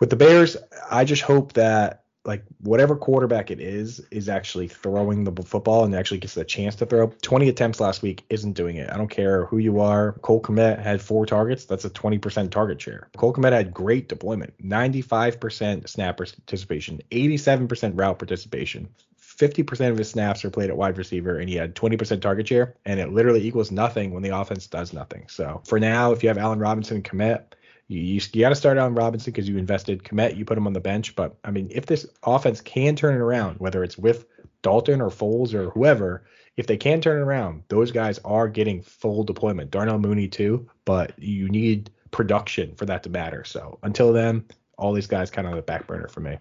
with 0.00 0.10
the 0.10 0.16
Bears, 0.16 0.56
I 0.90 1.04
just 1.04 1.22
hope 1.22 1.52
that 1.54 2.04
like 2.24 2.42
whatever 2.60 2.96
quarterback 2.96 3.50
it 3.50 3.60
is 3.60 4.00
is 4.10 4.30
actually 4.30 4.66
throwing 4.66 5.24
the 5.24 5.42
football 5.42 5.84
and 5.84 5.94
actually 5.94 6.18
gets 6.18 6.34
the 6.34 6.44
chance 6.44 6.74
to 6.76 6.86
throw. 6.86 7.08
20 7.20 7.48
attempts 7.50 7.80
last 7.80 8.00
week 8.00 8.24
isn't 8.30 8.54
doing 8.54 8.76
it. 8.76 8.90
I 8.90 8.96
don't 8.96 9.10
care 9.10 9.44
who 9.46 9.58
you 9.58 9.80
are. 9.80 10.12
Cole 10.22 10.40
Kmet 10.40 10.80
had 10.80 11.02
four 11.02 11.26
targets. 11.26 11.66
That's 11.66 11.84
a 11.84 11.90
20% 11.90 12.50
target 12.50 12.80
share. 12.80 13.08
Cole 13.16 13.34
Kmet 13.34 13.52
had 13.52 13.74
great 13.74 14.08
deployment. 14.08 14.56
95% 14.66 15.86
snap 15.86 16.16
participation, 16.16 17.02
87% 17.10 17.92
route 17.94 18.18
participation, 18.18 18.88
50% 19.20 19.90
of 19.90 19.98
his 19.98 20.08
snaps 20.08 20.44
are 20.44 20.50
played 20.50 20.70
at 20.70 20.76
wide 20.76 20.96
receiver 20.96 21.38
and 21.38 21.48
he 21.48 21.56
had 21.56 21.74
20% 21.74 22.20
target 22.22 22.48
share 22.48 22.74
and 22.86 23.00
it 23.00 23.12
literally 23.12 23.44
equals 23.44 23.70
nothing 23.70 24.12
when 24.12 24.22
the 24.22 24.34
offense 24.34 24.66
does 24.66 24.92
nothing. 24.92 25.26
So 25.28 25.60
for 25.66 25.80
now, 25.80 26.12
if 26.12 26.22
you 26.22 26.28
have 26.28 26.38
Allen 26.38 26.60
Robinson 26.60 27.02
Kmet, 27.02 27.42
you, 27.88 28.00
you, 28.00 28.40
got 28.40 28.48
to 28.48 28.54
start 28.54 28.78
on 28.78 28.94
Robinson 28.94 29.32
because 29.32 29.48
you 29.48 29.58
invested 29.58 30.02
Kmet, 30.02 30.36
you 30.36 30.44
put 30.44 30.58
him 30.58 30.66
on 30.66 30.72
the 30.72 30.80
bench. 30.80 31.14
But 31.14 31.36
I 31.44 31.50
mean, 31.50 31.68
if 31.70 31.86
this 31.86 32.06
offense 32.22 32.60
can 32.60 32.96
turn 32.96 33.14
it 33.14 33.20
around, 33.20 33.60
whether 33.60 33.84
it's 33.84 33.98
with 33.98 34.26
Dalton 34.62 35.00
or 35.00 35.10
Foles 35.10 35.54
or 35.54 35.70
whoever, 35.70 36.24
if 36.56 36.66
they 36.66 36.76
can 36.76 37.00
turn 37.00 37.18
it 37.18 37.24
around, 37.24 37.64
those 37.68 37.90
guys 37.90 38.18
are 38.24 38.48
getting 38.48 38.82
full 38.82 39.24
deployment. 39.24 39.70
Darnell 39.70 39.98
Mooney 39.98 40.28
too, 40.28 40.68
but 40.84 41.12
you 41.18 41.48
need 41.48 41.90
production 42.10 42.74
for 42.76 42.86
that 42.86 43.02
to 43.02 43.10
matter. 43.10 43.44
So 43.44 43.78
until 43.82 44.12
then, 44.12 44.44
all 44.78 44.92
these 44.92 45.06
guys 45.06 45.30
kind 45.30 45.46
of 45.46 45.52
on 45.52 45.56
the 45.56 45.62
back 45.62 45.86
burner 45.86 46.08
for 46.08 46.20
me. 46.20 46.38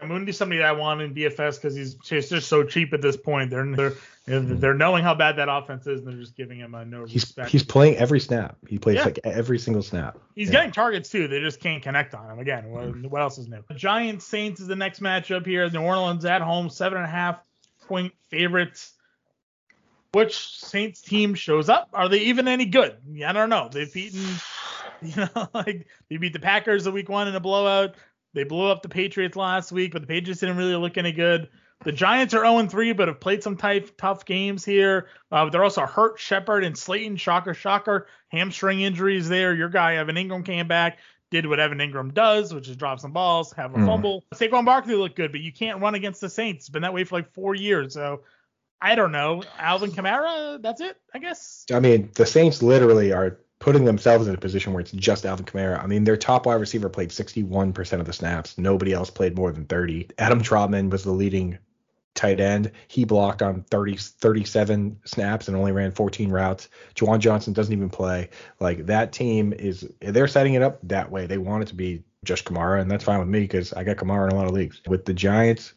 Yeah, 0.00 0.08
Mooney's 0.08 0.36
somebody 0.36 0.60
that 0.60 0.68
I 0.68 0.72
want 0.72 1.00
in 1.00 1.14
DFS 1.14 1.56
because 1.56 1.74
he's 1.74 1.94
just 1.96 2.48
so 2.48 2.64
cheap 2.64 2.92
at 2.92 3.02
this 3.02 3.16
point. 3.16 3.50
They're 3.50 3.66
they're 3.66 4.40
hmm. 4.40 4.58
they're 4.58 4.74
knowing 4.74 5.02
how 5.02 5.14
bad 5.14 5.36
that 5.36 5.48
offense 5.48 5.86
is, 5.86 6.00
and 6.00 6.08
they're 6.08 6.20
just 6.20 6.36
giving 6.36 6.58
him 6.58 6.74
a 6.74 6.84
no 6.84 7.04
he's, 7.04 7.22
respect. 7.22 7.50
He's 7.50 7.62
playing 7.62 7.96
every 7.96 8.20
snap. 8.20 8.56
He 8.68 8.78
plays 8.78 8.96
yeah. 8.96 9.04
like 9.04 9.20
every 9.24 9.58
single 9.58 9.82
snap. 9.82 10.18
He's 10.34 10.48
yeah. 10.48 10.52
getting 10.52 10.72
targets 10.72 11.10
too. 11.10 11.28
They 11.28 11.40
just 11.40 11.60
can't 11.60 11.82
connect 11.82 12.14
on 12.14 12.30
him. 12.30 12.38
Again, 12.38 12.70
what, 12.70 12.84
hmm. 12.84 13.08
what 13.08 13.22
else 13.22 13.38
is 13.38 13.48
new? 13.48 13.62
Giants 13.74 14.26
Saints 14.26 14.60
is 14.60 14.66
the 14.66 14.76
next 14.76 15.00
matchup 15.00 15.46
here. 15.46 15.68
New 15.70 15.82
Orleans 15.82 16.24
at 16.24 16.42
home, 16.42 16.70
seven 16.70 16.98
and 16.98 17.06
a 17.06 17.10
half 17.10 17.44
point 17.86 18.12
favorites. 18.30 18.92
Which 20.12 20.38
Saints 20.38 21.00
team 21.00 21.34
shows 21.34 21.68
up? 21.68 21.88
Are 21.92 22.08
they 22.08 22.20
even 22.20 22.46
any 22.46 22.66
good? 22.66 22.96
I 23.26 23.32
don't 23.32 23.50
know. 23.50 23.68
They've 23.70 23.92
beaten, 23.92 24.24
you 25.02 25.16
know, 25.16 25.48
like 25.52 25.88
they 26.08 26.18
beat 26.18 26.32
the 26.32 26.38
Packers 26.38 26.84
the 26.84 26.92
week 26.92 27.08
one 27.08 27.26
in 27.26 27.34
a 27.34 27.40
blowout. 27.40 27.96
They 28.34 28.44
blew 28.44 28.66
up 28.66 28.82
the 28.82 28.88
Patriots 28.88 29.36
last 29.36 29.72
week, 29.72 29.92
but 29.92 30.02
the 30.02 30.08
Patriots 30.08 30.40
didn't 30.40 30.56
really 30.56 30.76
look 30.76 30.98
any 30.98 31.12
good. 31.12 31.48
The 31.84 31.92
Giants 31.92 32.34
are 32.34 32.44
0 32.44 32.66
3, 32.66 32.92
but 32.92 33.08
have 33.08 33.20
played 33.20 33.42
some 33.42 33.56
tough, 33.56 33.96
tough 33.96 34.24
games 34.24 34.64
here. 34.64 35.08
Uh, 35.30 35.48
they're 35.50 35.64
also 35.64 35.86
hurt 35.86 36.18
Shepard 36.18 36.64
and 36.64 36.76
Slayton. 36.76 37.16
Shocker, 37.16 37.54
shocker. 37.54 38.06
Hamstring 38.28 38.80
injuries 38.80 39.28
there. 39.28 39.54
Your 39.54 39.68
guy, 39.68 39.96
Evan 39.96 40.16
Engram, 40.16 40.44
came 40.44 40.66
back, 40.66 40.98
did 41.30 41.46
what 41.46 41.60
Evan 41.60 41.78
Engram 41.78 42.12
does, 42.12 42.52
which 42.54 42.68
is 42.68 42.76
drop 42.76 43.00
some 43.00 43.12
balls, 43.12 43.52
have 43.52 43.74
a 43.74 43.78
mm. 43.78 43.86
fumble. 43.86 44.24
Saquon 44.34 44.64
Barkley 44.64 44.94
looked 44.94 45.16
good, 45.16 45.30
but 45.30 45.40
you 45.40 45.52
can't 45.52 45.80
run 45.80 45.94
against 45.94 46.20
the 46.20 46.30
Saints. 46.30 46.64
It's 46.64 46.68
been 46.70 46.82
that 46.82 46.94
way 46.94 47.04
for 47.04 47.16
like 47.16 47.32
four 47.32 47.54
years. 47.54 47.94
So 47.94 48.22
I 48.80 48.94
don't 48.94 49.12
know. 49.12 49.42
Alvin 49.58 49.92
Kamara, 49.92 50.60
that's 50.60 50.80
it, 50.80 50.96
I 51.12 51.18
guess. 51.18 51.66
I 51.72 51.80
mean, 51.80 52.10
the 52.14 52.26
Saints 52.26 52.62
literally 52.62 53.12
are 53.12 53.38
putting 53.64 53.86
themselves 53.86 54.28
in 54.28 54.34
a 54.34 54.38
position 54.38 54.74
where 54.74 54.82
it's 54.82 54.92
just 54.92 55.24
Alvin 55.24 55.46
Kamara. 55.46 55.82
I 55.82 55.86
mean, 55.86 56.04
their 56.04 56.18
top 56.18 56.44
wide 56.44 56.56
receiver 56.56 56.90
played 56.90 57.08
61% 57.08 57.98
of 57.98 58.04
the 58.04 58.12
snaps. 58.12 58.58
Nobody 58.58 58.92
else 58.92 59.08
played 59.08 59.36
more 59.36 59.52
than 59.52 59.64
30. 59.64 60.10
Adam 60.18 60.42
Trautman 60.42 60.90
was 60.90 61.02
the 61.02 61.12
leading 61.12 61.56
tight 62.14 62.40
end. 62.40 62.72
He 62.88 63.06
blocked 63.06 63.40
on 63.40 63.62
30, 63.70 63.96
37 63.96 65.00
snaps 65.06 65.48
and 65.48 65.56
only 65.56 65.72
ran 65.72 65.92
14 65.92 66.30
routes. 66.30 66.68
Juwan 66.94 67.20
Johnson 67.20 67.54
doesn't 67.54 67.72
even 67.72 67.88
play. 67.88 68.28
Like 68.60 68.84
that 68.84 69.12
team 69.12 69.54
is, 69.54 69.88
they're 69.98 70.28
setting 70.28 70.52
it 70.52 70.60
up 70.60 70.78
that 70.82 71.10
way. 71.10 71.24
They 71.24 71.38
want 71.38 71.62
it 71.62 71.68
to 71.68 71.74
be 71.74 72.04
just 72.22 72.44
Kamara, 72.44 72.82
and 72.82 72.90
that's 72.90 73.04
fine 73.04 73.18
with 73.18 73.28
me 73.28 73.40
because 73.40 73.72
I 73.72 73.82
got 73.82 73.96
Kamara 73.96 74.26
in 74.26 74.32
a 74.32 74.36
lot 74.36 74.44
of 74.44 74.52
leagues. 74.52 74.82
With 74.86 75.06
the 75.06 75.14
Giants, 75.14 75.72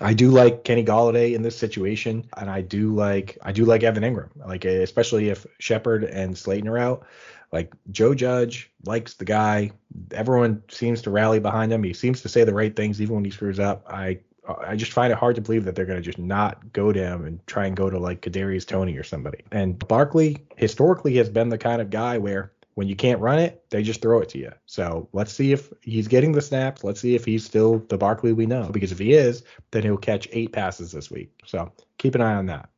I 0.00 0.14
do 0.14 0.30
like 0.30 0.64
Kenny 0.64 0.84
Golladay 0.84 1.34
in 1.34 1.42
this 1.42 1.56
situation, 1.56 2.28
and 2.36 2.50
I 2.50 2.60
do 2.60 2.94
like 2.94 3.38
I 3.42 3.52
do 3.52 3.64
like 3.64 3.82
Evan 3.82 4.02
Engram, 4.02 4.30
like 4.46 4.64
especially 4.64 5.28
if 5.30 5.46
Shepard 5.58 6.04
and 6.04 6.36
Slayton 6.36 6.68
are 6.68 6.78
out. 6.78 7.06
Like 7.52 7.72
Joe 7.90 8.14
Judge 8.14 8.70
likes 8.84 9.14
the 9.14 9.24
guy. 9.24 9.70
Everyone 10.12 10.62
seems 10.68 11.02
to 11.02 11.10
rally 11.10 11.40
behind 11.40 11.72
him. 11.72 11.82
He 11.82 11.94
seems 11.94 12.20
to 12.22 12.28
say 12.28 12.44
the 12.44 12.52
right 12.52 12.74
things 12.76 13.00
even 13.00 13.16
when 13.16 13.24
he 13.24 13.30
screws 13.30 13.58
up. 13.58 13.86
I 13.88 14.18
I 14.48 14.76
just 14.76 14.92
find 14.92 15.12
it 15.12 15.18
hard 15.18 15.36
to 15.36 15.42
believe 15.42 15.64
that 15.64 15.74
they're 15.74 15.84
going 15.84 15.98
to 15.98 16.04
just 16.04 16.18
not 16.18 16.72
go 16.72 16.92
to 16.92 17.00
him 17.00 17.24
and 17.26 17.46
try 17.46 17.66
and 17.66 17.76
go 17.76 17.90
to 17.90 17.98
like 17.98 18.22
Kadarius 18.22 18.66
Toney 18.66 18.96
or 18.96 19.02
somebody. 19.02 19.44
And 19.52 19.78
Barkley 19.88 20.38
historically 20.56 21.16
has 21.16 21.28
been 21.28 21.50
the 21.50 21.58
kind 21.58 21.82
of 21.82 21.90
guy 21.90 22.18
where 22.18 22.52
when 22.78 22.86
you 22.86 22.94
can't 22.94 23.20
run 23.20 23.40
it, 23.40 23.64
they 23.70 23.82
just 23.82 24.00
throw 24.00 24.20
it 24.20 24.28
to 24.28 24.38
you. 24.38 24.52
So 24.66 25.08
let's 25.12 25.32
see 25.32 25.50
if 25.50 25.72
he's 25.82 26.06
getting 26.06 26.30
the 26.30 26.40
snaps. 26.40 26.84
Let's 26.84 27.00
see 27.00 27.16
if 27.16 27.24
he's 27.24 27.44
still 27.44 27.80
the 27.88 27.98
Barkley 27.98 28.32
we 28.32 28.46
know. 28.46 28.68
Because 28.70 28.92
if 28.92 29.00
he 29.00 29.14
is, 29.14 29.42
then 29.72 29.82
he'll 29.82 29.96
catch 29.96 30.28
eight 30.30 30.52
passes 30.52 30.92
this 30.92 31.10
week. 31.10 31.32
So 31.44 31.72
keep 31.98 32.14
an 32.14 32.20
eye 32.20 32.36
on 32.36 32.46
that. 32.46 32.68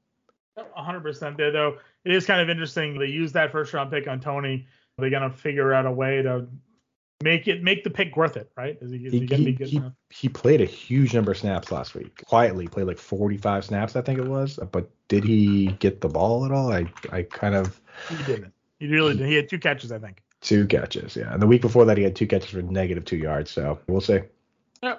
100% 0.56 1.36
there, 1.36 1.52
though. 1.52 1.76
It 2.06 2.14
is 2.14 2.24
kind 2.24 2.40
of 2.40 2.48
interesting. 2.48 2.98
They 2.98 3.08
use 3.08 3.32
that 3.32 3.52
first 3.52 3.74
round 3.74 3.90
pick 3.90 4.08
on 4.08 4.20
Toney. 4.20 4.66
They're 4.96 5.10
going 5.10 5.30
to 5.30 5.36
figure 5.36 5.74
out 5.74 5.84
a 5.84 5.92
way 5.92 6.22
to 6.22 6.46
make 7.22 7.46
it 7.46 7.62
make 7.62 7.84
the 7.84 7.90
pick 7.90 8.16
worth 8.16 8.38
it, 8.38 8.50
right? 8.56 8.78
Is 8.80 8.92
he, 8.92 9.04
is 9.04 9.12
he, 9.12 9.26
he, 9.26 9.52
he, 9.52 9.82
he, 10.08 10.28
played 10.30 10.62
a 10.62 10.66
huge 10.66 11.12
number 11.12 11.32
of 11.32 11.36
snaps 11.36 11.70
last 11.70 11.94
week. 11.94 12.24
Quietly 12.24 12.68
played 12.68 12.86
like 12.86 12.96
45 12.96 13.66
snaps, 13.66 13.96
I 13.96 14.00
think 14.00 14.18
it 14.18 14.28
was. 14.28 14.58
But 14.72 14.88
did 15.08 15.24
he 15.24 15.66
get 15.78 16.00
the 16.00 16.08
ball 16.08 16.46
at 16.46 16.52
all? 16.52 16.72
I 16.72 16.90
I 17.12 17.24
kind 17.24 17.54
of 17.54 17.78
he 18.08 18.16
didn't. 18.24 18.54
He 18.80 18.88
really 18.88 19.14
did. 19.14 19.26
He 19.26 19.34
had 19.34 19.48
two 19.48 19.58
catches, 19.58 19.92
I 19.92 19.98
think. 19.98 20.22
Two 20.40 20.66
catches, 20.66 21.14
yeah. 21.14 21.32
And 21.32 21.40
the 21.40 21.46
week 21.46 21.60
before 21.60 21.84
that, 21.84 21.98
he 21.98 22.02
had 22.02 22.16
two 22.16 22.26
catches 22.26 22.50
for 22.50 22.62
negative 22.62 23.04
two 23.04 23.18
yards. 23.18 23.50
So 23.50 23.78
we'll 23.86 24.00
see. 24.00 24.20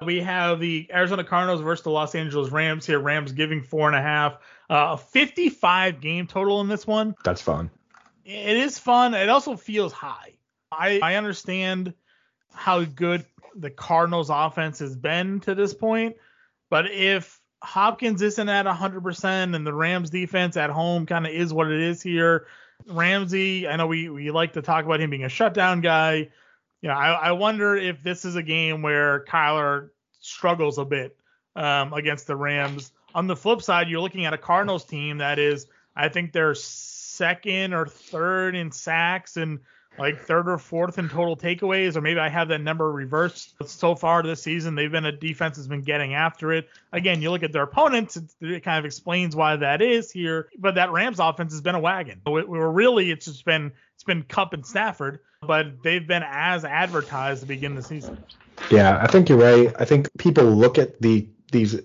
We 0.06 0.22
have 0.22 0.60
the 0.60 0.88
Arizona 0.94 1.24
Cardinals 1.24 1.62
versus 1.62 1.84
the 1.84 1.90
Los 1.90 2.14
Angeles 2.14 2.52
Rams 2.52 2.86
here. 2.86 3.00
Rams 3.00 3.32
giving 3.32 3.64
four 3.64 3.88
and 3.88 3.98
a 3.98 4.02
half. 4.02 4.38
Uh, 4.70 4.92
a 4.94 4.98
55 4.98 6.00
game 6.00 6.28
total 6.28 6.62
in 6.62 6.68
this 6.68 6.86
one. 6.86 7.16
That's 7.24 7.42
fun. 7.42 7.72
It 8.24 8.56
is 8.58 8.78
fun. 8.78 9.16
It 9.16 9.30
also 9.30 9.58
feels 9.58 9.92
high. 9.92 10.34
I, 10.72 11.00
I 11.02 11.16
understand 11.16 11.96
how 12.54 12.84
good 12.84 13.26
the 13.56 13.72
Cardinals 13.72 14.30
offense 14.30 14.80
has 14.80 14.96
been 14.96 15.40
to 15.42 15.56
this 15.56 15.74
point, 15.74 16.16
but 16.70 16.90
if 16.90 17.42
Hopkins 17.64 18.22
isn't 18.22 18.50
at 18.50 18.66
100% 18.66 19.56
and 19.56 19.68
the 19.68 19.74
Rams 19.74 20.10
defense 20.10 20.58
at 20.58 20.70
home 20.70 21.06
kind 21.06 21.26
of 21.26 21.34
is 21.34 21.54
what 21.54 21.72
it 21.72 21.82
is 21.82 22.02
here, 22.02 22.48
Ramsey, 22.88 23.68
I 23.68 23.76
know 23.76 23.88
we, 23.88 24.10
we 24.10 24.32
like 24.32 24.54
to 24.54 24.62
talk 24.62 24.86
about 24.86 25.02
him 25.02 25.10
being 25.10 25.24
a 25.24 25.30
shutdown 25.30 25.82
guy. 25.82 26.30
You 26.82 26.90
know, 26.90 26.94
I, 26.94 27.12
I 27.12 27.32
wonder 27.34 27.76
if 27.76 28.02
this 28.04 28.26
is 28.26 28.36
a 28.36 28.44
game 28.44 28.82
where 28.82 29.26
Kyler 29.26 29.90
struggles 30.20 30.78
a 30.78 30.86
bit 30.86 31.16
um, 31.56 31.94
against 31.94 32.28
the 32.28 32.36
Rams. 32.36 32.92
On 33.14 33.28
the 33.28 33.36
flip 33.36 33.62
side, 33.62 33.90
you're 33.90 34.02
looking 34.02 34.26
at 34.26 34.34
a 34.34 34.38
Cardinals 34.38 34.86
team 34.86 35.18
that 35.20 35.38
is, 35.38 35.68
I 35.96 36.10
think 36.10 36.32
they're 36.32 36.56
second 36.56 37.74
or 37.74 37.86
third 37.86 38.56
in 38.56 38.72
sacks 38.72 39.38
and 39.38 39.60
like 39.98 40.22
third 40.22 40.48
or 40.48 40.58
fourth 40.58 40.98
in 40.98 41.10
total 41.10 41.36
takeaways, 41.36 41.96
or 41.96 42.02
maybe 42.02 42.20
I 42.20 42.30
have 42.30 42.48
that 42.48 42.62
number 42.62 42.92
reversed. 42.92 43.56
So 43.66 43.96
far 43.96 44.24
this 44.24 44.42
season, 44.42 44.76
they've 44.76 44.92
been 44.92 45.06
a 45.06 45.12
defense 45.12 45.58
has 45.58 45.68
been 45.68 45.82
getting 45.82 46.14
after 46.14 46.54
it. 46.54 46.70
Again, 46.92 47.22
you 47.22 47.30
look 47.30 47.44
at 47.44 47.52
their 47.52 47.64
opponents, 47.64 48.18
it 48.40 48.64
kind 48.64 48.80
of 48.80 48.86
explains 48.86 49.36
why 49.36 49.56
that 49.58 49.82
is 49.82 50.12
here. 50.12 50.50
But 50.58 50.76
that 50.76 50.92
Rams 50.92 51.20
offense 51.20 51.52
has 51.54 51.62
been 51.62 51.76
a 51.76 51.80
wagon. 51.80 52.22
We're 52.26 52.70
really 52.70 53.12
it's 53.12 53.26
just 53.26 53.46
been 53.46 53.72
it's 53.96 54.04
been 54.04 54.24
Kupp 54.24 54.54
and 54.54 54.66
Stafford, 54.66 55.20
but 55.42 55.84
they've 55.84 56.06
been 56.06 56.24
as 56.26 56.66
advertised 56.66 57.42
to 57.42 57.48
begin 57.48 57.76
the 57.76 57.84
season. 57.84 58.18
Yeah, 58.70 59.00
I 59.02 59.08
think 59.08 59.30
you're 59.30 59.38
right. 59.38 59.74
I 59.80 59.86
think 59.86 60.10
people 60.18 60.46
look 60.46 60.78
at 60.78 61.02
the 61.02 61.28
these 61.52 61.80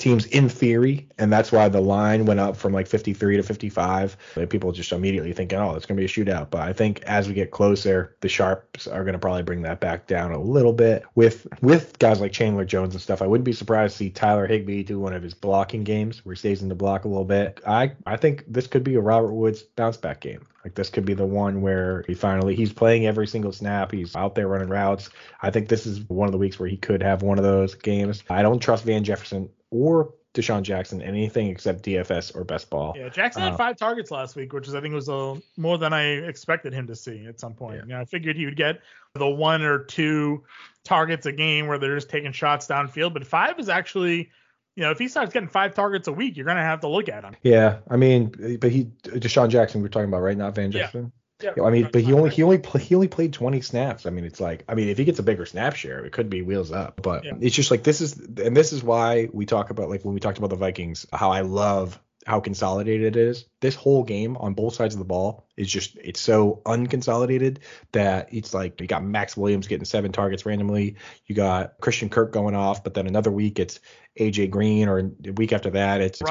teams 0.00 0.26
in 0.26 0.48
theory, 0.48 1.08
and 1.18 1.32
that's 1.32 1.52
why 1.52 1.68
the 1.68 1.80
line 1.80 2.24
went 2.26 2.40
up 2.40 2.56
from 2.56 2.72
like 2.72 2.86
53 2.86 3.36
to 3.36 3.42
55. 3.42 4.16
People 4.48 4.72
just 4.72 4.92
immediately 4.92 5.32
thinking, 5.32 5.58
oh, 5.58 5.74
it's 5.74 5.86
going 5.86 5.96
to 5.96 6.00
be 6.00 6.04
a 6.04 6.08
shootout. 6.08 6.50
But 6.50 6.62
I 6.62 6.72
think 6.72 7.02
as 7.02 7.28
we 7.28 7.34
get 7.34 7.50
closer, 7.50 8.16
the 8.20 8.28
sharps 8.28 8.86
are 8.86 9.04
going 9.04 9.12
to 9.12 9.18
probably 9.18 9.42
bring 9.42 9.62
that 9.62 9.80
back 9.80 10.06
down 10.06 10.32
a 10.32 10.40
little 10.40 10.72
bit 10.72 11.04
with 11.14 11.46
with 11.62 11.98
guys 11.98 12.20
like 12.20 12.32
Chandler 12.32 12.64
Jones 12.64 12.94
and 12.94 13.02
stuff. 13.02 13.22
I 13.22 13.26
wouldn't 13.26 13.44
be 13.44 13.52
surprised 13.52 13.92
to 13.92 13.98
see 13.98 14.10
Tyler 14.10 14.46
Higbee 14.46 14.82
do 14.82 14.98
one 14.98 15.12
of 15.12 15.22
his 15.22 15.34
blocking 15.34 15.84
games 15.84 16.24
where 16.24 16.34
he 16.34 16.38
stays 16.38 16.62
in 16.62 16.68
the 16.68 16.74
block 16.74 17.04
a 17.04 17.08
little 17.08 17.24
bit. 17.24 17.60
I 17.66 17.92
I 18.06 18.16
think 18.16 18.44
this 18.48 18.66
could 18.66 18.84
be 18.84 18.94
a 18.96 19.00
Robert 19.00 19.32
Woods 19.32 19.62
bounce 19.62 19.96
back 19.96 20.20
game. 20.20 20.46
Like 20.64 20.74
this 20.74 20.90
could 20.90 21.06
be 21.06 21.14
the 21.14 21.24
one 21.24 21.62
where 21.62 22.04
he 22.06 22.14
finally 22.14 22.54
he's 22.54 22.72
playing 22.72 23.06
every 23.06 23.26
single 23.26 23.52
snap. 23.52 23.92
He's 23.92 24.14
out 24.14 24.34
there 24.34 24.48
running 24.48 24.68
routes. 24.68 25.08
I 25.40 25.50
think 25.50 25.68
this 25.68 25.86
is 25.86 26.00
one 26.08 26.28
of 26.28 26.32
the 26.32 26.38
weeks 26.38 26.58
where 26.58 26.68
he 26.68 26.76
could 26.76 27.02
have 27.02 27.22
one 27.22 27.38
of 27.38 27.44
those 27.44 27.74
games. 27.74 28.22
I 28.28 28.42
don't 28.42 28.60
trust 28.60 28.84
Van 28.84 29.04
Jefferson 29.04 29.48
or 29.70 30.14
DeSean 30.34 30.62
Jackson 30.62 31.02
anything 31.02 31.48
except 31.48 31.82
DFS 31.82 32.36
or 32.36 32.44
best 32.44 32.70
ball. 32.70 32.94
Yeah, 32.96 33.08
Jackson 33.08 33.42
had 33.42 33.54
uh, 33.54 33.56
five 33.56 33.76
targets 33.76 34.10
last 34.10 34.36
week, 34.36 34.52
which 34.52 34.68
is 34.68 34.74
I 34.74 34.80
think 34.80 34.94
was 34.94 35.08
a, 35.08 35.40
more 35.56 35.76
than 35.76 35.92
I 35.92 36.02
expected 36.02 36.72
him 36.72 36.86
to 36.86 36.94
see 36.94 37.26
at 37.26 37.40
some 37.40 37.54
point. 37.54 37.76
Yeah. 37.76 37.82
You 37.82 37.88
know, 37.88 38.00
I 38.00 38.04
figured 38.04 38.36
he 38.36 38.44
would 38.44 38.56
get 38.56 38.80
the 39.14 39.28
one 39.28 39.62
or 39.62 39.80
two 39.80 40.44
targets 40.84 41.26
a 41.26 41.32
game 41.32 41.66
where 41.66 41.78
they're 41.78 41.96
just 41.96 42.10
taking 42.10 42.32
shots 42.32 42.68
downfield, 42.68 43.12
but 43.12 43.26
five 43.26 43.58
is 43.58 43.68
actually 43.68 44.30
you 44.76 44.84
know, 44.84 44.92
if 44.92 44.98
he 44.98 45.08
starts 45.08 45.32
getting 45.32 45.48
five 45.48 45.74
targets 45.74 46.08
a 46.08 46.12
week, 46.12 46.36
you're 46.36 46.46
gonna 46.46 46.62
have 46.62 46.80
to 46.80 46.88
look 46.88 47.08
at 47.08 47.24
him. 47.24 47.34
Yeah, 47.42 47.78
I 47.90 47.96
mean, 47.96 48.58
but 48.60 48.70
he 48.70 48.84
DeSean 49.02 49.48
Jackson 49.48 49.82
we're 49.82 49.88
talking 49.88 50.08
about 50.08 50.22
right, 50.22 50.36
not 50.36 50.54
Van 50.54 50.70
Jefferson. 50.70 51.12
Yeah. 51.42 51.52
I 51.62 51.70
mean, 51.70 51.88
but 51.92 52.02
he 52.02 52.12
only 52.12 52.30
he 52.30 52.42
only 52.42 52.58
play, 52.58 52.82
he 52.82 52.94
only 52.94 53.08
played 53.08 53.32
20 53.32 53.60
snaps. 53.60 54.06
I 54.06 54.10
mean, 54.10 54.24
it's 54.24 54.40
like 54.40 54.64
I 54.68 54.74
mean, 54.74 54.88
if 54.88 54.98
he 54.98 55.04
gets 55.04 55.18
a 55.18 55.22
bigger 55.22 55.46
snap 55.46 55.74
share, 55.74 56.04
it 56.04 56.12
could 56.12 56.30
be 56.30 56.42
wheels 56.42 56.72
up. 56.72 57.00
But 57.02 57.24
yeah. 57.24 57.32
it's 57.40 57.54
just 57.54 57.70
like 57.70 57.82
this 57.82 58.00
is 58.00 58.18
and 58.18 58.56
this 58.56 58.72
is 58.72 58.82
why 58.82 59.28
we 59.32 59.46
talk 59.46 59.70
about 59.70 59.88
like 59.88 60.04
when 60.04 60.14
we 60.14 60.20
talked 60.20 60.38
about 60.38 60.50
the 60.50 60.56
Vikings, 60.56 61.06
how 61.12 61.30
I 61.30 61.40
love 61.40 62.00
how 62.26 62.38
consolidated 62.38 63.16
it 63.16 63.20
is. 63.20 63.46
This 63.60 63.74
whole 63.74 64.04
game 64.04 64.36
on 64.36 64.54
both 64.54 64.74
sides 64.74 64.94
of 64.94 64.98
the 64.98 65.04
ball 65.06 65.46
is 65.56 65.70
just 65.70 65.96
it's 65.96 66.20
so 66.20 66.60
unconsolidated 66.66 67.58
that 67.92 68.28
it's 68.32 68.52
like 68.52 68.80
you 68.80 68.86
got 68.86 69.02
Maxx 69.02 69.36
Williams 69.36 69.66
getting 69.66 69.84
seven 69.84 70.12
targets 70.12 70.44
randomly, 70.44 70.96
you 71.26 71.34
got 71.34 71.78
Christian 71.80 72.08
Kirk 72.10 72.32
going 72.32 72.54
off, 72.54 72.84
but 72.84 72.94
then 72.94 73.06
another 73.06 73.30
week 73.30 73.58
it's 73.58 73.80
AJ 74.18 74.50
Green, 74.50 74.88
or 74.88 74.98
a 74.98 75.30
week 75.32 75.52
after 75.52 75.70
that 75.70 76.00
it's, 76.00 76.20
it's 76.20 76.30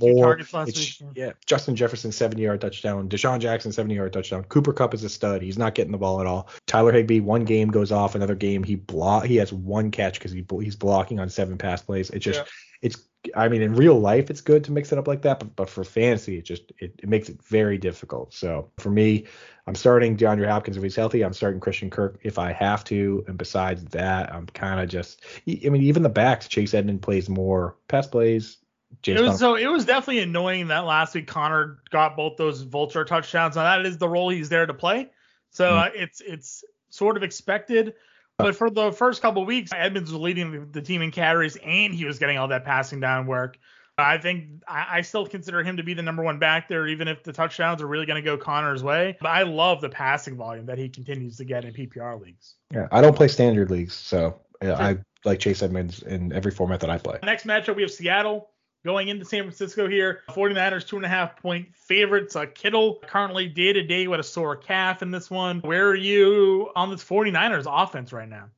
Moore. 0.00 0.36
It's, 0.68 1.02
yeah, 1.14 1.32
Justin 1.46 1.76
Jefferson 1.76 2.10
70 2.10 2.42
yard 2.42 2.60
touchdown, 2.60 3.08
DeSean 3.08 3.38
Jackson 3.38 3.72
70 3.72 3.94
yard 3.94 4.12
touchdown, 4.12 4.42
Cooper 4.44 4.72
Kupp 4.72 4.94
is 4.94 5.04
a 5.04 5.08
stud, 5.08 5.42
he's 5.42 5.58
not 5.58 5.74
getting 5.74 5.92
the 5.92 5.98
ball 5.98 6.20
at 6.20 6.26
all. 6.26 6.48
Tyler 6.66 6.92
Higbee 6.92 7.20
one 7.20 7.44
game 7.44 7.68
goes 7.68 7.92
off, 7.92 8.16
another 8.16 8.34
game 8.34 8.64
he 8.64 8.74
block 8.74 9.26
he 9.26 9.36
has 9.36 9.52
one 9.52 9.92
catch 9.92 10.18
because 10.18 10.32
he 10.32 10.44
he's 10.60 10.76
blocking 10.76 11.20
on 11.20 11.28
seven 11.28 11.56
pass 11.56 11.82
plays. 11.82 12.10
It 12.10 12.18
just 12.18 12.40
yeah. 12.40 12.46
it's 12.82 12.98
I 13.34 13.48
mean, 13.48 13.62
in 13.62 13.74
real 13.74 13.98
life, 13.98 14.30
it's 14.30 14.40
good 14.40 14.64
to 14.64 14.72
mix 14.72 14.92
it 14.92 14.98
up 14.98 15.08
like 15.08 15.22
that, 15.22 15.38
but, 15.38 15.56
but 15.56 15.70
for 15.70 15.84
fantasy, 15.84 16.38
it 16.38 16.44
just 16.44 16.72
it, 16.78 16.94
it 17.02 17.08
makes 17.08 17.28
it 17.28 17.42
very 17.42 17.78
difficult. 17.78 18.34
So 18.34 18.70
for 18.78 18.90
me, 18.90 19.24
I'm 19.66 19.74
starting 19.74 20.16
DeAndre 20.16 20.48
Hopkins 20.48 20.76
if 20.76 20.82
he's 20.82 20.96
healthy. 20.96 21.22
I'm 21.22 21.32
starting 21.32 21.60
Christian 21.60 21.90
Kirk 21.90 22.18
if 22.22 22.38
I 22.38 22.52
have 22.52 22.84
to. 22.84 23.24
And 23.26 23.38
besides 23.38 23.84
that, 23.86 24.32
I'm 24.34 24.46
kind 24.46 24.80
of 24.80 24.88
just. 24.88 25.22
I 25.46 25.68
mean, 25.68 25.82
even 25.82 26.02
the 26.02 26.08
backs, 26.08 26.48
Chase 26.48 26.74
Edmond 26.74 27.02
plays 27.02 27.28
more 27.28 27.76
pass 27.88 28.06
plays. 28.06 28.58
James 29.02 29.20
it 29.20 29.22
was 29.24 29.38
so 29.38 29.56
it 29.56 29.66
was 29.66 29.84
definitely 29.84 30.22
annoying 30.22 30.68
that 30.68 30.84
last 30.84 31.14
week 31.14 31.26
Conner 31.26 31.78
got 31.90 32.16
both 32.16 32.36
those 32.36 32.62
vulture 32.62 33.04
touchdowns. 33.04 33.56
Now 33.56 33.64
that 33.64 33.84
is 33.86 33.98
the 33.98 34.08
role 34.08 34.28
he's 34.28 34.48
there 34.48 34.66
to 34.66 34.74
play. 34.74 35.10
So 35.50 35.64
mm-hmm. 35.64 35.78
uh, 35.78 36.02
it's 36.02 36.20
it's 36.20 36.64
sort 36.90 37.16
of 37.16 37.22
expected. 37.22 37.94
But 38.38 38.56
for 38.56 38.68
the 38.68 38.90
first 38.92 39.22
couple 39.22 39.44
weeks, 39.44 39.70
Edmonds 39.74 40.10
was 40.10 40.20
leading 40.20 40.70
the 40.72 40.82
team 40.82 41.02
in 41.02 41.10
carries 41.10 41.56
and 41.56 41.94
he 41.94 42.04
was 42.04 42.18
getting 42.18 42.36
all 42.36 42.48
that 42.48 42.64
passing 42.64 43.00
down 43.00 43.26
work. 43.26 43.58
I 43.96 44.18
think 44.18 44.62
I, 44.66 44.86
I, 44.90 45.00
still 45.02 45.24
consider 45.24 45.62
him 45.62 45.76
to 45.76 45.84
be 45.84 45.94
the 45.94 46.02
number 46.02 46.24
one 46.24 46.40
back 46.40 46.68
there, 46.68 46.88
even 46.88 47.06
if 47.06 47.22
the 47.22 47.32
touchdowns 47.32 47.80
are 47.80 47.86
really 47.86 48.06
going 48.06 48.20
to 48.20 48.28
go 48.28 48.36
Conner's 48.36 48.82
way. 48.82 49.16
But 49.20 49.28
I 49.28 49.44
love 49.44 49.80
the 49.80 49.88
passing 49.88 50.36
volume 50.36 50.66
that 50.66 50.78
he 50.78 50.88
continues 50.88 51.36
to 51.36 51.44
get 51.44 51.64
in 51.64 51.72
PPR 51.72 52.20
leagues. 52.20 52.56
Yeah, 52.72 52.88
I 52.90 53.00
don't 53.00 53.14
play 53.14 53.28
standard 53.28 53.70
leagues, 53.70 53.94
so 53.94 54.40
yeah. 54.60 54.74
I 54.74 54.98
like 55.24 55.38
Chase 55.38 55.62
Edmonds 55.62 56.02
in 56.02 56.32
every 56.32 56.50
format 56.50 56.80
that 56.80 56.90
I 56.90 56.98
play. 56.98 57.20
Next 57.22 57.46
matchup, 57.46 57.76
we 57.76 57.82
have 57.82 57.92
Seattle 57.92 58.50
going 58.84 59.08
into 59.08 59.24
San 59.24 59.42
Francisco 59.42 59.88
here. 59.88 60.20
49ers 60.30 60.86
two 60.86 60.96
and 60.96 61.04
a 61.04 61.08
half 61.08 61.36
point 61.40 61.74
favorites. 61.74 62.36
Uh, 62.36 62.46
Kittle 62.46 63.00
currently 63.06 63.48
day 63.48 63.72
to 63.72 63.82
day 63.82 64.06
with 64.06 64.20
a 64.20 64.24
sore 64.24 64.56
calf 64.56 65.02
in 65.02 65.10
this 65.10 65.30
one. 65.30 65.60
Where 65.60 65.88
are 65.88 65.94
you 65.94 66.70
on 66.76 66.90
this 66.90 67.02
49ers 67.02 67.66
offense 67.66 68.12
right 68.12 68.28
now? 68.28 68.50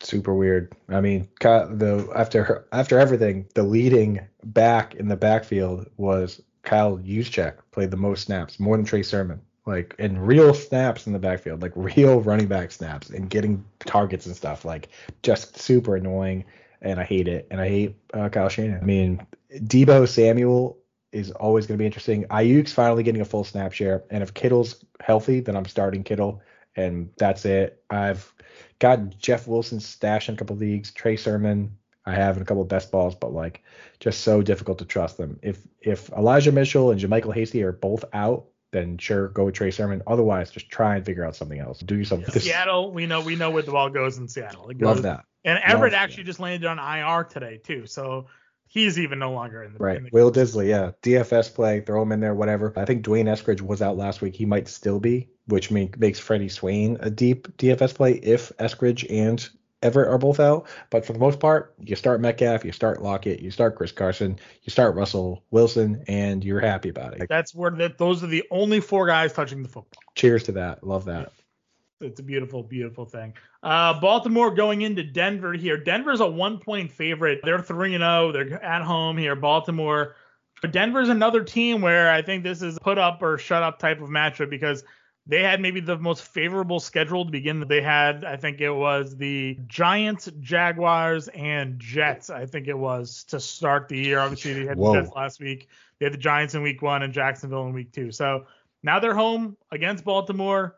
Super 0.00 0.34
weird. 0.34 0.72
I 0.88 1.00
mean, 1.00 1.28
the 1.40 2.10
after 2.16 2.66
after 2.72 2.98
everything, 2.98 3.46
the 3.54 3.62
leading 3.62 4.20
back 4.44 4.96
in 4.96 5.08
the 5.08 5.16
backfield 5.16 5.88
was 5.96 6.42
Kyle 6.62 6.98
Juszczyk. 6.98 7.54
Played 7.70 7.92
the 7.92 7.96
most 7.96 8.24
snaps, 8.24 8.58
more 8.58 8.76
than 8.76 8.84
Trey 8.84 9.02
Sermon. 9.02 9.40
Like 9.64 9.94
in 10.00 10.18
real 10.18 10.54
snaps 10.54 11.06
in 11.06 11.12
the 11.12 11.20
backfield, 11.20 11.62
like 11.62 11.72
real 11.76 12.20
running 12.20 12.48
back 12.48 12.72
snaps, 12.72 13.10
and 13.10 13.30
getting 13.30 13.64
targets 13.80 14.26
and 14.26 14.34
stuff. 14.34 14.64
Like 14.64 14.88
just 15.22 15.56
super 15.56 15.94
annoying 15.94 16.44
and 16.82 17.00
I 17.00 17.04
hate 17.04 17.28
it. 17.28 17.48
And 17.50 17.60
I 17.60 17.68
hate 17.68 17.96
uh, 18.12 18.28
Kyle 18.28 18.48
Shanahan. 18.48 18.82
I 18.82 18.84
mean, 18.84 19.26
Deebo 19.54 20.08
Samuel 20.08 20.78
is 21.12 21.30
always 21.30 21.66
going 21.66 21.78
to 21.78 21.82
be 21.82 21.86
interesting. 21.86 22.24
Aiyuk's 22.24 22.72
finally 22.72 23.02
getting 23.02 23.20
a 23.20 23.26
full 23.26 23.44
snap 23.44 23.72
share, 23.72 24.04
and 24.10 24.22
if 24.22 24.34
Kittle's 24.34 24.84
healthy, 25.00 25.40
then 25.40 25.56
I'm 25.56 25.66
starting 25.66 26.02
Kittle, 26.04 26.42
and 26.76 27.10
that's 27.18 27.44
it. 27.44 27.82
I've 27.90 28.32
got 28.78 29.18
Jeff 29.18 29.46
Wilson 29.46 29.80
stashed 29.80 30.28
in 30.28 30.34
a 30.34 30.38
couple 30.38 30.56
leagues, 30.56 30.90
Trey 30.90 31.16
Sermon. 31.16 31.76
I 32.04 32.14
have 32.14 32.36
in 32.36 32.42
a 32.42 32.46
couple 32.46 32.62
of 32.62 32.68
best 32.68 32.90
balls, 32.90 33.14
but 33.14 33.32
like 33.32 33.62
just 34.00 34.22
so 34.22 34.42
difficult 34.42 34.78
to 34.78 34.84
trust 34.84 35.18
them. 35.18 35.38
If 35.42 35.64
if 35.80 36.10
Elijah 36.10 36.50
Mitchell 36.50 36.90
and 36.90 37.00
JaMycal 37.00 37.32
Hasty 37.32 37.62
are 37.62 37.70
both 37.70 38.04
out, 38.12 38.46
then 38.72 38.98
sure 38.98 39.28
go 39.28 39.44
with 39.44 39.54
Trey 39.54 39.70
Sermon. 39.70 40.02
Otherwise, 40.06 40.50
just 40.50 40.68
try 40.68 40.96
and 40.96 41.06
figure 41.06 41.24
out 41.24 41.36
something 41.36 41.60
else. 41.60 41.78
Do 41.78 41.94
yourself. 41.94 42.22
Yeah, 42.22 42.40
Seattle, 42.40 42.90
we 42.90 43.06
know 43.06 43.20
we 43.20 43.36
know 43.36 43.50
where 43.50 43.62
the 43.62 43.70
ball 43.70 43.90
goes 43.90 44.18
in 44.18 44.26
Seattle. 44.26 44.68
It 44.70 44.78
goes, 44.78 44.86
Love 44.86 45.02
that. 45.02 45.24
And 45.44 45.58
Everett 45.64 45.94
actually 45.94 46.24
just 46.24 46.40
landed 46.40 46.66
on 46.66 46.78
IR 46.78 47.24
today 47.24 47.58
too, 47.62 47.86
so 47.86 48.26
he's 48.68 48.98
even 48.98 49.18
no 49.18 49.32
longer 49.32 49.62
in 49.62 49.72
the 49.72 49.78
right. 49.78 49.96
In 49.96 50.04
the 50.04 50.10
Will 50.12 50.30
Dissly, 50.30 50.68
yeah, 50.68 50.92
DFS 51.02 51.54
play, 51.54 51.80
throw 51.80 52.02
him 52.02 52.12
in 52.12 52.20
there, 52.20 52.34
whatever. 52.34 52.72
I 52.76 52.84
think 52.84 53.02
D'Wayne 53.02 53.26
Eskridge 53.26 53.60
was 53.60 53.82
out 53.82 53.96
last 53.96 54.22
week. 54.22 54.34
He 54.34 54.46
might 54.46 54.68
still 54.68 55.00
be, 55.00 55.28
which 55.46 55.70
make, 55.70 55.98
makes 55.98 56.18
Freddie 56.18 56.48
Swain 56.48 56.96
a 57.00 57.10
deep 57.10 57.48
DFS 57.58 57.94
play 57.94 58.12
if 58.14 58.52
Eskridge 58.58 59.04
and 59.10 59.46
Everett 59.82 60.08
are 60.08 60.18
both 60.18 60.38
out. 60.38 60.68
But 60.90 61.04
for 61.04 61.12
the 61.12 61.18
most 61.18 61.40
part, 61.40 61.74
you 61.80 61.96
start 61.96 62.20
Metcalf, 62.20 62.64
you 62.64 62.70
start 62.70 63.02
Lockett, 63.02 63.40
you 63.40 63.50
start 63.50 63.74
Chris 63.74 63.90
Carson, 63.90 64.38
you 64.62 64.70
start 64.70 64.94
Russell 64.94 65.42
Wilson, 65.50 66.04
and 66.06 66.44
you're 66.44 66.60
happy 66.60 66.88
about 66.88 67.14
it. 67.14 67.28
That's 67.28 67.52
where 67.52 67.72
that 67.72 67.98
those 67.98 68.22
are 68.22 68.28
the 68.28 68.44
only 68.52 68.80
four 68.80 69.08
guys 69.08 69.32
touching 69.32 69.64
the 69.64 69.68
football. 69.68 70.00
Cheers 70.14 70.44
to 70.44 70.52
that. 70.52 70.86
Love 70.86 71.06
that 71.06 71.32
it's 72.02 72.20
a 72.20 72.22
beautiful, 72.22 72.62
beautiful 72.62 73.04
thing. 73.04 73.32
Uh, 73.62 73.98
Baltimore 74.00 74.50
going 74.50 74.82
into 74.82 75.02
Denver 75.02 75.52
here. 75.52 75.76
Denver's 75.76 76.20
a 76.20 76.26
one 76.26 76.58
point 76.58 76.90
favorite. 76.90 77.40
They're 77.44 77.60
3 77.60 77.92
0. 77.92 78.32
They're 78.32 78.62
at 78.62 78.82
home 78.82 79.16
here. 79.16 79.36
Baltimore. 79.36 80.16
But 80.60 80.72
Denver's 80.72 81.08
another 81.08 81.42
team 81.42 81.80
where 81.80 82.10
I 82.10 82.22
think 82.22 82.44
this 82.44 82.62
is 82.62 82.78
put 82.78 82.98
up 82.98 83.20
or 83.22 83.38
shut 83.38 83.62
up 83.62 83.78
type 83.78 84.00
of 84.00 84.08
matchup 84.08 84.48
because 84.48 84.84
they 85.26 85.42
had 85.42 85.60
maybe 85.60 85.80
the 85.80 85.98
most 85.98 86.22
favorable 86.22 86.80
schedule 86.80 87.24
to 87.24 87.30
begin. 87.30 87.60
That 87.60 87.68
they 87.68 87.80
had, 87.80 88.24
I 88.24 88.36
think 88.36 88.60
it 88.60 88.70
was 88.70 89.16
the 89.16 89.58
Giants, 89.66 90.28
Jaguars, 90.40 91.28
and 91.28 91.78
Jets. 91.78 92.30
I 92.30 92.46
think 92.46 92.68
it 92.68 92.78
was 92.78 93.24
to 93.24 93.40
start 93.40 93.88
the 93.88 93.98
year. 93.98 94.18
Obviously, 94.18 94.52
they 94.52 94.66
had 94.66 94.76
Whoa. 94.76 94.92
the 94.92 95.02
Jets 95.02 95.14
last 95.14 95.40
week. 95.40 95.68
They 95.98 96.06
had 96.06 96.12
the 96.12 96.18
Giants 96.18 96.54
in 96.54 96.62
week 96.62 96.82
one 96.82 97.02
and 97.02 97.12
Jacksonville 97.12 97.66
in 97.66 97.72
week 97.72 97.92
two. 97.92 98.10
So 98.10 98.46
now 98.82 98.98
they're 98.98 99.14
home 99.14 99.56
against 99.70 100.04
Baltimore. 100.04 100.76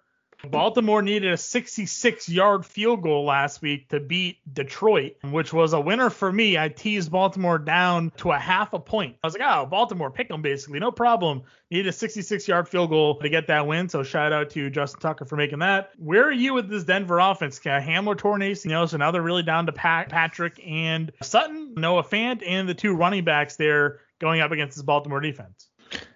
Baltimore 0.51 1.03
needed 1.03 1.33
a 1.33 1.37
66 1.37 2.29
yard 2.29 2.67
field 2.67 3.03
goal 3.03 3.25
last 3.25 3.63
week 3.63 3.89
to 3.89 4.01
beat 4.01 4.39
Detroit, 4.53 5.17
which 5.25 5.53
was 5.53 5.73
a 5.73 5.81
winner 5.81 6.11
for 6.11 6.31
me. 6.33 6.59
I 6.59 6.69
teased 6.69 7.11
Baltimore 7.11 7.59
down 7.59 8.13
to 8.19 8.33
a 8.33 8.39
half 8.39 8.73
a 8.73 8.79
point. 8.79 9.17
I 9.23 9.27
was 9.27 9.37
like, 9.37 9.49
oh, 9.49 9.67
Baltimore, 9.67 10.11
pick 10.11 10.29
them 10.29 10.43
basically, 10.43 10.81
no 10.81 10.91
problem. 10.91 11.43
Needed 11.71 11.89
a 11.89 11.93
66 11.93 12.47
yard 12.47 12.69
field 12.69 12.91
goal 12.91 13.19
to 13.21 13.29
get 13.29 13.47
that 13.49 13.67
win. 13.67 13.89
So 13.89 14.03
shout 14.03 14.33
out 14.33 14.51
to 14.51 14.71
Justin 14.71 15.01
Tucker 15.01 15.25
for 15.25 15.37
making 15.37 15.61
that. 15.61 15.91
Where 15.99 16.25
are 16.25 16.33
you 16.33 16.55
with 16.55 16.69
this 16.69 16.85
Denver 16.85 17.19
offense? 17.19 17.59
Hamler 17.65 18.17
torn 18.17 18.41
ACL, 18.41 18.89
so 18.89 18.97
now 18.97 19.11
they're 19.11 19.23
really 19.23 19.43
down 19.43 19.67
to 19.67 19.73
Pat, 19.73 20.09
Patrick 20.09 20.61
and 20.67 21.13
Sutton, 21.23 21.75
Noah 21.77 22.05
Fant, 22.05 22.43
and 22.47 22.69
the 22.69 22.75
two 22.75 22.95
running 22.95 23.25
backs 23.25 23.57
there 23.57 24.01
going 24.21 24.41
up 24.41 24.53
against 24.53 24.77
this 24.77 24.83
Baltimore 24.83 25.21
defense. 25.21 25.69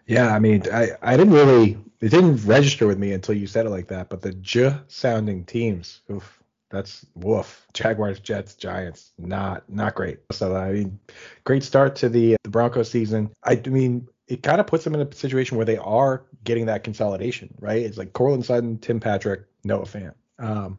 Yeah, 0.07 0.35
I 0.35 0.39
mean, 0.39 0.63
I, 0.73 0.91
I 1.03 1.17
didn't 1.17 1.35
really, 1.35 1.79
it 2.01 2.09
didn't 2.09 2.45
register 2.47 2.87
with 2.87 2.99
me 2.99 3.13
until 3.13 3.35
you 3.35 3.47
said 3.47 3.67
it 3.67 3.71
like 3.71 3.89
that. 3.89 4.09
But 4.09 4.23
the 4.23 4.33
J 4.33 4.75
sounding 4.89 5.45
teams, 5.45 6.01
oof, 6.11 6.43
that's 6.71 7.07
woof. 7.15 7.67
Jaguars, 7.73 8.21
Jets, 8.21 8.55
Giants, 8.55 9.13
not 9.19 9.69
not 9.71 9.95
great. 9.95 10.21
So 10.33 10.57
I 10.57 10.73
mean, 10.73 10.99
great 11.45 11.63
start 11.63 11.97
to 11.97 12.09
the 12.09 12.37
the 12.43 12.51
Broncos 12.51 12.91
season. 12.91 13.31
I 13.45 13.57
mean, 13.67 14.09
it 14.27 14.43
kind 14.43 14.61
of 14.61 14.67
puts 14.67 14.85
them 14.85 14.95
in 14.95 15.01
a 15.01 15.13
situation 15.15 15.57
where 15.57 15.67
they 15.67 15.79
are 15.79 16.25
getting 16.45 16.67
that 16.67 16.85
consolidation, 16.85 17.55
right? 17.61 17.83
It's 17.83 17.99
like 17.99 18.13
Courtland 18.13 18.45
Sutton, 18.45 18.79
Tim 18.79 19.01
Patrick, 19.01 19.43
Noah 19.65 19.85
Fant. 19.85 20.15
Um, 20.39 20.79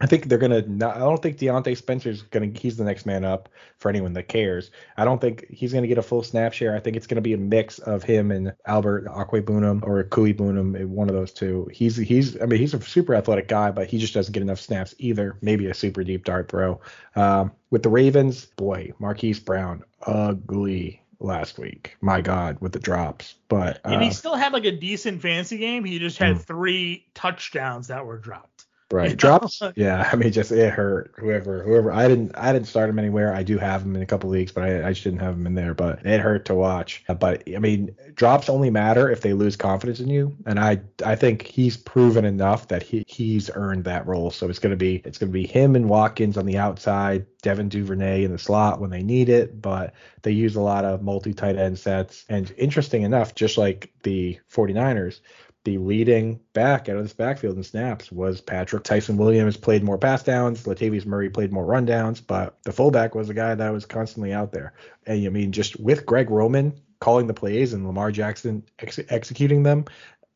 I 0.00 0.06
think 0.06 0.28
they're 0.28 0.38
gonna. 0.38 0.62
Not, 0.62 0.96
I 0.96 1.00
don't 1.00 1.20
think 1.20 1.38
Diontae 1.38 1.76
Spencer's 1.76 2.22
gonna. 2.22 2.50
He's 2.54 2.76
the 2.76 2.84
next 2.84 3.04
man 3.04 3.24
up 3.24 3.48
for 3.78 3.88
anyone 3.88 4.12
that 4.12 4.28
cares. 4.28 4.70
I 4.96 5.04
don't 5.04 5.20
think 5.20 5.46
he's 5.50 5.72
gonna 5.72 5.88
get 5.88 5.98
a 5.98 6.02
full 6.02 6.22
snap 6.22 6.52
share. 6.52 6.76
I 6.76 6.80
think 6.80 6.96
it's 6.96 7.08
gonna 7.08 7.20
be 7.20 7.32
a 7.32 7.38
mix 7.38 7.80
of 7.80 8.04
him 8.04 8.30
and 8.30 8.54
Albert 8.64 9.06
Okwuegbunam 9.06 9.82
or 9.82 10.04
Okwuegbunam, 10.04 10.86
one 10.86 11.08
of 11.08 11.16
those 11.16 11.32
two. 11.32 11.68
He's 11.72 11.96
he's. 11.96 12.40
I 12.40 12.46
mean, 12.46 12.60
he's 12.60 12.74
a 12.74 12.80
super 12.80 13.14
athletic 13.14 13.48
guy, 13.48 13.72
but 13.72 13.88
he 13.88 13.98
just 13.98 14.14
doesn't 14.14 14.32
get 14.32 14.42
enough 14.42 14.60
snaps 14.60 14.94
either. 14.98 15.36
Maybe 15.40 15.66
a 15.66 15.74
super 15.74 16.04
deep 16.04 16.24
dart 16.24 16.48
throw. 16.48 16.80
Um, 17.16 17.50
with 17.70 17.82
the 17.82 17.88
Ravens, 17.88 18.44
boy, 18.44 18.92
Marquise 19.00 19.40
Brown, 19.40 19.82
ugly 20.02 21.02
last 21.18 21.58
week. 21.58 21.96
My 22.00 22.20
God, 22.20 22.58
with 22.60 22.72
the 22.72 22.78
drops. 22.78 23.34
But 23.48 23.78
uh, 23.78 23.90
and 23.90 24.02
he 24.02 24.10
uh, 24.10 24.12
still 24.12 24.36
had 24.36 24.52
like 24.52 24.64
a 24.64 24.72
decent 24.72 25.22
fancy 25.22 25.58
game. 25.58 25.84
He 25.84 25.98
just 25.98 26.18
had 26.18 26.36
mm. 26.36 26.44
three 26.44 27.06
touchdowns 27.14 27.88
that 27.88 28.06
were 28.06 28.18
dropped. 28.18 28.57
Right. 28.90 29.16
Drops. 29.16 29.60
Oh. 29.60 29.72
yeah. 29.76 30.08
I 30.10 30.16
mean, 30.16 30.32
just 30.32 30.50
it 30.50 30.72
hurt. 30.72 31.12
Whoever, 31.18 31.62
whoever. 31.62 31.92
I 31.92 32.08
didn't, 32.08 32.32
I 32.36 32.52
didn't 32.52 32.68
start 32.68 32.88
him 32.88 32.98
anywhere. 32.98 33.34
I 33.34 33.42
do 33.42 33.58
have 33.58 33.82
him 33.82 33.94
in 33.94 34.02
a 34.02 34.06
couple 34.06 34.30
leagues, 34.30 34.52
but 34.52 34.64
I, 34.64 34.88
I 34.88 34.92
just 34.92 35.04
didn't 35.04 35.20
have 35.20 35.34
him 35.34 35.46
in 35.46 35.54
there. 35.54 35.74
But 35.74 36.06
it 36.06 36.20
hurt 36.20 36.46
to 36.46 36.54
watch. 36.54 37.04
But 37.18 37.42
I 37.54 37.58
mean, 37.58 37.94
drops 38.14 38.48
only 38.48 38.70
matter 38.70 39.10
if 39.10 39.20
they 39.20 39.34
lose 39.34 39.56
confidence 39.56 40.00
in 40.00 40.08
you, 40.08 40.34
and 40.46 40.58
I, 40.58 40.80
I 41.04 41.16
think 41.16 41.42
he's 41.42 41.76
proven 41.76 42.24
enough 42.24 42.68
that 42.68 42.82
he, 42.82 43.04
he's 43.06 43.50
earned 43.54 43.84
that 43.84 44.06
role. 44.06 44.30
So 44.30 44.48
it's 44.48 44.58
gonna 44.58 44.76
be, 44.76 45.02
it's 45.04 45.18
gonna 45.18 45.32
be 45.32 45.46
him 45.46 45.76
and 45.76 45.88
Watkins 45.88 46.38
on 46.38 46.46
the 46.46 46.56
outside, 46.58 47.26
Devin 47.42 47.68
Duvernay 47.68 48.24
in 48.24 48.32
the 48.32 48.38
slot 48.38 48.80
when 48.80 48.90
they 48.90 49.02
need 49.02 49.28
it, 49.28 49.60
but 49.60 49.92
they 50.22 50.32
use 50.32 50.56
a 50.56 50.60
lot 50.60 50.84
of 50.84 51.02
multi 51.02 51.34
tight 51.34 51.56
end 51.56 51.78
sets. 51.78 52.24
And 52.28 52.52
interesting 52.56 53.02
enough, 53.02 53.34
just 53.34 53.58
like 53.58 53.92
the 54.02 54.38
49ers 54.50 55.20
the 55.68 55.76
leading 55.76 56.40
back 56.54 56.88
out 56.88 56.96
of 56.96 57.02
this 57.02 57.12
backfield 57.12 57.54
in 57.58 57.62
snaps 57.62 58.10
was 58.10 58.40
Patrick 58.40 58.84
Ty'Son 58.84 59.18
Williams 59.18 59.58
played 59.58 59.82
more 59.82 59.98
pass 59.98 60.22
downs, 60.22 60.62
Latavius 60.62 61.04
Murray 61.04 61.28
played 61.28 61.52
more 61.52 61.66
rundowns, 61.66 62.22
but 62.26 62.56
the 62.62 62.72
fullback 62.72 63.14
was 63.14 63.28
the 63.28 63.34
guy 63.34 63.54
that 63.54 63.70
was 63.70 63.84
constantly 63.84 64.32
out 64.32 64.50
there. 64.50 64.72
And 65.06 65.26
I 65.26 65.28
mean, 65.28 65.52
just 65.52 65.78
with 65.78 66.06
Greg 66.06 66.30
Roman 66.30 66.72
calling 67.00 67.26
the 67.26 67.34
plays 67.34 67.74
and 67.74 67.86
Lamar 67.86 68.10
Jackson 68.10 68.64
ex- 68.78 68.98
executing 69.10 69.62
them, 69.62 69.84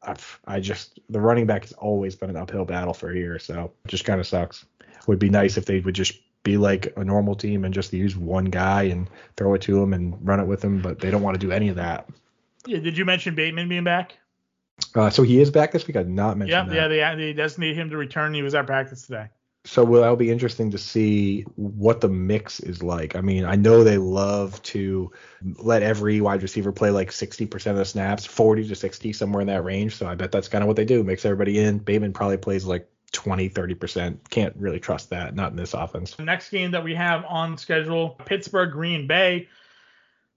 I've, 0.03 0.39
I 0.47 0.61
just 0.61 1.01
the 1.09 1.21
running 1.21 1.47
back 1.47 1.63
has 1.63 1.73
always 1.73 2.15
been 2.15 2.29
an 2.29 2.37
uphill 2.37 2.67
battle 2.67 2.93
for 2.93 3.11
here, 3.11 3.39
so 3.39 3.73
just 3.87 4.05
kind 4.05 4.21
of 4.21 4.27
sucks. 4.27 4.67
Would 5.07 5.19
be 5.19 5.31
nice 5.31 5.57
if 5.57 5.65
they 5.65 5.81
would 5.81 5.95
just 5.95 6.13
be 6.43 6.59
like 6.59 6.93
a 6.99 7.05
normal 7.05 7.37
team 7.37 7.65
and 7.65 7.73
just 7.73 7.91
use 7.95 8.19
one 8.19 8.45
guy 8.45 8.83
and 8.83 9.09
throw 9.39 9.55
it 9.55 9.63
to 9.63 9.83
him 9.83 9.95
and 9.95 10.15
run 10.21 10.41
it 10.41 10.47
with 10.47 10.63
him, 10.63 10.83
but 10.83 10.99
they 10.99 11.11
don't 11.11 11.23
want 11.23 11.41
to 11.41 11.47
do 11.47 11.53
any 11.53 11.71
of 11.71 11.77
that. 11.77 12.11
Yeah, 12.67 12.81
did 12.81 12.99
you 12.99 13.07
mention 13.07 13.35
Bateman 13.35 13.71
being 13.71 13.85
back? 13.85 14.19
Uh, 14.95 15.11
so 15.11 15.23
he 15.23 15.41
is 15.41 15.51
back 15.51 15.73
this 15.73 15.87
week. 15.87 15.97
I 15.97 16.03
did 16.03 16.11
not 16.11 16.37
mention 16.37 16.53
yeah, 16.53 16.65
that. 16.65 16.95
Yeah, 16.95 17.15
they, 17.15 17.27
they 17.27 17.33
does 17.33 17.59
need 17.59 17.77
him 17.77 17.91
to 17.91 17.97
return. 17.97 18.35
He 18.35 18.43
was 18.43 18.55
at 18.55 18.67
practice 18.67 19.07
today. 19.07 19.29
So 19.65 19.85
will 19.85 20.01
that'll 20.01 20.17
be 20.17 20.31
interesting 20.31 20.73
to 20.73 20.79
see 20.79 21.43
what 21.55 22.01
the 22.01 22.09
mix 22.09 22.59
is 22.59 22.83
like. 22.83 23.15
I 23.15 23.21
mean, 23.21 23.45
I 23.45 23.55
know 23.55 23.85
they 23.85 23.97
love 23.97 24.61
to 24.65 25.13
let 25.41 25.85
every 25.85 26.21
wide 26.21 26.43
receiver 26.43 26.73
play 26.73 26.91
like 26.91 27.11
60% 27.11 27.71
of 27.71 27.77
the 27.77 27.85
snaps, 27.85 28.27
40 28.27 28.67
to 28.69 28.75
60, 28.75 29.13
somewhere 29.13 29.41
in 29.41 29.47
that 29.47 29.63
range. 29.63 29.95
So 29.95 30.09
I 30.09 30.17
bet 30.17 30.33
that's 30.33 30.49
kind 30.49 30.63
of 30.65 30.69
what 30.69 30.77
they 30.77 30.85
do. 30.85 31.05
Mix 31.05 31.25
everybody 31.25 31.61
in. 31.61 31.79
Bateman 31.79 32.13
probably 32.13 32.39
plays 32.39 32.65
like 32.65 32.89
20, 33.13 33.51
30%. 33.51 34.19
Can't 34.31 34.57
really 34.57 34.81
trust 34.81 35.11
that. 35.11 35.37
Not 35.37 35.53
in 35.53 35.57
this 35.57 35.75
offense. 35.75 36.15
The 36.17 36.25
next 36.25 36.51
game 36.51 36.73
that 36.73 36.83
we 36.83 36.97
have 36.97 37.25
on 37.27 37.57
schedule, 37.57 38.11
Pittsburgh 38.25 38.73
Green 38.73 39.07
Bay. 39.07 39.49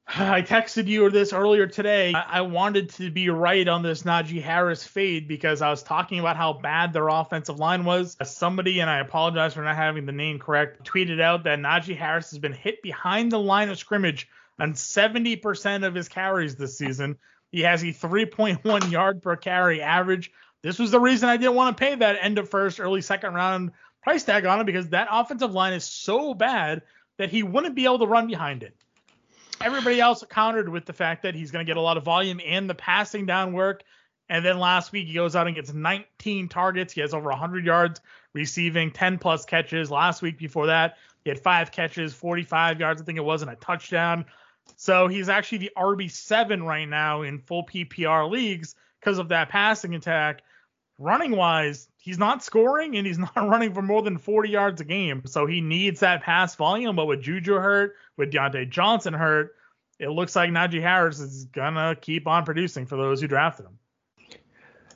I 0.08 0.43
texted 0.43 0.88
you 0.88 1.10
this 1.10 1.34
earlier 1.34 1.66
today. 1.66 2.14
I 2.14 2.41
wanted 2.41 2.89
to 2.91 3.10
be 3.10 3.30
right 3.30 3.68
on 3.68 3.82
this 3.82 4.03
Najee 4.03 4.41
Harris 4.41 4.84
fade 4.84 5.28
because 5.28 5.64
I 5.64 5.70
was 5.70 5.82
talking 5.82 6.20
about 6.20 6.38
how 6.38 6.53
bad 6.53 6.93
their 6.93 7.08
offensive 7.08 7.60
line 7.60 7.86
was. 7.86 8.16
Somebody, 8.24 8.80
and 8.82 8.89
I 8.89 8.99
apologize 8.99 9.56
for 9.56 9.64
not 9.64 9.76
having 9.76 10.06
the 10.06 10.12
name 10.12 10.38
correct, 10.38 10.88
tweeted 10.88 11.20
out 11.20 11.43
that 11.45 11.60
Najee 11.60 11.97
Harris 11.97 12.30
has 12.30 12.39
been 12.39 12.53
hit 12.53 12.84
behind 12.84 13.32
the 13.32 13.39
line 13.39 13.70
of 13.70 13.80
scrimmage 13.80 14.30
on 14.60 14.74
70% 14.74 15.86
of 15.86 15.95
his 15.95 16.08
carries 16.08 16.56
this 16.56 16.78
season. 16.78 17.18
He 17.51 17.62
has 17.62 17.82
a 17.82 17.88
3.1 17.88 18.91
yard 18.91 19.24
per 19.24 19.36
carry 19.36 19.82
average. 19.82 20.32
This 20.62 20.78
was 20.78 20.91
the 20.91 20.99
reason 20.99 21.30
I 21.30 21.38
didn't 21.38 21.56
want 21.56 21.76
to 21.76 21.84
pay 21.84 21.95
that 21.95 22.20
end 22.22 22.38
of 22.38 22.49
first, 22.49 22.80
early 22.80 23.01
second 23.01 23.34
round 23.34 23.72
price 24.03 24.24
tag 24.24 24.45
on 24.45 24.60
him 24.60 24.66
because 24.68 24.89
that 24.89 25.08
offensive 25.12 25.51
line 25.51 25.74
is 25.74 25.84
so 25.84 26.36
bad 26.36 26.84
that 27.18 27.32
he 27.32 27.43
wouldn't 27.43 27.76
be 27.76 27.86
able 27.86 27.99
to 27.99 28.08
run 28.08 28.28
behind 28.28 28.62
it 28.62 28.76
everybody 29.62 29.99
else 29.99 30.24
countered 30.30 30.70
with 30.70 30.86
the 30.86 30.93
fact 30.93 31.24
that 31.24 31.36
he's 31.36 31.51
going 31.51 31.66
to 31.66 31.70
get 31.70 31.78
a 31.78 31.82
lot 31.82 31.97
of 31.97 32.03
volume 32.03 32.39
and 32.45 32.70
the 32.70 32.76
passing 32.76 33.26
down 33.26 33.53
work. 33.53 33.84
And 34.30 34.43
then 34.43 34.60
last 34.60 34.91
week 34.91 35.08
he 35.08 35.14
goes 35.14 35.36
out 35.36 35.47
and 35.47 35.56
gets 35.56 35.74
19 35.74 36.49
targets. 36.49 36.93
He 36.93 37.01
has 37.01 37.14
over 37.14 37.30
100 37.30 37.66
yards 37.66 38.01
receiving, 38.34 38.91
10 38.91 39.20
plus 39.20 39.45
catches. 39.45 39.91
Last 39.91 40.22
week 40.22 40.38
before 40.38 40.68
that, 40.68 40.97
he 41.24 41.30
had 41.30 41.39
five 41.39 41.72
catches, 41.72 42.14
45 42.14 42.80
yards. 42.80 43.01
I 43.01 43.06
think 43.06 43.18
it 43.18 43.26
was, 43.26 43.41
and 43.41 43.51
a 43.51 43.56
touchdown. 43.56 44.26
So 44.78 45.08
he's 45.08 45.30
actually 45.30 45.60
the 45.60 45.72
RB7 45.78 46.64
right 46.64 46.89
now 46.89 47.22
in 47.22 47.39
full 47.39 47.66
PPR 47.66 48.30
leagues 48.30 48.76
because 48.99 49.20
of 49.20 49.30
that 49.30 49.49
passing 49.49 49.93
attack. 49.93 50.41
Running 50.98 51.32
wise, 51.32 51.88
he's 51.98 52.18
not 52.18 52.43
scoring 52.43 52.96
and 52.96 53.06
he's 53.06 53.18
not 53.36 53.36
running 53.36 53.74
for 53.74 53.82
more 53.82 54.02
than 54.02 54.18
40 54.18 54.50
yards 54.50 54.82
a 54.82 54.86
game. 54.86 55.24
So 55.26 55.46
he 55.46 55.62
needs 55.62 56.00
that 56.02 56.24
pass 56.24 56.56
volume. 56.56 56.96
But 56.96 57.06
with 57.06 57.22
Juju 57.22 57.56
hurt, 57.56 57.96
with 58.18 58.32
Diontae 58.32 58.70
Johnson 58.70 59.14
hurt, 59.14 59.56
it 60.00 60.10
looks 60.10 60.36
like 60.36 60.50
Najee 60.50 60.82
Harris 60.82 61.20
is 61.20 61.46
gonna 61.46 61.96
keep 62.00 62.28
on 62.28 62.43
producing 62.43 62.86
for 62.86 62.98
those 62.98 63.22
who 63.22 63.28
drafted 63.28 63.66
him. 63.66 63.80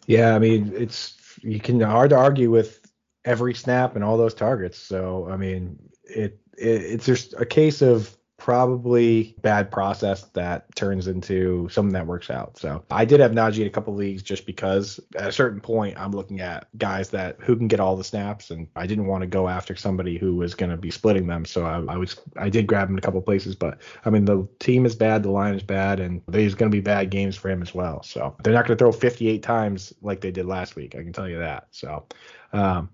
Yeah, 0.07 0.35
I 0.35 0.39
mean 0.39 0.73
it's 0.75 1.15
you 1.41 1.59
can 1.59 1.79
hard 1.79 2.09
to 2.09 2.17
argue 2.17 2.51
with 2.51 2.81
every 3.23 3.53
snap 3.53 3.95
and 3.95 4.03
all 4.03 4.17
those 4.17 4.33
targets. 4.33 4.77
So 4.77 5.27
I 5.29 5.37
mean 5.37 5.79
it, 6.03 6.39
it 6.57 6.81
it's 6.81 7.05
just 7.05 7.33
a 7.33 7.45
case 7.45 7.81
of 7.81 8.15
probably 8.49 9.35
bad 9.43 9.69
process 9.69 10.23
that 10.33 10.75
turns 10.75 11.07
into 11.07 11.69
something 11.69 11.93
that 11.93 12.07
works 12.07 12.31
out. 12.31 12.57
So 12.57 12.83
I 12.89 13.05
did 13.05 13.19
have 13.19 13.31
Najee 13.31 13.61
in 13.61 13.67
a 13.67 13.69
couple 13.69 13.93
of 13.93 13.99
leagues 13.99 14.23
just 14.23 14.47
because 14.47 14.99
at 15.15 15.27
a 15.27 15.31
certain 15.31 15.61
point 15.61 15.99
I'm 15.99 16.09
looking 16.09 16.39
at 16.39 16.67
guys 16.75 17.11
that 17.11 17.37
who 17.41 17.55
can 17.55 17.67
get 17.67 17.79
all 17.79 17.95
the 17.95 18.03
snaps 18.03 18.49
and 18.49 18.65
I 18.75 18.87
didn't 18.87 19.05
want 19.05 19.21
to 19.21 19.27
go 19.27 19.47
after 19.47 19.75
somebody 19.75 20.17
who 20.17 20.35
was 20.35 20.55
going 20.55 20.71
to 20.71 20.77
be 20.77 20.89
splitting 20.89 21.27
them. 21.27 21.45
So 21.45 21.63
I, 21.63 21.93
I, 21.93 21.97
was 21.97 22.19
I 22.37 22.49
did 22.49 22.65
grab 22.65 22.87
him 22.87 22.95
in 22.95 22.97
a 22.97 23.03
couple 23.03 23.21
places, 23.21 23.53
but 23.53 23.81
I 24.03 24.09
mean 24.09 24.25
the 24.25 24.47
team 24.57 24.83
is 24.87 24.95
bad, 24.95 25.21
the 25.21 25.29
line 25.29 25.53
is 25.53 25.61
bad, 25.61 25.99
and 25.99 26.19
there's 26.27 26.55
going 26.55 26.71
to 26.71 26.75
be 26.75 26.81
bad 26.81 27.11
games 27.11 27.35
for 27.35 27.51
him 27.51 27.61
as 27.61 27.75
well. 27.75 28.01
So 28.01 28.35
they're 28.43 28.55
not 28.55 28.65
going 28.65 28.79
to 28.79 28.81
throw 28.81 28.91
58 28.91 29.43
times 29.43 29.93
like 30.01 30.21
they 30.21 30.31
did 30.31 30.47
last 30.47 30.75
week. 30.75 30.95
I 30.95 31.03
can 31.03 31.13
tell 31.13 31.29
you 31.29 31.37
that. 31.37 31.67
So 31.69 32.07
um, 32.51 32.89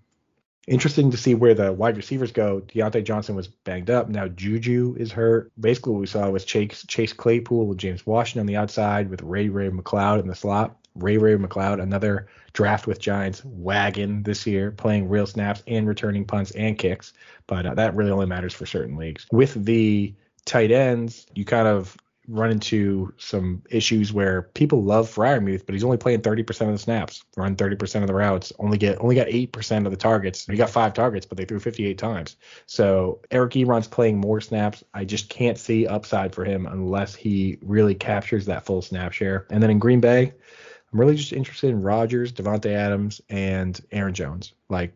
Interesting 0.68 1.12
to 1.12 1.18
see 1.18 1.36
where 1.36 1.54
the 1.54 1.72
wide 1.72 1.98
receivers 1.98 2.32
go. 2.32 2.62
Diontae 2.62 3.04
Johnson 3.04 3.36
was 3.36 3.48
banged 3.48 3.90
up. 3.90 4.10
Now 4.10 4.28
Juju 4.28 4.96
is 4.98 5.12
hurt. 5.12 5.52
Basically, 5.60 5.94
what 5.94 6.00
we 6.00 6.08
saw 6.08 6.30
was 6.30 6.44
Chase, 6.44 6.84
Chase 6.88 7.14
Claypool 7.14 7.68
with 7.68 7.78
James 7.78 8.06
Washington 8.06 8.42
on 8.42 8.46
the 8.48 8.56
outside 8.56 9.10
with 9.10 9.22
Ray 9.22 9.50
Ray 9.50 9.70
McCloud 9.70 10.20
in 10.20 10.28
the 10.28 10.36
slot. 10.36 10.76
Ray 10.96 11.18
Ray 11.18 11.36
McCloud, 11.36 11.82
another 11.82 12.28
draft 12.54 12.88
with 12.88 13.00
Giants 13.00 13.44
wagon 13.44 14.24
this 14.24 14.48
year, 14.48 14.72
playing 14.72 15.10
real 15.10 15.28
snaps 15.28 15.62
and 15.68 15.88
returning 15.88 16.26
punts 16.26 16.52
and 16.52 16.78
kicks. 16.78 17.14
But 17.48 17.66
uh, 17.66 17.74
that 17.76 17.96
really 17.96 18.12
only 18.12 18.26
matters 18.26 18.54
for 18.54 18.66
certain 18.66 18.96
leagues. 18.96 19.28
With 19.32 19.66
the 19.66 20.16
tight 20.46 20.72
ends, 20.72 21.28
you 21.36 21.46
kind 21.46 21.68
of 21.68 21.98
run 22.28 22.52
into 22.52 23.14
some 23.18 23.62
issues 23.70 24.12
where 24.14 24.44
people 24.54 24.84
love 24.84 25.14
Freiermuth, 25.14 25.66
but 25.66 25.74
he's 25.74 25.84
only 25.84 25.98
playing 25.98 26.22
30% 26.22 26.62
of 26.68 26.72
the 26.72 26.78
snaps, 26.78 27.24
run 27.36 27.56
30% 27.56 28.02
of 28.02 28.08
the 28.08 28.14
routes, 28.14 28.52
only 28.60 28.78
get 28.78 29.00
only 29.02 29.16
got 29.16 29.28
8% 29.28 29.86
of 29.86 29.92
the 29.92 29.98
targets. 29.98 30.46
He 30.46 30.56
got 30.56 30.70
five 30.70 30.94
targets, 30.94 31.26
but 31.26 31.38
they 31.38 31.46
threw 31.46 31.60
58 31.60 31.98
times. 31.98 32.38
So 32.66 33.22
Eric 33.32 33.54
Ebron's 33.54 33.88
playing 33.88 34.18
more 34.18 34.42
snaps. 34.42 34.84
I 34.94 35.06
just 35.06 35.30
can't 35.30 35.58
see 35.58 35.88
upside 35.88 36.34
for 36.34 36.44
him 36.44 36.66
unless 36.66 37.16
he 37.16 37.58
really 37.62 37.96
captures 37.96 38.46
that 38.46 38.66
full 38.66 38.82
snap 38.82 39.12
share. 39.12 39.46
And 39.50 39.62
then 39.62 39.70
in 39.70 39.80
Green 39.80 40.00
Bay, 40.00 40.34
I'm 40.92 41.00
really 41.00 41.16
just 41.16 41.34
interested 41.34 41.70
in 41.70 41.82
Rodgers, 41.82 42.32
Davante 42.32 42.72
Adams, 42.72 43.22
and 43.30 43.80
Aaron 43.92 44.14
Jones. 44.14 44.54
Like 44.70 44.94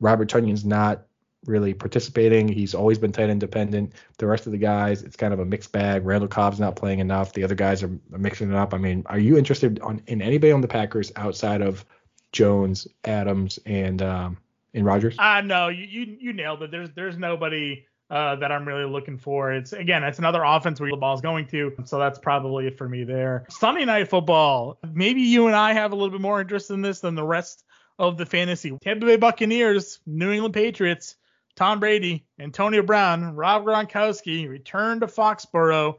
Robert 0.00 0.28
Tonyan's 0.28 0.64
not 0.64 1.06
really 1.46 1.74
participating. 1.74 2.48
He's 2.48 2.74
always 2.74 2.98
been 2.98 3.12
tight 3.12 3.30
end 3.30 3.40
dependent. 3.40 3.94
The 4.18 4.26
rest 4.26 4.46
of 4.46 4.52
the 4.52 4.58
guys, 4.58 5.02
it's 5.02 5.16
kind 5.16 5.34
of 5.34 5.40
a 5.40 5.44
mixed 5.44 5.72
bag. 5.72 6.04
Randall 6.04 6.28
Cobb's 6.28 6.60
not 6.60 6.76
playing 6.76 7.00
enough. 7.00 7.32
The 7.32 7.44
other 7.44 7.54
guys 7.54 7.82
are 7.82 7.90
mixing 8.10 8.50
it 8.50 8.56
up. 8.56 8.74
I 8.74 8.78
mean, 8.78 9.02
are 9.06 9.18
you 9.18 9.36
interested 9.36 9.80
on, 9.80 10.02
in 10.06 10.22
anybody 10.22 10.52
on 10.52 10.60
the 10.60 10.68
Packers 10.68 11.10
outside 11.16 11.62
of 11.62 11.84
Jones, 12.32 12.86
Adams, 13.04 13.58
and 13.66 14.00
um, 14.02 14.38
and 14.74 14.84
Rodgers? 14.84 15.16
Uh 15.18 15.40
no, 15.42 15.68
you, 15.68 15.84
you 15.84 16.16
you 16.20 16.32
nailed 16.32 16.62
it. 16.62 16.70
There's 16.70 16.90
there's 16.94 17.18
nobody 17.18 17.86
uh, 18.12 18.36
that 18.36 18.52
I'm 18.52 18.68
really 18.68 18.84
looking 18.84 19.18
for. 19.18 19.52
It's 19.52 19.72
again, 19.72 20.04
it's 20.04 20.18
another 20.18 20.42
offense 20.42 20.80
where 20.80 20.90
the 20.90 20.96
ball's 20.96 21.22
going 21.22 21.46
to, 21.48 21.72
so 21.84 21.98
that's 21.98 22.18
probably 22.18 22.66
it 22.66 22.76
for 22.76 22.88
me 22.88 23.04
there. 23.04 23.46
Sunday 23.48 23.84
night 23.84 24.08
football. 24.08 24.78
Maybe 24.92 25.22
you 25.22 25.46
and 25.46 25.56
I 25.56 25.72
have 25.72 25.92
a 25.92 25.94
little 25.94 26.10
bit 26.10 26.20
more 26.20 26.40
interest 26.40 26.70
in 26.70 26.82
this 26.82 27.00
than 27.00 27.14
the 27.14 27.24
rest 27.24 27.64
of 27.98 28.18
the 28.18 28.26
fantasy. 28.26 28.76
Tampa 28.82 29.06
Bay 29.06 29.16
Buccaneers, 29.16 30.00
New 30.06 30.30
England 30.30 30.54
Patriots. 30.54 31.16
Tom 31.56 31.80
Brady, 31.80 32.24
Antonio 32.38 32.82
Brown, 32.82 33.34
Rob 33.34 33.64
Gronkowski 33.64 34.48
return 34.48 35.00
to 35.00 35.06
Foxborough 35.06 35.98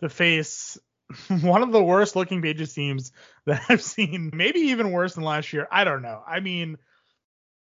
to 0.00 0.08
face 0.08 0.78
one 1.42 1.62
of 1.62 1.72
the 1.72 1.82
worst 1.82 2.16
looking 2.16 2.42
Patriots 2.42 2.74
teams 2.74 3.12
that 3.46 3.62
I've 3.68 3.82
seen. 3.82 4.30
Maybe 4.34 4.60
even 4.60 4.90
worse 4.92 5.14
than 5.14 5.24
last 5.24 5.52
year. 5.52 5.68
I 5.70 5.84
don't 5.84 6.02
know. 6.02 6.22
I 6.26 6.40
mean, 6.40 6.78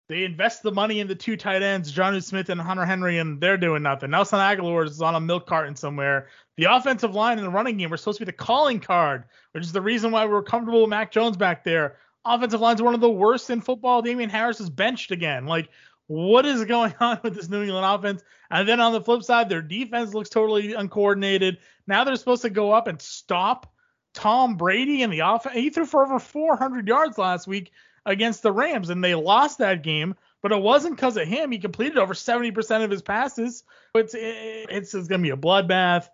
They 0.08 0.24
invest 0.24 0.62
the 0.62 0.70
money 0.72 1.00
in 1.00 1.08
the 1.08 1.14
two 1.14 1.36
tight 1.36 1.62
ends, 1.62 1.90
Jonnu 1.92 2.22
Smith 2.22 2.50
and 2.50 2.60
Hunter 2.60 2.84
Henry, 2.84 3.18
and 3.18 3.40
they're 3.40 3.56
doing 3.56 3.82
nothing. 3.82 4.10
Nelson 4.10 4.38
Agholor 4.38 4.84
is 4.86 5.00
on 5.00 5.14
a 5.14 5.20
milk 5.20 5.46
carton 5.46 5.76
somewhere. 5.76 6.28
The 6.56 6.64
offensive 6.64 7.14
line 7.14 7.38
and 7.38 7.46
the 7.46 7.50
running 7.50 7.78
game 7.78 7.90
were 7.90 7.96
supposed 7.96 8.18
to 8.18 8.24
be 8.26 8.30
the 8.30 8.36
calling 8.36 8.80
card, 8.80 9.24
which 9.52 9.64
is 9.64 9.72
the 9.72 9.80
reason 9.80 10.10
why 10.10 10.26
we 10.26 10.32
were 10.32 10.42
comfortable 10.42 10.82
with 10.82 10.90
Mac 10.90 11.10
Jones 11.10 11.38
back 11.38 11.64
there. 11.64 11.96
Offensive 12.24 12.60
line's 12.60 12.80
are 12.80 12.84
one 12.84 12.94
of 12.94 13.00
the 13.00 13.10
worst 13.10 13.48
in 13.50 13.60
football. 13.62 14.02
Damien 14.02 14.30
Harris 14.30 14.60
is 14.60 14.70
benched 14.70 15.10
again. 15.10 15.46
Like, 15.46 15.70
what 16.06 16.46
is 16.46 16.64
going 16.64 16.94
on 17.00 17.20
with 17.22 17.34
this 17.34 17.48
New 17.48 17.62
England 17.62 17.86
offense? 17.86 18.22
And 18.50 18.68
then 18.68 18.80
on 18.80 18.92
the 18.92 19.00
flip 19.00 19.22
side, 19.22 19.48
their 19.48 19.62
defense 19.62 20.14
looks 20.14 20.28
totally 20.28 20.74
uncoordinated. 20.74 21.58
Now 21.86 22.04
they're 22.04 22.16
supposed 22.16 22.42
to 22.42 22.50
go 22.50 22.72
up 22.72 22.86
and 22.86 23.00
stop 23.00 23.72
Tom 24.12 24.56
Brady 24.56 25.02
in 25.02 25.10
the 25.10 25.20
offense. 25.20 25.54
He 25.54 25.70
threw 25.70 25.86
for 25.86 26.04
over 26.04 26.18
400 26.18 26.86
yards 26.86 27.18
last 27.18 27.46
week 27.46 27.72
against 28.06 28.42
the 28.42 28.52
Rams, 28.52 28.90
and 28.90 29.02
they 29.02 29.14
lost 29.14 29.58
that 29.58 29.82
game. 29.82 30.14
But 30.42 30.52
it 30.52 30.60
wasn't 30.60 30.96
because 30.96 31.16
of 31.16 31.26
him. 31.26 31.50
He 31.50 31.58
completed 31.58 31.96
over 31.96 32.12
70% 32.12 32.84
of 32.84 32.90
his 32.90 33.00
passes. 33.00 33.64
It's 33.94 34.14
it's, 34.14 34.94
it's 34.94 35.08
going 35.08 35.22
to 35.22 35.26
be 35.26 35.30
a 35.30 35.36
bloodbath. 35.36 36.08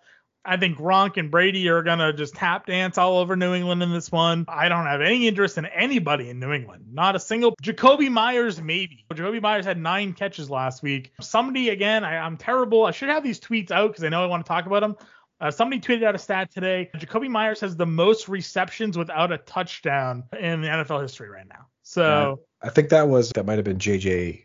I 0.45 0.57
think 0.57 0.79
Gronk 0.79 1.17
and 1.19 1.31
Brady 1.31 1.69
are 1.69 1.83
going 1.83 1.99
to 1.99 2.13
just 2.13 2.35
tap 2.35 2.67
dance 2.67 2.97
all 2.97 3.19
over 3.19 3.37
New 3.37 3.55
England 3.55 3.83
in 3.83 3.93
this 3.93 4.11
one. 4.11 4.47
I 4.49 4.69
don't 4.69 4.87
have 4.87 5.03
any 5.03 5.29
interest 5.29 5.59
in 5.59 5.67
anybody 5.67 6.31
in 6.31 6.41
New 6.41 6.53
England. 6.53 6.87
Not 6.93 7.15
a 7.15 7.21
single. 7.21 7.55
Jakobi 7.63 8.11
Meyers, 8.11 8.61
maybe. 8.63 9.05
Jakobi 9.13 9.43
Meyers 9.43 9.67
had 9.67 9.79
nine 9.79 10.15
catches 10.15 10.49
last 10.49 10.83
week. 10.83 11.13
Somebody, 11.21 11.69
again, 11.69 12.05
I, 12.05 12.15
am 12.15 12.37
terrible. 12.39 12.87
I 12.87 12.91
should 12.91 13.11
have 13.11 13.23
these 13.23 13.39
tweets 13.39 13.71
out 13.71 13.89
because 13.89 14.03
I 14.03 14.09
know 14.09 14.23
I 14.23 14.27
want 14.27 14.45
to 14.45 14.49
talk 14.49 14.67
about 14.67 14.81
them. 14.81 14.97
Uh, 15.41 15.51
somebody 15.51 15.81
tweeted 15.81 16.05
out 16.05 16.15
a 16.15 16.19
stat 16.19 16.51
today. 16.51 16.91
Jakobi 16.97 17.29
Meyers 17.29 17.61
has 17.61 17.77
the 17.77 17.87
most 17.87 18.29
receptions 18.29 18.97
without 18.97 19.33
a 19.33 19.39
touchdown 19.39 20.25
in 20.39 20.63
the 20.63 20.69
NFL 20.69 21.03
history 21.03 21.29
right 21.29 21.49
now. 21.49 21.67
So 21.83 22.41
yeah, 22.63 22.69
I 22.69 22.71
think 22.71 22.91
that 22.91 23.09
was 23.09 23.31
that 23.31 23.47
might 23.47 23.57
have 23.57 23.65
been 23.65 23.79
JJ. 23.79 24.45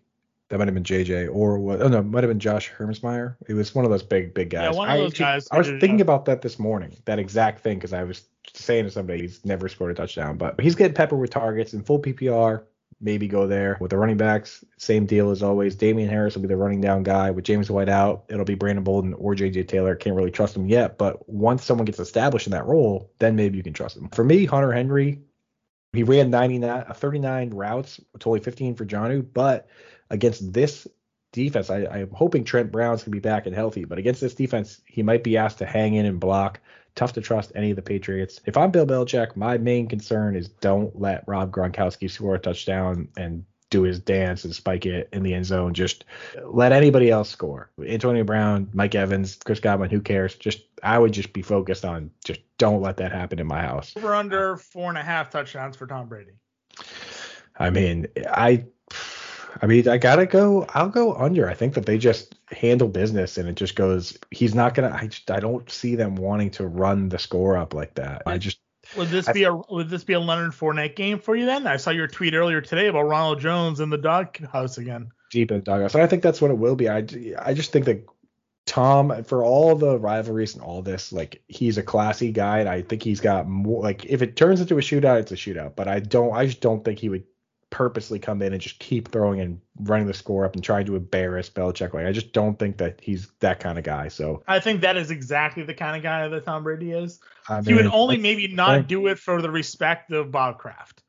That 0.49 0.59
might 0.59 0.67
have 0.67 0.75
been 0.75 0.83
JJ 0.83 1.33
or 1.33 1.57
what? 1.57 1.81
Oh 1.81 1.87
no, 1.87 2.03
might 2.03 2.23
have 2.23 2.29
been 2.29 2.39
Josh 2.39 2.71
Hermsmeyer. 2.71 3.35
It 3.47 3.53
was 3.53 3.73
one 3.73 3.83
of 3.83 3.91
those 3.91 4.03
big 4.03 4.33
big 4.33 4.51
guys. 4.51 4.73
Yeah, 4.73 4.77
one 4.77 4.89
of 4.89 4.97
those 4.97 5.15
I, 5.15 5.17
guys. 5.17 5.47
I 5.51 5.57
was 5.57 5.67
thinking 5.67 6.01
about 6.01 6.25
that 6.25 6.41
this 6.41 6.59
morning. 6.59 6.95
That 7.05 7.17
exact 7.17 7.61
thing 7.61 7.77
because 7.77 7.93
I 7.93 8.03
was 8.03 8.23
saying 8.53 8.85
to 8.85 8.91
somebody 8.91 9.21
he's 9.21 9.43
never 9.43 9.67
scored 9.67 9.91
a 9.91 9.95
touchdown, 9.95 10.37
but 10.37 10.59
he's 10.61 10.75
getting 10.75 10.93
peppered 10.93 11.19
with 11.19 11.31
targets 11.31 11.73
in 11.73 11.83
full 11.83 11.99
PPR 11.99 12.63
maybe 13.01 13.27
go 13.27 13.47
there. 13.47 13.77
With 13.79 13.91
the 13.91 13.97
running 13.97 14.17
backs, 14.17 14.63
same 14.77 15.05
deal 15.05 15.31
as 15.31 15.43
always. 15.43 15.75
Damien 15.75 16.09
Harris 16.09 16.35
will 16.35 16.41
be 16.41 16.47
the 16.47 16.57
running 16.57 16.81
down 16.81 17.03
guy. 17.03 17.31
With 17.31 17.45
James 17.45 17.69
White 17.69 17.89
out, 17.89 18.25
it'll 18.29 18.45
be 18.45 18.55
Brandon 18.55 18.83
Bolden 18.83 19.13
or 19.13 19.35
JJ 19.35 19.67
Taylor. 19.67 19.95
Can't 19.95 20.15
really 20.15 20.31
trust 20.31 20.55
him 20.55 20.67
yet, 20.67 20.97
but 20.97 21.27
once 21.29 21.63
someone 21.63 21.85
gets 21.85 21.99
established 21.99 22.47
in 22.47 22.51
that 22.51 22.65
role, 22.65 23.11
then 23.19 23.35
maybe 23.35 23.57
you 23.57 23.63
can 23.63 23.73
trust 23.73 23.97
him. 23.97 24.09
For 24.09 24.23
me, 24.23 24.45
Hunter 24.45 24.71
Henry, 24.71 25.19
he 25.93 26.03
ran 26.03 26.29
99, 26.29 26.69
uh, 26.69 26.93
39 26.93 27.51
routes, 27.51 27.99
totally 28.13 28.39
15 28.39 28.75
for 28.75 28.85
Jonnu, 28.85 29.25
but 29.33 29.67
against 30.09 30.53
this 30.53 30.87
defense, 31.31 31.69
I, 31.69 31.85
I'm 31.85 32.11
hoping 32.11 32.43
Trent 32.43 32.71
Brown's 32.71 33.01
going 33.01 33.11
to 33.11 33.15
be 33.15 33.19
back 33.19 33.45
and 33.45 33.55
healthy, 33.55 33.85
but 33.85 33.97
against 33.97 34.21
this 34.21 34.35
defense, 34.35 34.81
he 34.85 35.03
might 35.03 35.23
be 35.23 35.37
asked 35.37 35.59
to 35.59 35.65
hang 35.65 35.95
in 35.95 36.05
and 36.05 36.19
block 36.19 36.59
tough 36.95 37.13
to 37.13 37.21
trust 37.21 37.51
any 37.55 37.69
of 37.71 37.75
the 37.75 37.81
Patriots. 37.81 38.39
If 38.45 38.57
I'm 38.57 38.71
Bill 38.71 38.87
Belichick, 38.87 39.35
my 39.35 39.57
main 39.57 39.87
concern 39.87 40.35
is 40.35 40.47
don't 40.47 40.97
let 40.99 41.27
Rob 41.27 41.51
Gronkowski 41.51 42.09
score 42.09 42.35
a 42.35 42.39
touchdown 42.39 43.09
and 43.17 43.43
do 43.69 43.81
his 43.81 43.99
dance 43.99 44.45
and 44.45 44.55
spike 44.55 44.85
it 44.85 45.09
in 45.11 45.23
the 45.23 45.33
end 45.33 45.45
zone. 45.45 45.73
Just 45.73 46.05
let 46.45 46.71
anybody 46.71 47.09
else 47.09 47.29
score. 47.29 47.69
Antonio 47.85 48.23
Brown, 48.23 48.69
Mike 48.73 48.95
Evans, 48.95 49.37
Chris 49.43 49.59
Godwin, 49.59 49.89
who 49.89 49.99
cares? 49.99 50.35
Just 50.35 50.61
I 50.83 50.97
would 50.97 51.11
just 51.11 51.33
be 51.33 51.41
focused 51.41 51.83
on 51.83 52.11
just 52.23 52.39
don't 52.57 52.81
let 52.81 52.97
that 52.97 53.11
happen 53.11 53.39
in 53.39 53.47
my 53.47 53.61
house. 53.61 53.93
Over 53.97 54.15
under 54.15 54.55
four 54.55 54.89
and 54.89 54.97
a 54.97 55.03
half 55.03 55.29
touchdowns 55.29 55.75
for 55.75 55.87
Tom 55.87 56.07
Brady. 56.07 56.31
I 57.57 57.69
mean, 57.69 58.07
I 58.29 58.65
I 59.61 59.67
mean, 59.67 59.87
I 59.87 59.97
gotta 59.97 60.25
go. 60.25 60.65
I'll 60.73 60.89
go 60.89 61.13
under. 61.15 61.49
I 61.49 61.53
think 61.53 61.75
that 61.75 61.85
they 61.85 61.97
just 61.97 62.35
handle 62.49 62.87
business, 62.87 63.37
and 63.37 63.47
it 63.47 63.55
just 63.55 63.75
goes. 63.75 64.17
He's 64.31 64.53
not 64.53 64.73
gonna. 64.73 64.91
I 64.93 65.07
just. 65.07 65.31
I 65.31 65.39
don't 65.39 65.69
see 65.69 65.95
them 65.95 66.15
wanting 66.15 66.51
to 66.51 66.67
run 66.67 67.09
the 67.09 67.19
score 67.19 67.57
up 67.57 67.73
like 67.73 67.95
that. 67.95 68.23
I 68.25 68.37
just. 68.37 68.59
Would 68.97 69.09
this 69.09 69.27
I, 69.27 69.33
be 69.33 69.43
a 69.43 69.55
Would 69.55 69.89
this 69.89 70.03
be 70.03 70.13
a 70.13 70.19
Leonard 70.19 70.51
Fournette 70.51 70.95
game 70.95 71.19
for 71.19 71.35
you 71.35 71.45
then? 71.45 71.67
I 71.67 71.77
saw 71.77 71.89
your 71.89 72.07
tweet 72.07 72.33
earlier 72.33 72.61
today 72.61 72.87
about 72.87 73.03
Ronald 73.03 73.39
Jones 73.39 73.79
in 73.79 73.89
the 73.89 73.97
doghouse 73.97 74.77
again. 74.77 75.11
Deep 75.31 75.51
in 75.51 75.57
the 75.57 75.63
doghouse, 75.63 75.95
and 75.95 76.03
I 76.03 76.07
think 76.07 76.21
that's 76.21 76.41
what 76.41 76.51
it 76.51 76.57
will 76.57 76.75
be. 76.75 76.89
I. 76.89 77.05
I 77.39 77.53
just 77.53 77.71
think 77.71 77.85
that 77.85 78.05
Tom, 78.65 79.23
for 79.23 79.43
all 79.43 79.75
the 79.75 79.97
rivalries 79.97 80.55
and 80.55 80.63
all 80.63 80.81
this, 80.81 81.13
like 81.13 81.41
he's 81.47 81.77
a 81.77 81.83
classy 81.83 82.31
guy, 82.31 82.59
and 82.59 82.69
I 82.69 82.81
think 82.81 83.03
he's 83.03 83.21
got 83.21 83.47
more. 83.47 83.81
Like 83.81 84.05
if 84.05 84.21
it 84.21 84.35
turns 84.35 84.59
into 84.59 84.77
a 84.77 84.81
shootout, 84.81 85.19
it's 85.19 85.31
a 85.31 85.35
shootout. 85.35 85.75
But 85.75 85.87
I 85.87 85.99
don't. 85.99 86.33
I 86.33 86.45
just 86.47 86.61
don't 86.61 86.83
think 86.83 86.99
he 86.99 87.09
would 87.09 87.23
purposely 87.75 88.17
come 88.17 88.41
in 88.41 88.53
and 88.53 88.61
just 88.61 88.79
keep 88.79 89.11
throwing 89.11 89.41
and 89.41 89.59
running 89.81 90.07
the 90.07 90.13
score 90.13 90.45
up 90.45 90.55
and 90.55 90.63
trying 90.63 90.85
to 90.85 90.95
embarrass 90.95 91.49
Belichick. 91.49 91.93
Like 91.93 92.05
I 92.05 92.13
just 92.13 92.31
don't 92.31 92.57
think 92.57 92.77
that 92.77 93.01
he's 93.01 93.27
that 93.41 93.59
kind 93.59 93.77
of 93.77 93.83
guy. 93.83 94.07
So 94.07 94.43
I 94.47 94.61
think 94.61 94.79
that 94.79 94.95
is 94.95 95.11
exactly 95.11 95.63
the 95.63 95.73
kind 95.73 95.97
of 95.97 96.01
guy 96.01 96.25
that 96.29 96.45
Tom 96.45 96.63
Brady 96.63 96.93
is. 96.93 97.19
I 97.49 97.55
mean, 97.57 97.65
he 97.65 97.73
would 97.73 97.87
only 97.87 98.15
maybe 98.15 98.47
not 98.47 98.87
do 98.87 99.07
it 99.07 99.19
for 99.19 99.41
the 99.41 99.51
respect 99.51 100.09
of 100.13 100.31
Bob 100.31 100.57
Kraft. 100.57 101.03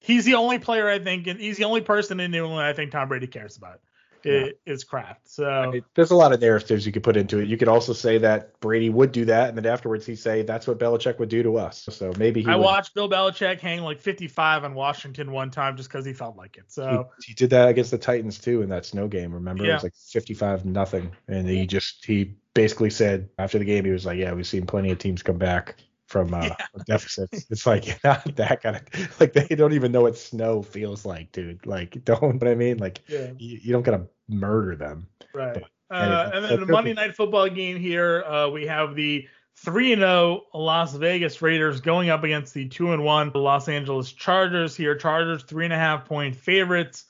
He's 0.00 0.24
the 0.24 0.34
only 0.34 0.58
player 0.58 0.88
I 0.88 0.98
think, 0.98 1.28
and 1.28 1.38
he's 1.38 1.56
the 1.56 1.64
only 1.64 1.82
person 1.82 2.18
in 2.18 2.32
New 2.32 2.46
England 2.46 2.66
I 2.66 2.72
think 2.72 2.90
Tom 2.90 3.06
Brady 3.06 3.28
cares 3.28 3.56
about 3.56 3.80
yeah. 4.28 4.72
is 4.72 4.84
Kraft. 4.84 5.28
So 5.28 5.48
I 5.48 5.66
mean, 5.70 5.82
there's 5.94 6.10
a 6.10 6.16
lot 6.16 6.32
of 6.32 6.40
narratives 6.40 6.86
you 6.86 6.92
could 6.92 7.02
put 7.02 7.16
into 7.16 7.38
it. 7.38 7.48
You 7.48 7.56
could 7.56 7.68
also 7.68 7.92
say 7.92 8.18
that 8.18 8.58
Brady 8.60 8.90
would 8.90 9.12
do 9.12 9.24
that, 9.26 9.48
and 9.48 9.56
then 9.56 9.66
afterwards 9.66 10.06
he'd 10.06 10.16
say 10.16 10.42
that's 10.42 10.66
what 10.66 10.78
Belichick 10.78 11.18
would 11.18 11.28
do 11.28 11.42
to 11.42 11.58
us. 11.58 11.88
So 11.90 12.12
maybe 12.18 12.44
I 12.46 12.56
would. 12.56 12.64
watched 12.64 12.94
Bill 12.94 13.08
Belichick 13.08 13.60
hang 13.60 13.82
like 13.82 14.00
55 14.00 14.64
on 14.64 14.74
Washington 14.74 15.32
one 15.32 15.50
time 15.50 15.76
just 15.76 15.88
because 15.88 16.04
he 16.04 16.12
felt 16.12 16.36
like 16.36 16.56
it. 16.56 16.64
So 16.68 17.08
he, 17.20 17.28
he, 17.28 17.34
did 17.34 17.50
that 17.50 17.68
against 17.68 17.90
the 17.90 17.98
Titans 17.98 18.38
too 18.38 18.62
in 18.62 18.68
that 18.70 18.86
snow 18.86 19.08
game. 19.08 19.32
Remember, 19.32 19.64
yeah. 19.64 19.70
it 19.70 19.74
was 19.74 19.82
like 19.84 19.94
55 19.94 20.64
nothing, 20.64 21.10
and 21.28 21.48
he 21.48 21.66
just 21.66 22.04
he 22.04 22.34
basically 22.54 22.90
said 22.90 23.28
after 23.38 23.58
the 23.58 23.64
game 23.64 23.84
he 23.84 23.90
was 23.90 24.06
like, 24.06 24.18
yeah, 24.18 24.32
we've 24.32 24.46
seen 24.46 24.66
plenty 24.66 24.90
of 24.90 24.98
teams 24.98 25.22
come 25.22 25.38
back 25.38 25.76
from 26.08 26.34
uh, 26.34 26.42
yeah. 26.42 26.56
deficits. 26.86 27.46
It's 27.50 27.66
like 27.66 28.00
not 28.04 28.36
that 28.36 28.62
kind 28.62 28.76
of 28.76 29.20
like 29.20 29.32
they 29.32 29.54
don't 29.54 29.74
even 29.74 29.92
know 29.92 30.02
what 30.02 30.18
snow 30.18 30.62
feels 30.62 31.06
like, 31.06 31.30
dude. 31.30 31.64
Like 31.66 32.04
don't 32.04 32.40
what 32.40 32.48
I 32.48 32.54
mean? 32.54 32.78
Like 32.78 33.00
yeah. 33.06 33.30
you, 33.38 33.58
you, 33.62 33.72
don't 33.72 33.82
gotta 33.82 34.06
murder 34.28 34.76
them. 34.76 35.06
Right. 35.34 35.62
But, 35.88 35.96
uh, 35.96 36.30
and 36.34 36.44
then 36.44 36.60
the 36.60 36.66
Monday 36.66 36.92
night 36.92 37.16
football 37.16 37.48
game 37.48 37.78
here, 37.78 38.22
uh, 38.24 38.48
we 38.50 38.66
have 38.66 38.94
the 38.94 39.26
three 39.56 39.92
and 39.92 40.00
zero 40.00 40.42
oh 40.52 40.58
Las 40.58 40.94
Vegas 40.94 41.40
Raiders 41.42 41.80
going 41.80 42.10
up 42.10 42.24
against 42.24 42.54
the 42.54 42.68
two 42.68 42.92
and 42.92 43.02
one 43.04 43.30
Los 43.34 43.68
Angeles 43.68 44.12
Chargers 44.12 44.76
here. 44.76 44.94
Chargers 44.94 45.42
three 45.44 45.64
and 45.64 45.72
a 45.72 45.78
half 45.78 46.04
point 46.04 46.36
favorites. 46.36 47.06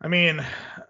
I 0.00 0.08
mean, 0.08 0.44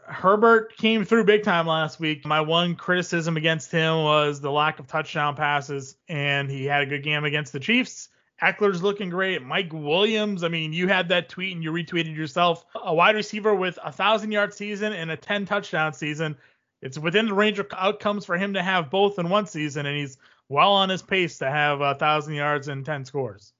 Herbert 0.06 0.76
came 0.76 1.04
through 1.04 1.24
big 1.24 1.42
time 1.42 1.66
last 1.66 2.00
week. 2.00 2.24
My 2.24 2.40
one 2.40 2.74
criticism 2.74 3.36
against 3.36 3.70
him 3.70 4.02
was 4.02 4.40
the 4.40 4.50
lack 4.50 4.78
of 4.78 4.86
touchdown 4.86 5.36
passes, 5.36 5.96
and 6.08 6.50
he 6.50 6.64
had 6.64 6.82
a 6.82 6.86
good 6.86 7.02
game 7.02 7.24
against 7.24 7.52
the 7.52 7.60
Chiefs. 7.60 8.08
Ekeler's 8.42 8.82
looking 8.82 9.08
great. 9.08 9.42
Mike 9.42 9.72
Williams, 9.72 10.42
I 10.42 10.48
mean, 10.48 10.72
you 10.72 10.88
had 10.88 11.08
that 11.10 11.28
tweet 11.28 11.54
and 11.54 11.62
you 11.62 11.70
retweeted 11.70 12.16
yourself. 12.16 12.64
A 12.74 12.92
wide 12.92 13.14
receiver 13.14 13.54
with 13.54 13.78
a 13.84 13.92
thousand 13.92 14.32
yard 14.32 14.52
season 14.52 14.92
and 14.92 15.10
a 15.10 15.16
10 15.16 15.46
touchdown 15.46 15.92
season. 15.92 16.36
It's 16.82 16.98
within 16.98 17.26
the 17.26 17.34
range 17.34 17.60
of 17.60 17.68
outcomes 17.76 18.24
for 18.24 18.36
him 18.36 18.54
to 18.54 18.62
have 18.62 18.90
both 18.90 19.20
in 19.20 19.28
one 19.28 19.46
season, 19.46 19.86
and 19.86 19.96
he's 19.96 20.18
well 20.48 20.72
on 20.72 20.88
his 20.88 21.02
pace 21.02 21.38
to 21.38 21.48
have 21.48 21.80
a 21.80 21.94
thousand 21.94 22.34
yards 22.34 22.66
and 22.66 22.84
10 22.84 23.04
scores. 23.04 23.52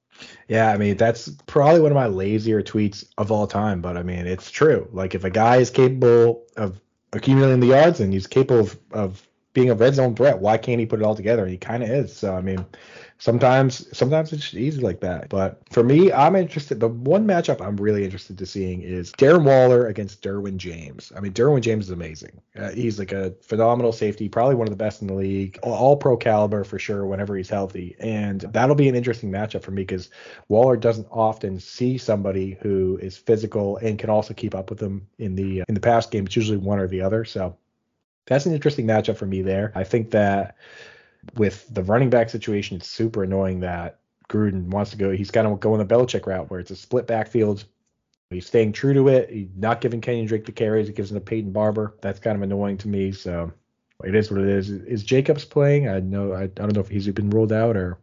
Yeah, 0.49 0.71
I 0.71 0.77
mean 0.77 0.97
that's 0.97 1.31
probably 1.47 1.81
one 1.81 1.93
of 1.93 1.97
my 1.97 2.07
lazier 2.07 2.63
tweets 2.63 3.05
of 3.17 3.33
all 3.33 3.47
time, 3.47 3.81
but 3.81 3.97
I 3.97 4.03
mean 4.03 4.27
it's 4.27 4.51
true. 4.51 4.89
Like 4.93 5.15
if 5.15 5.25
a 5.25 5.31
guy 5.31 5.57
is 5.57 5.71
capable 5.71 6.45
of 6.57 6.81
accumulating 7.13 7.61
the 7.61 7.69
yards 7.69 8.01
and 8.01 8.13
he's 8.13 8.27
capable 8.27 8.61
of, 8.61 8.79
of 8.93 9.29
being 9.53 9.71
a 9.71 9.75
red 9.75 9.95
zone 9.95 10.15
threat, 10.15 10.39
why 10.39 10.57
can't 10.57 10.81
he 10.81 10.87
put 10.87 11.01
it 11.01 11.05
all 11.05 11.15
together? 11.15 11.47
He 11.47 11.57
kind 11.57 11.83
of 11.83 11.91
is. 11.91 12.15
So 12.15 12.35
I 12.35 12.41
mean, 12.41 12.65
sometimes 13.23 13.87
sometimes 13.97 14.33
it's 14.33 14.53
easy 14.53 14.81
like 14.81 15.01
that. 15.01 15.29
But 15.29 15.63
for 15.71 15.85
me, 15.85 16.13
I'm 16.13 16.35
interested. 16.35 16.81
The 16.81 16.89
one 16.89 17.25
matchup 17.25 17.65
I'm 17.65 17.77
really 17.77 18.05
interested 18.05 18.37
to 18.39 18.47
seeing 18.47 18.83
is 18.83 19.13
Darren 19.13 19.45
Waller 19.45 19.87
against 19.87 20.23
Derwin 20.23 20.57
James. 20.57 21.13
I 21.17 21.21
mean, 21.21 21.33
Derwin 21.33 21.61
James 21.61 21.87
is 21.87 21.91
amazing. 21.91 22.41
Uh, 22.59 22.71
he's 22.71 22.99
like 22.99 23.13
a 23.13 23.33
phenomenal 23.43 23.93
safety, 23.93 24.29
probably 24.29 24.57
one 24.57 24.67
of 24.67 24.73
the 24.73 24.85
best 24.85 25.03
in 25.03 25.07
the 25.07 25.15
league, 25.15 25.59
all 25.63 25.97
pro 25.97 26.17
caliber 26.17 26.65
for 26.65 26.81
sure 26.81 27.07
whenever 27.07 27.37
he's 27.37 27.49
healthy. 27.49 27.95
And 28.01 28.41
that'll 28.41 28.75
be 28.75 28.89
an 28.89 28.97
interesting 28.97 29.31
matchup 29.31 29.63
for 29.63 29.71
me 29.71 29.83
because 29.83 30.11
Waller 30.49 30.77
doesn't 30.77 31.07
often 31.11 31.61
see 31.61 31.99
somebody 31.99 32.59
who 32.61 32.99
is 33.01 33.17
physical 33.17 33.77
and 33.77 33.99
can 34.01 34.11
also 34.11 34.35
keep 34.35 34.55
up 34.55 34.69
with 34.69 34.81
them 34.81 35.07
in 35.19 35.37
the 35.37 35.63
in 35.69 35.75
the 35.75 35.81
past 35.81 36.11
game. 36.11 36.27
It's 36.27 36.35
usually 36.35 36.59
one 36.59 36.81
or 36.81 36.89
the 36.89 37.03
other. 37.03 37.25
So 37.25 37.57
that's 38.27 38.47
an 38.47 38.55
interesting 38.55 38.87
matchup 38.87 39.17
for 39.17 39.27
me 39.27 39.43
there. 39.43 39.73
I 39.75 39.85
think 39.85 40.11
that 40.13 40.57
with 41.37 41.67
the 41.73 41.83
running 41.83 42.11
back 42.11 42.31
situation, 42.31 42.77
it's 42.77 42.89
super 42.89 43.23
annoying 43.23 43.61
that 43.61 44.01
Gruden 44.29 44.69
wants 44.69 44.91
to 44.93 44.97
go. 44.97 45.11
He's 45.11 45.31
kind 45.31 45.47
of 45.47 45.61
going 45.61 45.79
the 45.79 45.95
Belichick 45.95 46.27
route 46.27 46.51
where 46.51 46.61
it's 46.61 46.71
a 46.71 46.77
split 46.77 47.07
backfield. 47.07 47.65
He's 48.31 48.47
staying 48.47 48.73
true 48.73 48.95
to 48.95 49.09
it. 49.09 49.31
He's 49.31 49.49
not 49.57 49.81
giving 49.81 50.01
Kenyon 50.01 50.27
Drake 50.27 50.47
the 50.47 50.53
carries. 50.53 50.87
He 50.87 50.95
gives 50.95 51.11
him 51.11 51.17
to 51.17 51.21
Peyton 51.21 51.53
Barber. 51.53 51.97
That's 52.01 52.19
kind 52.19 52.37
of 52.37 52.43
annoying 52.43 52.79
to 52.79 52.89
me. 52.89 53.13
So 53.13 53.53
it 54.05 54.15
is 54.15 54.31
what 54.31 54.41
it 54.41 54.49
is. 54.49 54.71
Is 54.71 55.05
Jacobs 55.05 55.45
playing? 55.45 55.89
I 55.89 56.01
know. 56.01 56.33
I, 56.33 56.45
I 56.45 56.47
don't 56.47 56.75
know 56.75 56.81
if 56.81 56.89
he's 56.89 57.09
been 57.09 57.31
ruled 57.31 57.53
out 57.53 57.77
or. 57.77 57.99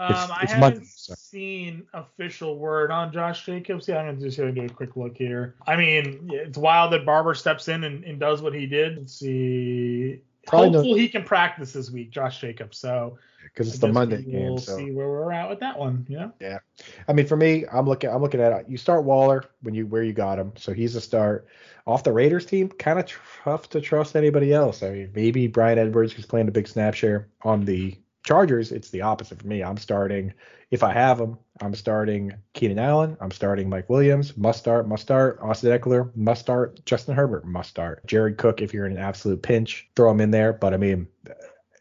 Um, 0.00 0.10
It's- 0.12 0.30
I 0.30 0.40
haven't 0.46 0.60
Monday, 0.60 0.80
so. 0.86 1.14
seen 1.14 1.82
official 1.92 2.58
word 2.58 2.90
on 2.90 3.12
Josh 3.12 3.44
Jacobs. 3.44 3.86
Yeah, 3.86 3.98
I'm 3.98 4.06
gonna 4.06 4.18
just 4.20 4.38
gonna 4.38 4.50
do 4.50 4.64
a 4.64 4.68
quick 4.68 4.96
look 4.96 5.14
here. 5.16 5.56
I 5.66 5.76
mean, 5.76 6.30
it's 6.32 6.56
wild 6.56 6.92
that 6.94 7.04
Barber 7.04 7.34
steps 7.34 7.68
in 7.68 7.84
and, 7.84 8.02
and 8.04 8.18
does 8.18 8.40
what 8.40 8.54
he 8.54 8.66
did. 8.66 8.96
Let's 8.96 9.12
see. 9.18 10.22
Probably 10.46 10.70
no- 10.70 10.82
he 10.82 11.06
can 11.08 11.22
practice 11.22 11.72
this 11.74 11.90
week, 11.90 12.10
Josh 12.10 12.40
Jacobs. 12.40 12.78
So 12.78 13.18
because 13.42 13.68
it's 13.74 13.82
I 13.84 13.88
the 13.88 13.92
Monday 13.92 14.24
we'll 14.26 14.54
game. 14.54 14.58
So 14.58 14.78
see 14.78 14.90
where 14.90 15.06
we're 15.08 15.32
at 15.32 15.50
with 15.50 15.60
that 15.60 15.78
one. 15.78 16.06
Yeah. 16.08 16.28
Yeah. 16.40 16.60
I 17.06 17.12
mean, 17.12 17.26
for 17.26 17.36
me, 17.36 17.66
I'm 17.70 17.86
looking. 17.86 18.08
I'm 18.08 18.22
looking 18.22 18.40
at 18.40 18.70
you 18.70 18.78
start 18.78 19.04
Waller 19.04 19.44
when 19.60 19.74
you 19.74 19.86
where 19.86 20.02
you 20.02 20.14
got 20.14 20.38
him, 20.38 20.52
so 20.56 20.72
he's 20.72 20.96
a 20.96 21.00
start. 21.00 21.46
Off 21.86 22.04
the 22.04 22.12
Raiders 22.12 22.46
team, 22.46 22.68
kind 22.70 22.98
of 22.98 23.06
tough 23.44 23.68
to 23.70 23.80
trust 23.82 24.16
anybody 24.16 24.52
else. 24.54 24.82
I 24.82 24.90
mean, 24.90 25.10
maybe 25.14 25.46
Bryan 25.46 25.78
Edwards, 25.78 26.12
who's 26.12 26.26
playing 26.26 26.48
a 26.48 26.52
big 26.52 26.68
snap 26.68 26.94
share 26.94 27.28
on 27.42 27.64
the 27.64 27.98
Chargers. 28.24 28.72
It's 28.72 28.90
the 28.90 29.02
opposite 29.02 29.40
for 29.40 29.46
me. 29.46 29.62
I'm 29.62 29.76
starting 29.76 30.34
if 30.70 30.84
I 30.84 30.92
have 30.92 31.18
them, 31.18 31.36
I'm 31.60 31.74
starting 31.74 32.32
Keenan 32.54 32.78
Allen. 32.78 33.16
I'm 33.20 33.32
starting 33.32 33.68
Mike 33.68 33.90
Williams. 33.90 34.36
Must 34.36 34.58
start. 34.58 34.86
Must 34.86 35.02
start. 35.02 35.38
Austin 35.42 35.76
Ekeler. 35.76 36.14
Must 36.14 36.40
start. 36.40 36.84
Justin 36.86 37.16
Herbert. 37.16 37.44
Must 37.44 37.68
start. 37.68 38.06
Jared 38.06 38.38
Cook. 38.38 38.62
If 38.62 38.72
you're 38.72 38.86
in 38.86 38.92
an 38.92 38.98
absolute 38.98 39.42
pinch, 39.42 39.88
throw 39.96 40.10
him 40.10 40.20
in 40.20 40.30
there. 40.30 40.52
But 40.52 40.72
I 40.72 40.76
mean, 40.76 41.08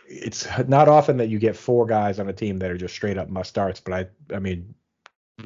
it's 0.07 0.47
not 0.67 0.87
often 0.87 1.17
that 1.17 1.29
you 1.29 1.37
get 1.37 1.55
four 1.55 1.85
guys 1.85 2.19
on 2.19 2.27
a 2.29 2.33
team 2.33 2.57
that 2.59 2.71
are 2.71 2.77
just 2.77 2.95
straight 2.95 3.17
up 3.17 3.29
must 3.29 3.49
starts. 3.49 3.79
But 3.79 3.93
I, 3.93 4.35
I 4.35 4.39
mean, 4.39 4.73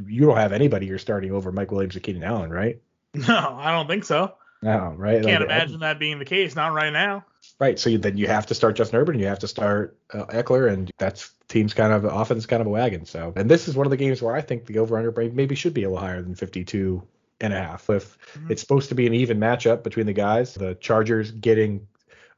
you 0.08 0.22
don't 0.26 0.38
have 0.38 0.54
anybody 0.54 0.86
you're 0.86 0.98
starting 0.98 1.32
over 1.34 1.52
Mike 1.52 1.72
Williams 1.72 1.96
or 1.98 2.00
Keenan 2.00 2.24
Allen, 2.24 2.50
right? 2.50 2.82
No, 3.16 3.58
I 3.60 3.72
don't 3.72 3.88
think 3.88 4.06
so. 4.06 4.34
No, 4.64 4.96
right? 4.98 5.22
Can't 5.22 5.42
Like, 5.42 5.50
imagine 5.50 5.82
that 5.82 6.00
being 6.00 6.18
the 6.18 6.26
case. 6.26 6.56
Not 6.56 6.74
right 6.74 6.90
now. 6.92 7.26
Right. 7.60 7.78
So 7.80 7.90
you, 7.90 7.98
then 7.98 8.18
you 8.18 8.28
have 8.28 8.46
to 8.48 8.56
start 8.56 8.76
Justin 8.76 9.00
Herbert 9.00 9.14
and 9.14 9.22
you 9.22 9.28
have 9.28 9.40
to 9.40 9.48
start 9.48 9.98
uh, 10.14 10.26
Ekeler, 10.26 10.72
and 10.72 10.92
that's 10.98 11.32
team's 11.48 11.74
kind 11.74 11.94
of 11.94 12.04
offense 12.06 12.46
kind 12.46 12.62
of 12.62 12.68
a 12.68 12.70
wagon. 12.72 13.06
So, 13.06 13.34
and 13.36 13.50
this 13.50 13.68
is 13.68 13.76
one 13.76 13.86
of 13.86 13.92
the 13.92 13.98
games 13.98 14.22
where 14.22 14.36
I 14.36 14.42
think 14.42 14.66
the 14.66 14.80
over 14.80 14.98
under 14.98 15.12
maybe 15.32 15.56
should 15.56 15.74
be 15.74 15.84
a 15.84 15.90
little 15.90 16.04
higher 16.04 16.22
than 16.22 16.36
52 16.36 17.02
and 17.42 17.54
a 17.54 17.58
half. 17.58 17.90
If 17.90 18.18
Mhm. 18.34 18.52
it's 18.52 18.62
supposed 18.62 18.90
to 18.90 18.96
be 18.96 19.08
an 19.08 19.14
even 19.14 19.40
matchup 19.40 19.84
between 19.84 20.06
the 20.06 20.14
guys, 20.14 20.54
the 20.56 20.76
Chargers 20.76 21.32
getting 21.32 21.88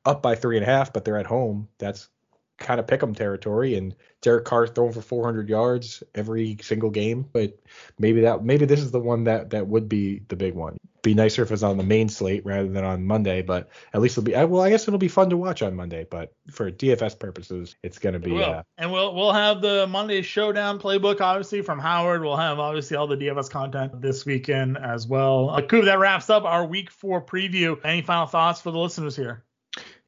up 0.06 0.22
by 0.22 0.36
three 0.36 0.58
and 0.58 0.64
a 0.64 0.70
half, 0.70 0.94
but 0.94 1.06
they're 1.06 1.18
at 1.18 1.26
home. 1.26 1.68
That's 1.78 2.10
kind 2.58 2.80
of 2.80 2.88
pick 2.88 3.04
'em 3.04 3.14
territory. 3.14 3.76
And 3.76 3.96
Derek 4.22 4.46
Carr 4.46 4.68
throwing 4.68 4.94
for 4.94 5.02
400 5.02 5.50
yards 5.50 6.04
every 6.14 6.58
single 6.62 6.90
game. 6.90 7.26
But 7.32 7.60
maybe 8.00 8.22
that 8.22 8.44
maybe 8.44 8.66
this 8.66 8.80
is 8.80 8.92
the 8.92 9.00
one 9.00 9.26
that 9.26 9.52
that 9.52 9.68
would 9.68 9.90
be 9.90 10.22
the 10.28 10.36
big 10.36 10.54
one. 10.54 10.78
Be 11.04 11.14
nicer 11.14 11.44
if 11.44 11.52
it's 11.52 11.62
on 11.62 11.78
the 11.78 11.84
main 11.84 12.10
slate 12.10 12.44
rather 12.46 12.68
than 12.68 12.84
on 12.84 13.06
Monday. 13.06 13.44
But 13.44 13.70
at 13.94 14.02
least 14.02 14.18
it'll 14.18 14.26
be 14.26 14.34
well. 14.34 14.62
I 14.62 14.72
guess 14.72 14.88
it'll 14.88 14.98
be 14.98 15.08
fun 15.08 15.30
to 15.30 15.38
watch 15.38 15.62
on 15.62 15.76
Monday. 15.76 16.08
But 16.10 16.34
for 16.50 16.72
DFS 16.72 17.20
purposes, 17.20 17.76
it's 17.84 18.00
going 18.00 18.14
to 18.14 18.20
be. 18.20 18.32
will. 18.32 18.44
Uh, 18.44 18.64
and 18.78 18.92
we'll 18.92 19.14
we'll 19.14 19.34
have 19.34 19.62
the 19.62 19.86
Monday 19.86 20.24
Showdown 20.24 20.80
playbook 20.80 21.22
obviously 21.22 21.62
from 21.62 21.78
Howard. 21.80 22.24
We'll 22.24 22.38
have 22.38 22.58
obviously 22.58 22.98
all 22.98 23.08
the 23.08 23.18
DFS 23.18 23.50
content 23.52 24.02
this 24.02 24.26
weekend 24.26 24.78
as 24.78 25.06
well. 25.06 25.52
Uh, 25.52 25.62
Coop, 25.62 25.86
that 25.86 26.00
wraps 26.00 26.30
up 26.30 26.44
our 26.44 26.66
Week 26.66 26.90
Four 26.90 27.24
preview. 27.24 27.78
Any 27.84 28.02
final 28.02 28.26
thoughts 28.26 28.62
for 28.62 28.72
the 28.72 28.80
listeners 28.80 29.16
here? 29.16 29.44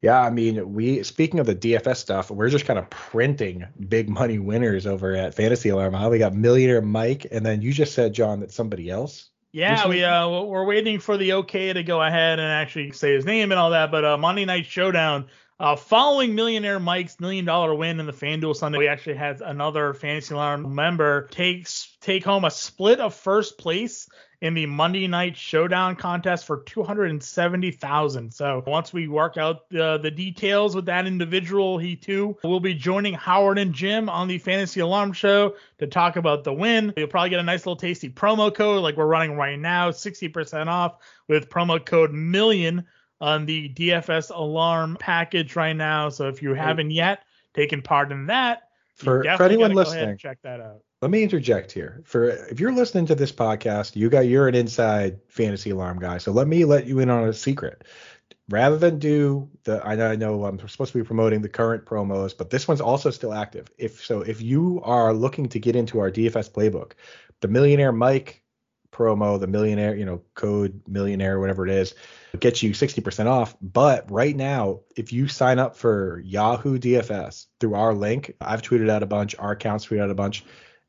Yeah, 0.00 0.20
I 0.20 0.30
mean, 0.30 0.74
we 0.74 1.02
speaking 1.02 1.40
of 1.40 1.46
the 1.46 1.56
DFS 1.56 1.96
stuff, 1.96 2.30
we're 2.30 2.50
just 2.50 2.66
kind 2.66 2.78
of 2.78 2.88
printing 2.88 3.66
big 3.88 4.08
money 4.08 4.38
winners 4.38 4.86
over 4.86 5.14
at 5.14 5.34
Fantasy 5.34 5.70
Alarm. 5.70 5.92
How 5.92 6.08
we 6.08 6.18
got 6.18 6.34
Millionaire 6.34 6.80
Mike, 6.80 7.26
and 7.32 7.44
then 7.44 7.62
you 7.62 7.72
just 7.72 7.94
said 7.94 8.12
John 8.12 8.40
that 8.40 8.52
somebody 8.52 8.90
else. 8.90 9.30
Yeah, 9.50 9.88
we 9.88 10.04
uh 10.04 10.28
we're 10.28 10.64
waiting 10.64 11.00
for 11.00 11.16
the 11.16 11.32
okay 11.34 11.72
to 11.72 11.82
go 11.82 12.00
ahead 12.00 12.38
and 12.38 12.48
actually 12.48 12.92
say 12.92 13.14
his 13.14 13.24
name 13.24 13.50
and 13.50 13.58
all 13.58 13.70
that. 13.70 13.90
But 13.90 14.04
uh, 14.04 14.16
Monday 14.18 14.44
Night 14.44 14.66
Showdown, 14.66 15.26
uh, 15.58 15.74
following 15.74 16.36
Millionaire 16.36 16.78
Mike's 16.78 17.18
million 17.18 17.44
dollar 17.44 17.74
win 17.74 17.98
in 17.98 18.06
the 18.06 18.12
FanDuel 18.12 18.54
Sunday, 18.54 18.78
we 18.78 18.86
actually 18.86 19.16
had 19.16 19.40
another 19.40 19.94
Fantasy 19.94 20.32
Alarm 20.32 20.76
member 20.76 21.26
takes 21.32 21.96
take 22.00 22.24
home 22.24 22.44
a 22.44 22.50
split 22.52 23.00
of 23.00 23.14
first 23.14 23.58
place 23.58 24.08
in 24.40 24.54
the 24.54 24.66
Monday 24.66 25.08
Night 25.08 25.36
Showdown 25.36 25.96
contest 25.96 26.46
for 26.46 26.58
two 26.62 26.82
hundred 26.82 27.10
and 27.10 27.22
seventy 27.22 27.70
thousand. 27.70 28.32
So 28.32 28.62
once 28.66 28.92
we 28.92 29.08
work 29.08 29.36
out 29.36 29.68
the 29.68 29.98
the 29.98 30.10
details 30.10 30.76
with 30.76 30.86
that 30.86 31.06
individual, 31.06 31.78
he 31.78 31.96
too 31.96 32.36
will 32.44 32.60
be 32.60 32.74
joining 32.74 33.14
Howard 33.14 33.58
and 33.58 33.72
Jim 33.72 34.08
on 34.08 34.28
the 34.28 34.38
Fantasy 34.38 34.80
Alarm 34.80 35.12
Show 35.12 35.56
to 35.78 35.86
talk 35.86 36.16
about 36.16 36.44
the 36.44 36.52
win. 36.52 36.92
You'll 36.96 37.08
probably 37.08 37.30
get 37.30 37.40
a 37.40 37.44
nice 37.44 37.60
little 37.60 37.76
tasty 37.76 38.08
promo 38.08 38.54
code 38.54 38.82
like 38.82 38.96
we're 38.96 39.06
running 39.06 39.36
right 39.36 39.58
now, 39.58 39.90
60% 39.90 40.66
off 40.68 40.98
with 41.26 41.48
promo 41.48 41.84
code 41.84 42.12
million 42.12 42.84
on 43.20 43.46
the 43.46 43.68
DFS 43.70 44.30
alarm 44.30 44.96
package 45.00 45.56
right 45.56 45.74
now. 45.74 46.08
So 46.08 46.28
if 46.28 46.40
you 46.42 46.54
haven't 46.54 46.92
yet 46.92 47.24
taken 47.54 47.82
part 47.82 48.12
in 48.12 48.26
that, 48.26 48.68
For- 48.94 49.24
for 49.24 49.42
anyone 49.42 49.44
gotta 49.44 49.46
go 49.46 49.50
ahead 49.56 49.70
and 49.70 49.74
listening, 49.76 50.16
check 50.18 50.38
that 50.42 50.60
out. 50.60 50.82
Let 51.00 51.12
me 51.12 51.22
interject 51.22 51.70
here. 51.70 52.02
For 52.04 52.28
if 52.28 52.58
you're 52.58 52.72
listening 52.72 53.06
to 53.06 53.14
this 53.14 53.30
podcast, 53.30 53.94
you 53.94 54.10
got 54.10 54.26
you're 54.26 54.48
an 54.48 54.56
inside 54.56 55.20
fantasy 55.28 55.70
alarm 55.70 56.00
guy. 56.00 56.18
So 56.18 56.32
let 56.32 56.48
me 56.48 56.64
let 56.64 56.86
you 56.86 56.98
in 56.98 57.08
on 57.08 57.28
a 57.28 57.32
secret. 57.32 57.84
Rather 58.48 58.78
than 58.78 58.98
do 58.98 59.48
the 59.64 59.80
I 59.86 59.94
know 59.94 60.10
I 60.10 60.16
know 60.16 60.44
I'm 60.44 60.58
supposed 60.68 60.92
to 60.92 60.98
be 60.98 61.04
promoting 61.04 61.42
the 61.42 61.48
current 61.48 61.84
promos, 61.84 62.36
but 62.36 62.50
this 62.50 62.66
one's 62.66 62.80
also 62.80 63.10
still 63.10 63.32
active. 63.32 63.68
If 63.78 64.04
so, 64.04 64.22
if 64.22 64.42
you 64.42 64.80
are 64.82 65.12
looking 65.12 65.48
to 65.50 65.60
get 65.60 65.76
into 65.76 66.00
our 66.00 66.10
DFS 66.10 66.50
playbook, 66.50 66.92
the 67.40 67.48
Millionaire 67.48 67.92
Mike 67.92 68.42
promo, 68.90 69.38
the 69.38 69.46
millionaire, 69.46 69.94
you 69.94 70.04
know, 70.04 70.22
code 70.34 70.82
millionaire, 70.88 71.38
whatever 71.38 71.66
it 71.66 71.70
is, 71.70 71.94
gets 72.40 72.62
you 72.62 72.72
60% 72.72 73.26
off. 73.26 73.54
But 73.60 74.10
right 74.10 74.34
now, 74.34 74.80
if 74.96 75.12
you 75.12 75.28
sign 75.28 75.58
up 75.58 75.76
for 75.76 76.20
Yahoo 76.24 76.78
DFS 76.78 77.46
through 77.60 77.74
our 77.74 77.94
link, 77.94 78.34
I've 78.40 78.62
tweeted 78.62 78.90
out 78.90 79.02
a 79.02 79.06
bunch, 79.06 79.36
our 79.38 79.52
accounts 79.52 79.86
tweeted 79.86 80.02
out 80.02 80.10
a 80.10 80.14
bunch, 80.14 80.44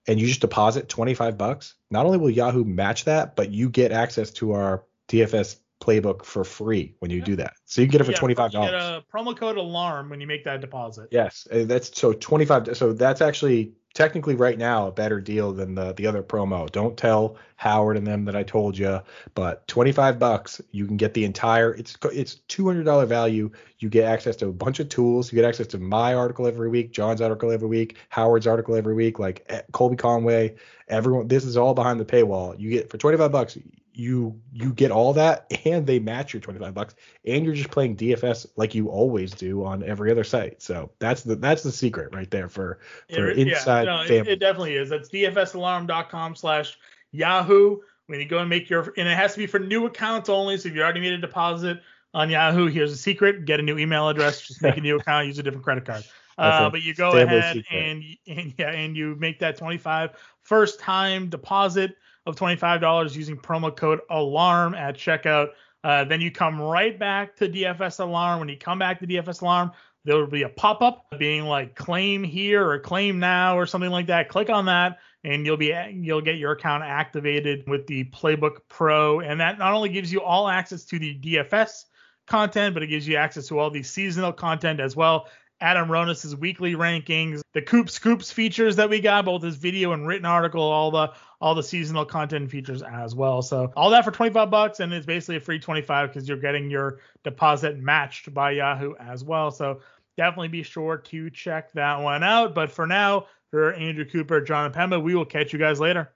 and 0.10 0.20
you 0.20 0.28
just 0.28 0.42
deposit 0.42 0.90
25 0.90 1.38
bucks. 1.38 1.76
Not 1.92 2.06
only 2.06 2.18
will 2.18 2.30
Yahoo 2.30 2.64
match 2.66 3.06
that, 3.06 3.36
but 3.36 3.52
you 3.52 3.70
get 3.70 3.92
access 3.92 4.32
to 4.32 4.54
our 4.54 4.84
DFS 5.08 5.60
playbook 5.80 6.26
for 6.26 6.44
free 6.44 6.96
when 7.00 7.10
you 7.12 7.22
do 7.22 7.38
that. 7.38 7.54
So 7.66 7.82
you 7.82 7.88
can 7.88 7.92
get 7.92 8.02
it 8.02 8.04
for 8.04 8.12
Yeah, 8.12 8.36
$25. 8.36 8.54
You 8.54 8.60
get 8.60 8.74
a 8.74 9.04
promo 9.14 9.38
code 9.38 9.58
alarm 9.58 10.10
when 10.10 10.20
you 10.20 10.28
make 10.28 10.44
that 10.44 10.62
deposit. 10.62 11.08
Yes, 11.12 11.48
that's 11.50 11.98
so 11.98 12.12
25. 12.12 12.76
So 12.76 12.92
that's 12.92 13.22
actually 13.22 13.72
technically 14.00 14.34
right 14.34 14.58
now 14.58 14.88
a 14.88 14.92
better 14.94 15.20
deal 15.20 15.52
than 15.52 15.76
the 15.76 15.92
the 15.94 16.08
other 16.08 16.24
promo. 16.24 16.72
Don't 16.72 16.96
tell 16.96 17.36
Howard 17.58 17.98
and 17.98 18.08
them 18.08 18.24
that 18.24 18.36
I 18.36 18.44
told 18.44 18.78
you, 18.78 19.02
but 19.36 19.68
25 19.68 20.18
bucks 20.18 20.62
you 20.72 20.88
can 20.88 20.96
get 20.96 21.14
the 21.14 21.26
entire. 21.26 21.74
It's 21.74 21.98
it's 22.06 22.36
200 22.48 22.86
dollar 22.86 23.06
value. 23.06 23.52
You 23.80 23.90
get 23.90 24.06
access 24.06 24.38
to 24.38 24.48
a 24.48 24.54
bunch 24.54 24.80
of 24.80 24.88
tools. 24.88 25.34
You 25.34 25.36
get 25.36 25.44
access 25.44 25.68
to 25.68 25.80
my 25.80 26.14
article 26.14 26.48
every 26.48 26.70
week, 26.70 26.94
John's 26.94 27.20
article 27.20 27.52
every 27.52 27.68
week, 27.68 27.98
Howard's 28.08 28.48
article 28.48 28.74
every 28.74 28.94
week, 28.94 29.20
like 29.20 29.46
eh, 29.50 29.64
Colby 29.74 29.98
Conway. 29.98 30.56
Everyone, 30.88 31.28
this 31.28 31.44
is 31.44 31.58
all 31.58 31.74
behind 31.74 32.00
the 32.00 32.06
paywall. 32.06 32.58
You 32.58 32.70
get 32.70 32.90
for 32.90 32.98
25 32.98 33.32
bucks. 33.34 33.58
You 34.00 34.40
you 34.54 34.74
get 34.74 34.92
all 34.92 35.12
that, 35.14 35.52
and 35.66 35.86
they 35.86 36.00
match 36.00 36.34
your 36.34 36.40
25 36.40 36.74
bucks, 36.74 36.96
and 37.26 37.44
you're 37.44 37.54
just 37.54 37.70
playing 37.70 37.98
DFS 37.98 38.48
like 38.56 38.74
you 38.74 38.88
always 38.88 39.32
do 39.32 39.66
on 39.66 39.84
every 39.84 40.10
other 40.10 40.24
site. 40.24 40.62
So 40.62 40.92
that's 41.00 41.24
the 41.24 41.36
that's 41.36 41.64
the 41.64 41.72
secret 41.72 42.16
right 42.16 42.32
there 42.32 42.48
for 42.48 42.80
for 43.14 43.30
It- 43.30 43.40
inside 43.40 43.84
yeah, 43.88 43.96
no, 43.96 44.02
it, 44.04 44.08
family. 44.08 44.32
it 44.32 44.40
definitely 44.40 44.76
is. 44.76 44.90
That's 44.90 45.10
dfsalarm.com 45.10 46.36
slash 46.36 46.78
Yahoo. 47.12 47.80
When 48.08 48.20
you 48.20 48.26
go 48.26 48.40
and 48.40 48.50
make 48.50 48.70
your, 48.70 48.92
and 48.98 49.08
it 49.08 49.16
has 49.16 49.34
to 49.34 49.38
be 49.38 49.46
for 49.46 49.60
new 49.60 49.86
accounts 49.86 50.30
only. 50.30 50.58
So 50.58 50.70
if 50.70 50.76
you 50.76 50.82
already 50.82 51.02
made 51.02 51.14
a 51.14 51.18
deposit 51.20 51.80
on 52.14 52.30
Yahoo, 52.30 52.68
here's 52.68 52.92
a 52.92 52.98
secret: 52.98 53.46
get 53.46 53.60
a 53.60 53.64
new 53.64 53.78
email 53.78 54.08
address, 54.10 54.42
just 54.42 54.62
make 54.64 54.78
a 54.78 54.82
new 54.82 54.96
account, 55.00 55.28
use 55.28 55.38
a 55.40 55.44
different 55.44 55.64
credit 55.66 55.86
card. 55.86 56.04
Uh, 56.38 56.70
but 56.70 56.82
you 56.82 56.96
go 56.96 57.12
ahead 57.12 57.58
secret. 57.58 57.66
and 57.72 58.04
and 58.28 58.54
yeah, 58.58 58.72
and 58.72 58.96
you 58.96 59.16
make 59.20 59.40
that 59.40 59.58
25 59.58 60.12
first 60.42 60.80
time 60.80 61.30
deposit 61.30 61.98
of 62.26 62.36
$25 62.36 63.16
using 63.16 63.38
promo 63.38 63.76
code 63.76 64.02
alarm 64.10 64.76
at 64.76 64.96
checkout. 64.96 65.50
Uh, 65.84 66.04
then 66.04 66.22
you 66.22 66.32
come 66.32 66.60
right 66.60 67.00
back 67.00 67.36
to 67.38 67.48
DFS 67.48 68.00
alarm. 68.00 68.40
When 68.40 68.50
you 68.50 68.58
come 68.58 68.80
back 68.80 69.00
to 69.00 69.08
DFS 69.08 69.42
alarm, 69.42 69.72
there 70.06 70.18
will 70.18 70.28
be 70.28 70.44
a 70.44 70.50
pop-up 70.50 71.06
being 71.18 71.44
like 71.46 71.76
claim 71.76 72.24
here 72.24 72.68
or 72.68 72.80
claim 72.80 73.20
now 73.20 73.58
or 73.58 73.66
something 73.66 73.92
like 73.92 74.08
that. 74.08 74.30
Click 74.30 74.50
on 74.50 74.66
that 74.66 75.00
and 75.24 75.46
you'll 75.46 75.58
be 75.58 75.74
you'll 75.92 76.22
get 76.22 76.38
your 76.38 76.54
account 76.54 76.84
activated 76.84 77.68
with 77.68 77.86
the 77.88 78.06
Playbook 78.06 78.60
Pro 78.70 79.20
and 79.20 79.40
that 79.40 79.60
not 79.60 79.74
only 79.74 79.90
gives 79.90 80.12
you 80.12 80.22
all 80.22 80.48
access 80.48 80.86
to 80.86 81.00
the 81.00 81.20
DFS 81.20 81.86
content, 82.28 82.74
but 82.74 82.84
it 82.84 82.88
gives 82.88 83.08
you 83.08 83.18
access 83.18 83.48
to 83.48 83.60
all 83.60 83.70
the 83.70 83.84
seasonal 83.84 84.32
content 84.32 84.80
as 84.80 84.96
well. 84.96 85.28
Adam 85.62 85.92
Ronis's 85.92 86.36
weekly 86.36 86.76
rankings, 86.76 87.42
the 87.54 87.62
Coop 87.62 87.90
Scoops 87.90 88.32
features 88.32 88.78
that 88.78 88.90
we 88.90 89.00
got, 89.00 89.26
both 89.26 89.44
his 89.44 89.56
video 89.56 89.92
and 89.92 90.08
written 90.08 90.26
article, 90.26 90.62
all 90.62 90.92
the 90.92 91.14
all 91.42 91.56
the 91.56 91.64
seasonal 91.64 92.06
content 92.06 92.50
features 92.52 92.82
as 92.82 93.16
well. 93.16 93.42
So 93.42 93.72
all 93.76 93.90
that 93.92 94.04
for 94.04 94.12
25 94.12 94.50
bucks, 94.50 94.80
and 94.80 94.94
it's 94.94 95.06
basically 95.06 95.38
a 95.38 95.40
free 95.40 95.60
25 95.60 96.10
because 96.10 96.28
you're 96.28 96.38
getting 96.38 96.70
your 96.70 97.00
deposit 97.24 97.78
matched 97.78 98.34
by 98.34 98.52
Yahoo 98.52 98.94
as 99.00 99.24
well. 99.24 99.52
So 99.52 99.80
definitely 100.18 100.50
be 100.50 100.64
sure 100.64 100.98
to 100.98 101.30
check 101.30 101.72
that 101.74 102.02
one 102.02 102.24
out. 102.24 102.54
But 102.54 102.72
for 102.72 102.86
now, 102.86 103.28
for 103.52 103.74
Andrew 103.74 104.06
Cooper, 104.06 104.42
John 104.42 104.66
and 104.66 104.76
Pemba, 104.76 105.02
we 105.02 105.16
will 105.16 105.26
catch 105.26 105.54
you 105.54 105.60
guys 105.60 105.80
later. 105.80 106.12